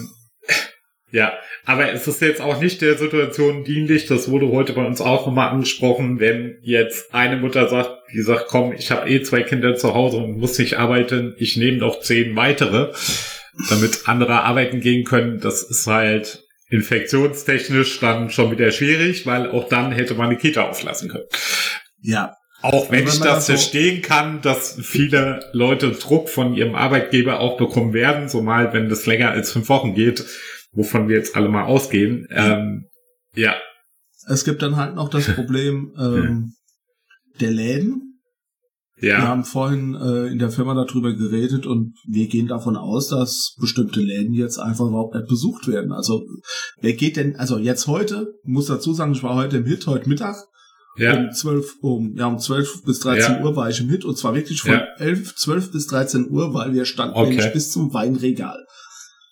ja, 1.12 1.34
aber 1.66 1.94
es 1.94 2.08
ist 2.08 2.22
jetzt 2.22 2.42
auch 2.42 2.60
nicht 2.60 2.82
der 2.82 2.98
Situation 2.98 3.64
dienlich, 3.64 4.08
das 4.08 4.30
wurde 4.30 4.50
heute 4.50 4.74
bei 4.74 4.86
uns 4.86 5.02
auch 5.02 5.28
nochmal 5.28 5.50
angesprochen, 5.50 6.20
wenn 6.20 6.58
jetzt 6.62 7.14
eine 7.14 7.38
Mutter 7.38 7.70
sagt, 7.70 7.92
die 8.14 8.22
sagt, 8.22 8.48
komm, 8.48 8.74
ich 8.74 8.92
habe 8.92 9.10
eh 9.10 9.22
zwei 9.22 9.44
Kinder 9.44 9.76
zu 9.76 9.94
Hause 9.94 10.18
und 10.18 10.38
muss 10.38 10.58
nicht 10.58 10.78
arbeiten, 10.78 11.36
ich 11.38 11.58
nehme 11.58 11.78
noch 11.78 12.02
zehn 12.02 12.36
weitere, 12.36 12.92
damit 13.70 14.02
andere 14.06 14.42
arbeiten 14.42 14.82
gehen 14.82 15.06
können, 15.06 15.40
das 15.40 15.64
ist 15.64 15.88
halt 15.88 16.44
infektionstechnisch 16.70 18.00
dann 18.00 18.30
schon 18.30 18.52
wieder 18.52 18.72
schwierig, 18.72 19.26
weil 19.26 19.50
auch 19.52 19.70
dann 19.70 19.92
hätte 19.92 20.16
man 20.16 20.28
eine 20.28 20.38
Kita 20.38 20.68
auflassen 20.68 21.10
können. 21.10 21.26
Ja, 22.02 22.36
auch 22.62 22.90
wenn, 22.90 23.02
wenn 23.02 23.08
ich 23.08 23.20
das 23.20 23.46
so 23.46 23.54
verstehen 23.54 24.02
kann, 24.02 24.42
dass 24.42 24.80
viele 24.82 25.48
Leute 25.54 25.92
Druck 25.92 26.30
von 26.30 26.56
ihrem 26.56 26.74
Arbeitgeber 26.74 27.40
auch 27.40 27.58
bekommen 27.58 27.94
werden, 27.94 28.28
zumal 28.28 28.74
wenn 28.74 28.90
das 28.90 29.06
länger 29.06 29.32
als 29.32 29.52
fünf 29.52 29.70
Wochen 29.70 29.94
geht, 29.94 30.26
wovon 30.76 31.08
wir 31.08 31.18
jetzt 31.18 31.36
alle 31.36 31.50
mal 31.50 31.66
ausgehen. 31.66 32.28
Ähm, 32.30 32.86
ja. 33.34 33.56
Es 34.28 34.46
gibt 34.46 34.62
dann 34.62 34.76
halt 34.76 34.96
noch 34.96 35.10
das 35.10 35.28
Problem 35.36 35.94
ähm, 36.00 36.54
der 37.40 37.52
Läden. 37.52 38.02
Ja. 38.98 39.18
Wir 39.18 39.28
haben 39.28 39.44
vorhin 39.44 39.94
äh, 39.94 40.28
in 40.28 40.40
der 40.40 40.52
Firma 40.52 40.74
darüber 40.74 41.14
geredet 41.14 41.66
und 41.66 41.96
wir 42.08 42.28
gehen 42.28 42.48
davon 42.48 42.78
aus, 42.78 43.10
dass 43.10 43.56
bestimmte 43.60 44.00
Läden 44.00 44.34
jetzt 44.34 44.58
einfach 44.58 44.88
überhaupt 44.88 45.16
nicht 45.16 45.28
besucht 45.28 45.68
werden. 45.68 45.92
Also 45.92 46.26
wer 46.80 46.94
geht 46.94 47.18
denn, 47.18 47.36
also 47.36 47.58
jetzt 47.58 47.88
heute, 47.88 48.34
muss 48.44 48.68
dazu 48.68 48.94
sagen, 48.94 49.12
ich 49.12 49.22
war 49.22 49.36
heute 49.36 49.58
im 49.58 49.66
Hit, 49.66 49.86
heute 49.88 50.08
Mittag, 50.08 50.38
ja. 50.98 51.18
Um 51.18 51.32
12, 51.32 51.76
um, 51.82 52.16
ja, 52.16 52.28
um 52.28 52.40
12 52.40 52.84
bis 52.86 53.00
13 53.00 53.36
ja. 53.36 53.44
Uhr 53.44 53.56
war 53.56 53.70
ich 53.70 53.82
im 53.82 53.90
Hit 53.90 54.06
und 54.06 54.18
zwar 54.18 54.34
wirklich 54.34 54.62
von 54.62 54.72
ja. 54.72 54.88
11, 54.98 55.36
12 55.36 55.72
bis 55.72 55.88
13 55.88 56.30
Uhr, 56.30 56.54
weil 56.54 56.74
wir 56.74 56.86
standen 56.86 57.16
okay. 57.16 57.30
nämlich 57.30 57.52
bis 57.52 57.72
zum 57.72 57.94
Weinregal. 57.94 58.66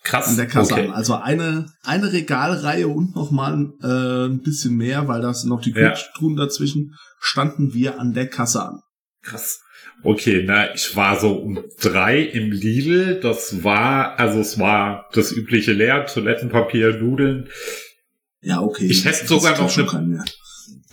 Krass. 0.03 0.27
An 0.27 0.35
der 0.35 0.47
Kasse 0.47 0.73
okay. 0.73 0.89
Also 0.93 1.15
eine, 1.15 1.67
eine 1.81 2.11
Regalreihe 2.11 2.87
und 2.87 3.15
nochmal 3.15 3.71
äh, 3.81 4.27
ein 4.27 4.41
bisschen 4.41 4.75
mehr, 4.75 5.07
weil 5.07 5.21
da 5.21 5.33
sind 5.33 5.49
noch 5.49 5.61
die 5.61 5.71
Kühltruhen 5.71 6.37
ja. 6.37 6.45
dazwischen, 6.45 6.95
standen 7.19 7.73
wir 7.73 7.99
an 7.99 8.13
der 8.13 8.27
Kasse 8.27 8.63
an. 8.63 8.81
Krass. 9.21 9.61
Okay, 10.03 10.43
na, 10.45 10.73
ich 10.73 10.95
war 10.97 11.17
so 11.17 11.33
um 11.33 11.63
drei 11.79 12.19
im 12.19 12.51
Lidl. 12.51 13.21
Das 13.21 13.63
war, 13.63 14.19
also 14.19 14.39
es 14.39 14.59
war 14.59 15.07
das 15.13 15.31
übliche 15.31 15.71
leer, 15.71 16.05
Toilettenpapier, 16.05 16.97
Nudeln. 16.97 17.47
Ja, 18.41 18.59
okay. 18.61 18.85
Ich 18.85 19.05
hätte 19.05 19.25
sogar 19.25 19.57
noch 19.57 19.93
eine, 19.93 20.25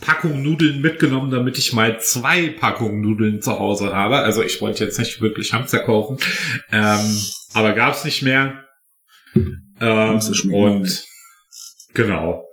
Packung 0.01 0.41
Nudeln 0.41 0.81
mitgenommen, 0.81 1.29
damit 1.31 1.57
ich 1.57 1.73
mal 1.73 1.99
zwei 1.99 2.49
Packungen 2.49 3.01
Nudeln 3.01 3.41
zu 3.41 3.51
Hause 3.59 3.93
habe. 3.93 4.17
Also 4.17 4.41
ich 4.43 4.61
wollte 4.61 4.83
jetzt 4.83 4.97
nicht 4.97 5.21
wirklich 5.21 5.53
Hamster 5.53 5.79
kaufen, 5.79 6.17
ähm, 6.71 7.21
aber 7.53 7.73
gab's 7.73 8.03
nicht 8.03 8.23
mehr. 8.23 8.60
Ähm, 9.35 10.19
und 10.53 11.05
genau. 11.93 12.45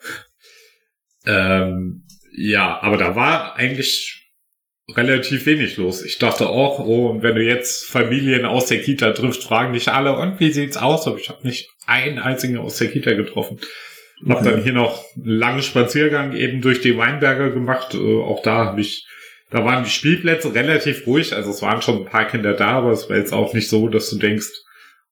Ähm, 1.27 2.05
ja, 2.37 2.81
aber 2.81 2.97
da 2.97 3.17
war 3.17 3.57
eigentlich 3.57 4.19
relativ 4.95 5.45
wenig 5.47 5.77
los. 5.77 6.03
Ich 6.03 6.19
dachte 6.19 6.49
auch, 6.49 6.79
oh, 6.79 7.21
wenn 7.21 7.35
du 7.35 7.43
jetzt 7.43 7.87
Familien 7.87 8.47
aus 8.47 8.67
der 8.67 8.81
Kita 8.81 9.13
triffst, 9.13 9.45
fragen 9.45 9.75
dich 9.75 9.89
alle, 9.89 10.17
und 10.17 10.41
wie 10.41 10.51
sieht's 10.51 10.77
aus? 10.77 11.07
Aber 11.07 11.19
ich 11.19 11.29
habe 11.29 11.47
nicht 11.47 11.69
einen 11.87 12.19
einzigen 12.19 12.59
aus 12.59 12.79
der 12.79 12.91
Kita 12.91 13.13
getroffen. 13.13 13.59
Okay. 14.23 14.33
Hab 14.33 14.45
dann 14.45 14.63
hier 14.63 14.73
noch 14.73 15.05
einen 15.15 15.27
langen 15.27 15.63
Spaziergang 15.63 16.35
eben 16.35 16.61
durch 16.61 16.81
die 16.81 16.97
Weinberge 16.97 17.53
gemacht. 17.53 17.95
Äh, 17.95 18.21
auch 18.21 18.43
da 18.43 18.67
habe 18.67 18.81
ich, 18.81 19.07
da 19.51 19.65
waren 19.65 19.85
die 19.85 19.91
Spielplätze 19.91 20.55
relativ 20.55 21.07
ruhig. 21.07 21.35
Also 21.35 21.51
es 21.51 21.63
waren 21.63 21.83
schon 21.83 21.99
ein 21.99 22.11
paar 22.11 22.27
Kinder 22.27 22.55
da, 22.55 22.71
aber 22.71 22.91
es 22.93 23.09
war 23.09 23.17
jetzt 23.17 23.33
auch 23.33 23.53
nicht 23.55 23.69
so, 23.69 23.89
dass 23.89 24.11
du 24.11 24.17
denkst, 24.17 24.49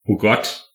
oh 0.04 0.16
Gott. 0.16 0.65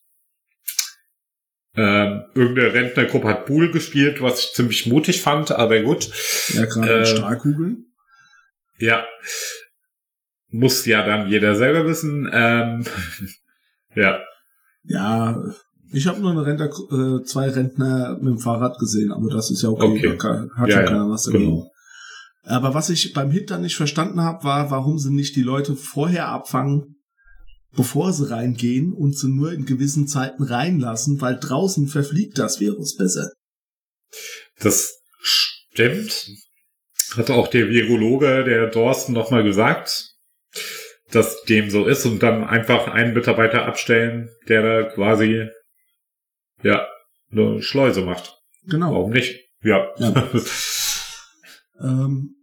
Ähm, 1.74 2.24
irgendeine 2.34 2.74
Rentnergruppe 2.74 3.28
hat 3.28 3.46
Pool 3.46 3.70
gespielt, 3.70 4.20
was 4.20 4.40
ich 4.40 4.52
ziemlich 4.52 4.86
mutig 4.86 5.22
fand, 5.22 5.52
aber 5.52 5.80
gut. 5.80 6.10
Ja, 6.54 6.66
gerade 6.66 6.80
mit 6.80 6.90
äh, 6.90 7.06
Strahlkugeln. 7.06 7.86
Ja. 8.78 9.04
Muss 10.48 10.84
ja 10.84 11.04
dann 11.06 11.28
jeder 11.28 11.54
selber 11.54 11.86
wissen. 11.86 12.28
Ähm, 12.30 12.84
ja. 13.94 14.20
Ja, 14.84 15.42
ich 15.92 16.06
habe 16.06 16.20
nur 16.20 16.32
eine 16.32 16.44
Rentner, 16.44 16.66
äh, 16.66 17.24
zwei 17.24 17.48
Rentner 17.48 18.18
mit 18.20 18.34
dem 18.34 18.38
Fahrrad 18.38 18.78
gesehen, 18.78 19.12
aber 19.12 19.30
das 19.30 19.50
ist 19.50 19.62
ja 19.62 19.68
okay, 19.68 20.14
okay. 20.14 20.18
da 20.18 20.48
hat 20.56 20.68
ja, 20.68 20.80
ja 20.80 20.86
keiner 20.86 21.08
was 21.08 21.24
dagegen. 21.24 21.44
Genau. 21.44 21.70
Aber 22.44 22.74
was 22.74 22.90
ich 22.90 23.12
beim 23.12 23.30
Hit 23.30 23.50
dann 23.50 23.62
nicht 23.62 23.76
verstanden 23.76 24.20
habe, 24.20 24.42
war, 24.44 24.70
warum 24.70 24.98
sie 24.98 25.12
nicht 25.12 25.36
die 25.36 25.42
Leute 25.42 25.76
vorher 25.76 26.28
abfangen, 26.28 26.96
bevor 27.74 28.12
sie 28.12 28.30
reingehen 28.30 28.92
und 28.92 29.16
sie 29.16 29.28
nur 29.28 29.52
in 29.52 29.64
gewissen 29.64 30.06
Zeiten 30.06 30.42
reinlassen, 30.42 31.20
weil 31.20 31.38
draußen 31.38 31.88
verfliegt 31.88 32.38
das 32.38 32.60
Virus 32.60 32.96
besser. 32.96 33.32
Das 34.58 35.00
stimmt. 35.20 36.28
Hat 37.16 37.30
auch 37.30 37.48
der 37.48 37.68
Virologe, 37.68 38.44
der 38.44 38.68
Dorsten, 38.68 39.12
nochmal 39.12 39.44
gesagt, 39.44 40.14
dass 41.10 41.42
dem 41.44 41.70
so 41.70 41.86
ist 41.86 42.06
und 42.06 42.22
dann 42.22 42.44
einfach 42.44 42.88
einen 42.88 43.14
Mitarbeiter 43.14 43.66
abstellen, 43.66 44.30
der 44.48 44.62
da 44.62 44.90
quasi 44.90 45.48
ja, 46.62 46.86
eine 47.30 47.62
Schleuse 47.62 48.02
macht. 48.02 48.38
Genau. 48.64 48.92
Warum 48.92 49.12
nicht? 49.12 49.40
Ja. 49.62 49.90
ja. 49.98 50.30
ähm, 51.80 52.36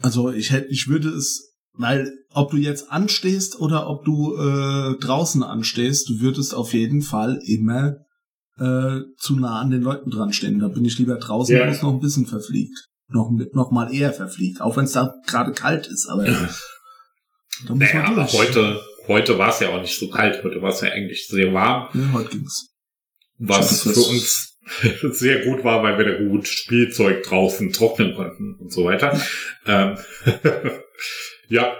also 0.00 0.30
ich 0.30 0.52
hätte, 0.52 0.68
ich 0.68 0.88
würde 0.88 1.08
es, 1.08 1.55
weil 1.78 2.12
ob 2.32 2.50
du 2.50 2.56
jetzt 2.56 2.90
anstehst 2.90 3.60
oder 3.60 3.88
ob 3.88 4.04
du 4.04 4.36
äh, 4.36 4.98
draußen 4.98 5.42
anstehst, 5.42 6.08
du 6.08 6.20
würdest 6.20 6.54
auf 6.54 6.74
jeden 6.74 7.02
Fall 7.02 7.40
immer 7.46 7.96
äh, 8.58 9.00
zu 9.18 9.36
nah 9.36 9.60
an 9.60 9.70
den 9.70 9.82
Leuten 9.82 10.10
dran 10.10 10.32
stehen. 10.32 10.58
Da 10.58 10.68
bin 10.68 10.84
ich 10.84 10.98
lieber 10.98 11.16
draußen, 11.16 11.56
ja. 11.56 11.66
wo 11.66 11.70
es 11.70 11.82
noch 11.82 11.92
ein 11.92 12.00
bisschen 12.00 12.26
verfliegt. 12.26 12.88
Noch, 13.08 13.30
noch 13.52 13.70
mal 13.70 13.94
eher 13.94 14.12
verfliegt. 14.12 14.60
Auch 14.60 14.76
wenn 14.76 14.84
es 14.84 14.92
da 14.92 15.14
gerade 15.26 15.52
kalt 15.52 15.86
ist, 15.86 16.08
aber 16.08 16.26
ja. 16.26 16.48
da 17.66 17.74
muss 17.74 17.78
naja, 17.78 18.02
man 18.02 18.14
durch. 18.16 18.32
heute, 18.32 18.80
heute 19.06 19.38
war 19.38 19.50
es 19.50 19.60
ja 19.60 19.68
auch 19.68 19.80
nicht 19.80 19.98
so 19.98 20.08
kalt, 20.08 20.42
heute 20.42 20.60
war 20.60 20.70
es 20.70 20.80
ja 20.80 20.90
eigentlich 20.90 21.28
sehr 21.28 21.52
warm. 21.52 21.88
Ja, 21.94 22.12
heute 22.12 22.30
ging's. 22.30 22.72
Was 23.38 23.82
für 23.82 23.90
uns 23.90 24.58
sehr 25.12 25.44
gut 25.44 25.62
war, 25.62 25.82
weil 25.82 25.98
wir 25.98 26.04
da 26.04 26.28
gut 26.28 26.48
Spielzeug 26.48 27.22
draußen 27.22 27.72
trocknen 27.72 28.14
konnten 28.14 28.56
und 28.58 28.72
so 28.72 28.84
weiter. 28.84 29.20
Ähm, 29.66 29.96
ja. 31.48 31.74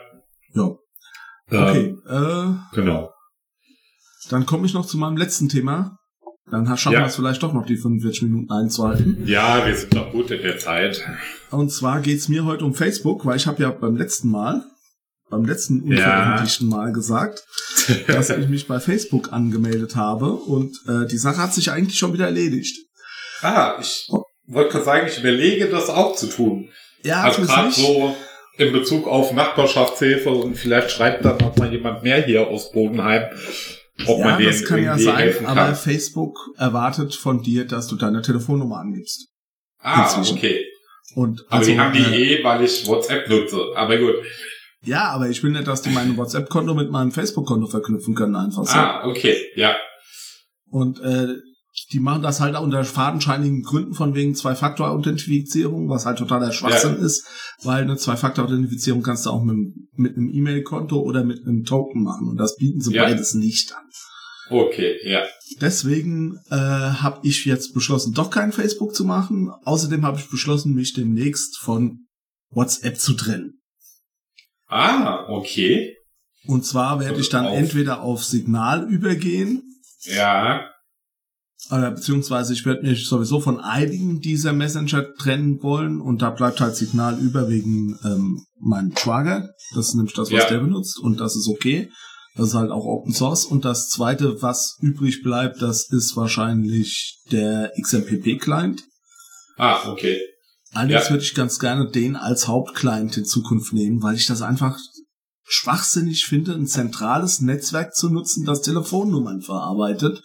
Ja. 0.55 0.77
Okay. 1.51 1.97
Ähm, 2.09 2.61
äh, 2.73 2.75
Genau. 2.75 3.13
Dann 4.31 4.47
komme 4.47 4.67
ich 4.67 4.75
noch 4.75 4.87
zu 4.87 4.99
meinem 4.99 5.17
letzten 5.17 5.49
Thema. 5.49 5.99
Dann 6.51 6.67
schaffen 6.77 6.93
ja. 6.93 7.01
wir 7.01 7.07
es 7.07 7.17
vielleicht 7.17 7.43
doch 7.43 7.53
noch, 7.53 7.67
die 7.67 7.77
45 7.77 8.23
Minuten 8.23 8.53
einzuhalten. 8.53 9.27
Ja, 9.27 9.67
wir 9.67 9.75
sind 9.75 9.95
doch 9.95 10.13
gut 10.13 10.31
in 10.31 10.43
der 10.43 10.59
Zeit. 10.59 11.05
Und 11.51 11.71
zwar 11.71 12.01
geht's 12.01 12.29
mir 12.29 12.45
heute 12.45 12.65
um 12.65 12.75
Facebook, 12.75 13.27
weil 13.27 13.37
ich 13.37 13.47
habe 13.49 13.63
ja 13.63 13.71
beim 13.71 13.97
letzten 13.97 14.31
Mal, 14.31 14.65
beim 15.29 15.45
letzten 15.45 15.83
unveröffentlichten 15.83 16.71
ja. 16.71 16.77
Mal 16.77 16.93
gesagt, 16.93 17.45
dass 18.07 18.31
ich 18.31 18.49
mich 18.49 18.69
bei 18.69 18.79
Facebook 18.79 19.33
angemeldet 19.33 19.97
habe 19.97 20.33
und 20.33 20.77
äh, 20.87 21.07
die 21.07 21.19
Sache 21.19 21.39
hat 21.39 21.53
sich 21.53 21.73
eigentlich 21.73 21.99
schon 21.99 22.13
wieder 22.13 22.27
erledigt. 22.27 22.77
Ah, 23.43 23.77
ich 23.81 24.09
wollte 24.47 24.71
gerade 24.71 24.85
sagen, 24.85 25.07
ich 25.09 25.19
überlege, 25.19 25.67
das 25.69 25.89
auch 25.89 26.15
zu 26.15 26.29
tun. 26.29 26.69
Ja, 27.03 27.23
also 27.23 27.43
gerade 27.43 27.73
so 27.73 28.17
in 28.59 28.73
Bezug 28.73 29.07
auf 29.07 29.33
Nachbarschaftshilfe 29.33 30.31
und 30.31 30.55
vielleicht 30.57 30.91
schreibt 30.91 31.25
dann 31.25 31.37
noch 31.39 31.57
mal 31.57 31.71
jemand 31.71 32.03
mehr 32.03 32.23
hier 32.23 32.49
aus 32.49 32.73
Bodenheim, 32.73 33.25
ob 34.07 34.19
ja, 34.19 34.25
man 34.25 34.39
denen 34.39 34.51
das 34.51 34.65
kann 34.65 34.83
ja 34.83 34.99
sein, 34.99 35.35
kann. 35.35 35.47
aber 35.47 35.75
Facebook 35.75 36.39
erwartet 36.57 37.15
von 37.15 37.43
dir, 37.43 37.67
dass 37.67 37.87
du 37.87 37.97
deine 37.97 38.23
Telefonnummer 38.23 38.79
angibst. 38.79 39.29
Ah, 39.79 40.05
Inzwischen. 40.05 40.39
okay. 40.39 40.65
Und 41.15 41.45
aber 41.49 41.59
also, 41.59 41.71
die 41.71 41.79
haben 41.79 41.93
die 41.93 42.01
äh, 42.01 42.41
eh, 42.41 42.45
weil 42.45 42.65
ich 42.65 42.87
WhatsApp 42.87 43.29
nutze. 43.29 43.59
Aber 43.75 43.97
gut. 43.97 44.17
Ja, 44.83 45.11
aber 45.11 45.29
ich 45.29 45.43
will 45.43 45.53
nicht, 45.53 45.67
dass 45.67 45.83
die 45.83 45.91
mein 45.91 46.17
WhatsApp-Konto 46.17 46.75
mit 46.75 46.91
meinem 46.91 47.11
Facebook-Konto 47.11 47.67
verknüpfen 47.67 48.15
können, 48.15 48.37
einfach 48.37 48.65
so. 48.65 48.77
Ah, 48.79 49.07
okay, 49.07 49.37
ja. 49.55 49.77
Und 50.69 51.01
äh, 51.01 51.37
die 51.93 52.01
machen 52.01 52.23
das 52.23 52.41
halt 52.41 52.57
unter 52.57 52.85
fadenscheinigen 52.85 53.63
Gründen 53.63 53.95
von 53.95 54.15
wegen 54.15 54.35
Zwei-Faktor-Authentifizierung, 54.35 55.89
was 55.89 56.07
halt 56.07 56.19
totaler 56.19 56.53
Schwachsinn 56.53 56.97
ja. 56.99 57.05
ist, 57.05 57.27
weil 57.63 57.83
eine 57.83 57.97
Zwei-Faktor-Authentifizierung 57.97 59.03
kannst 59.03 59.27
du 59.27 59.31
auch 59.31 59.43
mit, 59.43 59.75
mit 59.93 60.17
einem 60.17 60.31
E-Mail-Konto 60.33 60.99
oder 60.99 61.23
mit 61.23 61.47
einem 61.47 61.65
Token 61.65 62.03
machen 62.03 62.29
und 62.29 62.39
das 62.39 62.57
bieten 62.57 62.81
sie 62.81 62.95
ja. 62.95 63.05
beides 63.05 63.35
nicht 63.35 63.75
an. 63.75 63.85
Okay, 64.49 64.97
ja. 65.05 65.25
Deswegen 65.61 66.39
äh, 66.51 66.55
habe 66.55 67.21
ich 67.25 67.45
jetzt 67.45 67.75
beschlossen, 67.75 68.15
doch 68.15 68.31
kein 68.31 68.53
Facebook 68.53 68.95
zu 68.95 69.05
machen. 69.05 69.51
Außerdem 69.65 70.05
habe 70.05 70.19
ich 70.19 70.31
beschlossen, 70.31 70.75
mich 70.75 70.93
demnächst 70.93 71.59
von 71.59 72.07
WhatsApp 72.51 72.97
zu 72.99 73.15
trennen. 73.15 73.61
Ah, 74.69 75.27
okay. 75.29 75.97
Und 76.47 76.65
zwar 76.65 77.01
werde 77.01 77.21
ich 77.21 77.29
dann 77.29 77.47
auf. 77.47 77.57
entweder 77.57 78.03
auf 78.03 78.25
Signal 78.25 78.89
übergehen. 78.89 79.63
Ja 80.03 80.71
oder 81.71 81.91
beziehungsweise 81.91 82.53
ich 82.53 82.65
werde 82.65 82.87
mich 82.87 83.07
sowieso 83.07 83.41
von 83.41 83.61
einigen 83.61 84.21
dieser 84.21 84.53
Messenger 84.53 85.15
trennen 85.19 85.63
wollen 85.63 86.01
und 86.01 86.23
da 86.23 86.31
bleibt 86.31 86.61
halt 86.61 86.77
Signal 86.77 87.19
über 87.19 87.49
wegen 87.49 87.99
ähm, 88.05 88.45
meinem 88.61 88.97
Schwager. 88.97 89.51
Das 89.75 89.89
ist 89.89 89.95
nämlich 89.95 90.15
das, 90.15 90.31
was 90.31 90.45
ja. 90.45 90.49
der 90.49 90.59
benutzt 90.59 90.99
und 90.99 91.21
das 91.21 91.35
ist 91.35 91.49
okay. 91.49 91.91
Das 92.37 92.49
ist 92.49 92.55
halt 92.55 92.71
auch 92.71 92.85
Open 92.85 93.13
Source. 93.13 93.47
Und 93.47 93.65
das 93.65 93.89
zweite, 93.89 94.43
was 94.43 94.77
übrig 94.81 95.23
bleibt, 95.23 95.63
das 95.63 95.89
ist 95.91 96.17
wahrscheinlich 96.17 97.23
der 97.33 97.73
XMPP-Client. 97.81 98.83
Ah, 99.57 99.91
okay. 99.91 100.21
Allerdings 100.73 101.05
ja. 101.05 101.11
würde 101.11 101.25
ich 101.25 101.35
ganz 101.35 101.59
gerne 101.59 101.91
den 101.91 102.15
als 102.15 102.47
Hauptclient 102.47 103.17
in 103.17 103.25
Zukunft 103.25 103.73
nehmen, 103.73 104.03
weil 104.03 104.17
ich 104.17 104.27
das 104.27 104.43
einfach 104.43 104.79
schwachsinnig 105.45 106.27
finde, 106.27 106.53
ein 106.53 106.67
zentrales 106.67 107.41
Netzwerk 107.41 107.95
zu 107.95 108.11
nutzen, 108.11 108.45
das 108.45 108.61
Telefonnummern 108.61 109.41
verarbeitet 109.41 110.23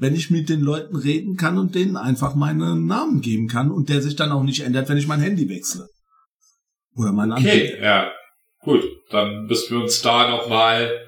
wenn 0.00 0.14
ich 0.14 0.30
mit 0.30 0.48
den 0.48 0.60
Leuten 0.60 0.96
reden 0.96 1.36
kann 1.36 1.58
und 1.58 1.74
denen 1.74 1.96
einfach 1.96 2.34
meinen 2.34 2.86
Namen 2.86 3.20
geben 3.20 3.48
kann 3.48 3.70
und 3.70 3.88
der 3.88 4.02
sich 4.02 4.16
dann 4.16 4.32
auch 4.32 4.42
nicht 4.42 4.60
ändert, 4.60 4.88
wenn 4.88 4.98
ich 4.98 5.06
mein 5.06 5.20
Handy 5.20 5.48
wechsle. 5.48 5.88
Oder 6.94 7.12
mein 7.12 7.32
Okay, 7.32 7.68
Anbieter. 7.68 7.82
ja. 7.82 8.12
Gut, 8.60 8.84
dann 9.10 9.46
müssen 9.46 9.76
wir 9.76 9.82
uns 9.84 10.02
da 10.02 10.28
nochmal 10.28 11.06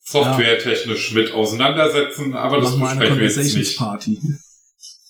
softwaretechnisch 0.00 1.12
ja. 1.12 1.18
mit 1.18 1.32
auseinandersetzen, 1.32 2.34
aber 2.34 2.60
das 2.60 2.78
besprechen 2.78 3.18
wir 3.18 3.24
jetzt 3.24 3.54
nicht. 3.54 3.78
Party. 3.78 4.20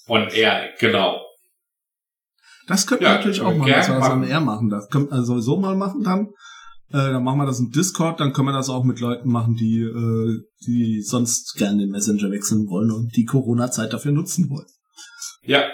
Und 0.06 0.32
er, 0.32 0.70
genau. 0.78 1.20
Das 2.68 2.86
könnte 2.86 3.04
ja, 3.04 3.14
natürlich 3.14 3.40
auch 3.40 3.54
mal, 3.54 3.68
dass 3.68 3.88
wir 3.88 3.96
das 3.96 4.10
an 4.10 4.22
R 4.22 4.40
machen. 4.40 4.70
Das 4.70 4.88
könnte 4.88 5.14
man 5.14 5.24
sowieso 5.24 5.58
mal 5.58 5.74
machen 5.74 6.02
dann. 6.04 6.28
Äh, 6.92 7.10
dann 7.10 7.24
machen 7.24 7.38
wir 7.38 7.46
das 7.46 7.58
im 7.58 7.70
Discord, 7.70 8.20
dann 8.20 8.34
können 8.34 8.48
wir 8.48 8.52
das 8.52 8.68
auch 8.68 8.84
mit 8.84 9.00
Leuten 9.00 9.30
machen, 9.30 9.54
die, 9.54 9.80
äh, 9.80 10.42
die 10.66 11.00
sonst 11.02 11.54
gerne 11.56 11.78
den 11.78 11.90
Messenger 11.90 12.30
wechseln 12.30 12.68
wollen 12.68 12.90
und 12.90 13.16
die 13.16 13.24
Corona-Zeit 13.24 13.92
dafür 13.92 14.12
nutzen 14.12 14.50
wollen. 14.50 14.68
Ja. 15.42 15.64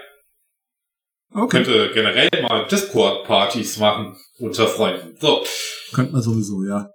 Okay. 1.33 1.65
Könnte 1.65 1.91
generell 1.93 2.31
mal 2.43 2.67
Discord-Partys 2.69 3.79
machen 3.79 4.17
unter 4.39 4.69
Freunden. 4.69 5.17
So. 5.21 5.45
Könnte 5.93 6.13
man 6.13 6.23
sowieso, 6.23 6.65
ja. 6.65 6.89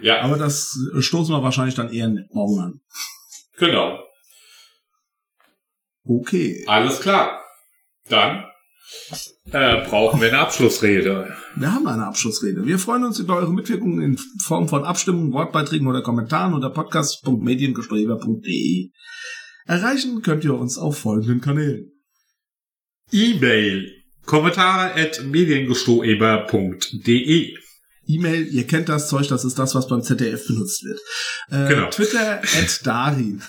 Ja. 0.00 0.20
Aber 0.22 0.36
das 0.36 0.78
stoßen 1.00 1.34
wir 1.34 1.42
wahrscheinlich 1.42 1.74
dann 1.74 1.92
eher 1.92 2.12
morgen 2.30 2.60
an. 2.60 2.80
Genau. 3.58 3.98
Okay. 6.04 6.64
Alles 6.66 7.00
klar. 7.00 7.40
Dann 8.08 8.44
äh, 9.52 9.88
brauchen 9.88 10.20
wir 10.20 10.28
eine 10.28 10.38
Abschlussrede. 10.38 11.34
Wir 11.56 11.72
haben 11.72 11.86
eine 11.86 12.06
Abschlussrede. 12.06 12.66
Wir 12.66 12.78
freuen 12.78 13.04
uns 13.04 13.18
über 13.18 13.36
eure 13.36 13.52
Mitwirkung 13.52 14.00
in 14.00 14.18
Form 14.44 14.68
von 14.68 14.84
Abstimmungen, 14.84 15.32
Wortbeiträgen 15.32 15.86
oder 15.86 16.02
Kommentaren 16.02 16.52
unter 16.54 16.70
podcast.mediengeströber.de. 16.70 18.90
Erreichen 19.66 20.22
könnt 20.22 20.44
ihr 20.44 20.54
uns 20.54 20.78
auf 20.78 20.98
folgenden 20.98 21.40
Kanälen. 21.40 21.90
E-Mail 23.10 23.90
Kommentare 24.24 24.94
at 24.94 25.24
mediengestoeber.de 25.24 27.56
E-Mail, 28.06 28.46
ihr 28.48 28.66
kennt 28.66 28.88
das 28.88 29.08
Zeug, 29.08 29.28
das 29.28 29.44
ist 29.44 29.56
das, 29.58 29.76
was 29.76 29.86
beim 29.86 30.02
ZDF 30.02 30.46
benutzt 30.46 30.82
wird. 30.84 30.98
Äh, 31.50 31.68
genau. 31.74 31.90
Twitter 31.90 32.40
at 32.42 32.80
Darin. 32.84 33.42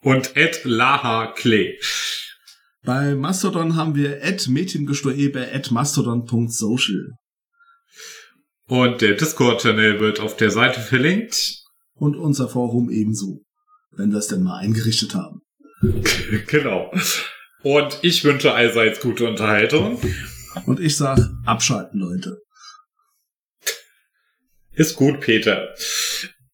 Und 0.00 0.36
at 0.36 0.64
Laha 0.64 1.32
Klee. 1.34 1.78
Bei 2.84 3.14
Mastodon 3.14 3.76
haben 3.76 3.94
wir 3.94 4.22
at 4.22 4.46
Mädchengestoebe 4.46 5.50
at 5.52 5.70
mastodon.social. 5.70 7.12
Und 8.66 9.00
der 9.00 9.14
Discord-Channel 9.14 10.00
wird 10.00 10.20
auf 10.20 10.36
der 10.36 10.50
Seite 10.50 10.80
verlinkt. 10.80 11.62
Und 11.94 12.16
unser 12.16 12.48
Forum 12.48 12.90
ebenso. 12.90 13.40
Wenn 13.92 14.10
wir 14.10 14.18
es 14.18 14.26
denn 14.26 14.42
mal 14.42 14.58
eingerichtet 14.58 15.14
haben. 15.14 15.40
genau. 16.46 16.92
Und 17.62 17.98
ich 18.02 18.22
wünsche 18.24 18.52
allseits 18.52 19.00
gute 19.00 19.26
Unterhaltung. 19.26 19.98
Und 20.66 20.78
ich 20.78 20.96
sag, 20.96 21.18
abschalten, 21.46 22.00
Leute. 22.00 22.38
Ist 24.72 24.96
gut, 24.96 25.20
Peter. 25.20 25.74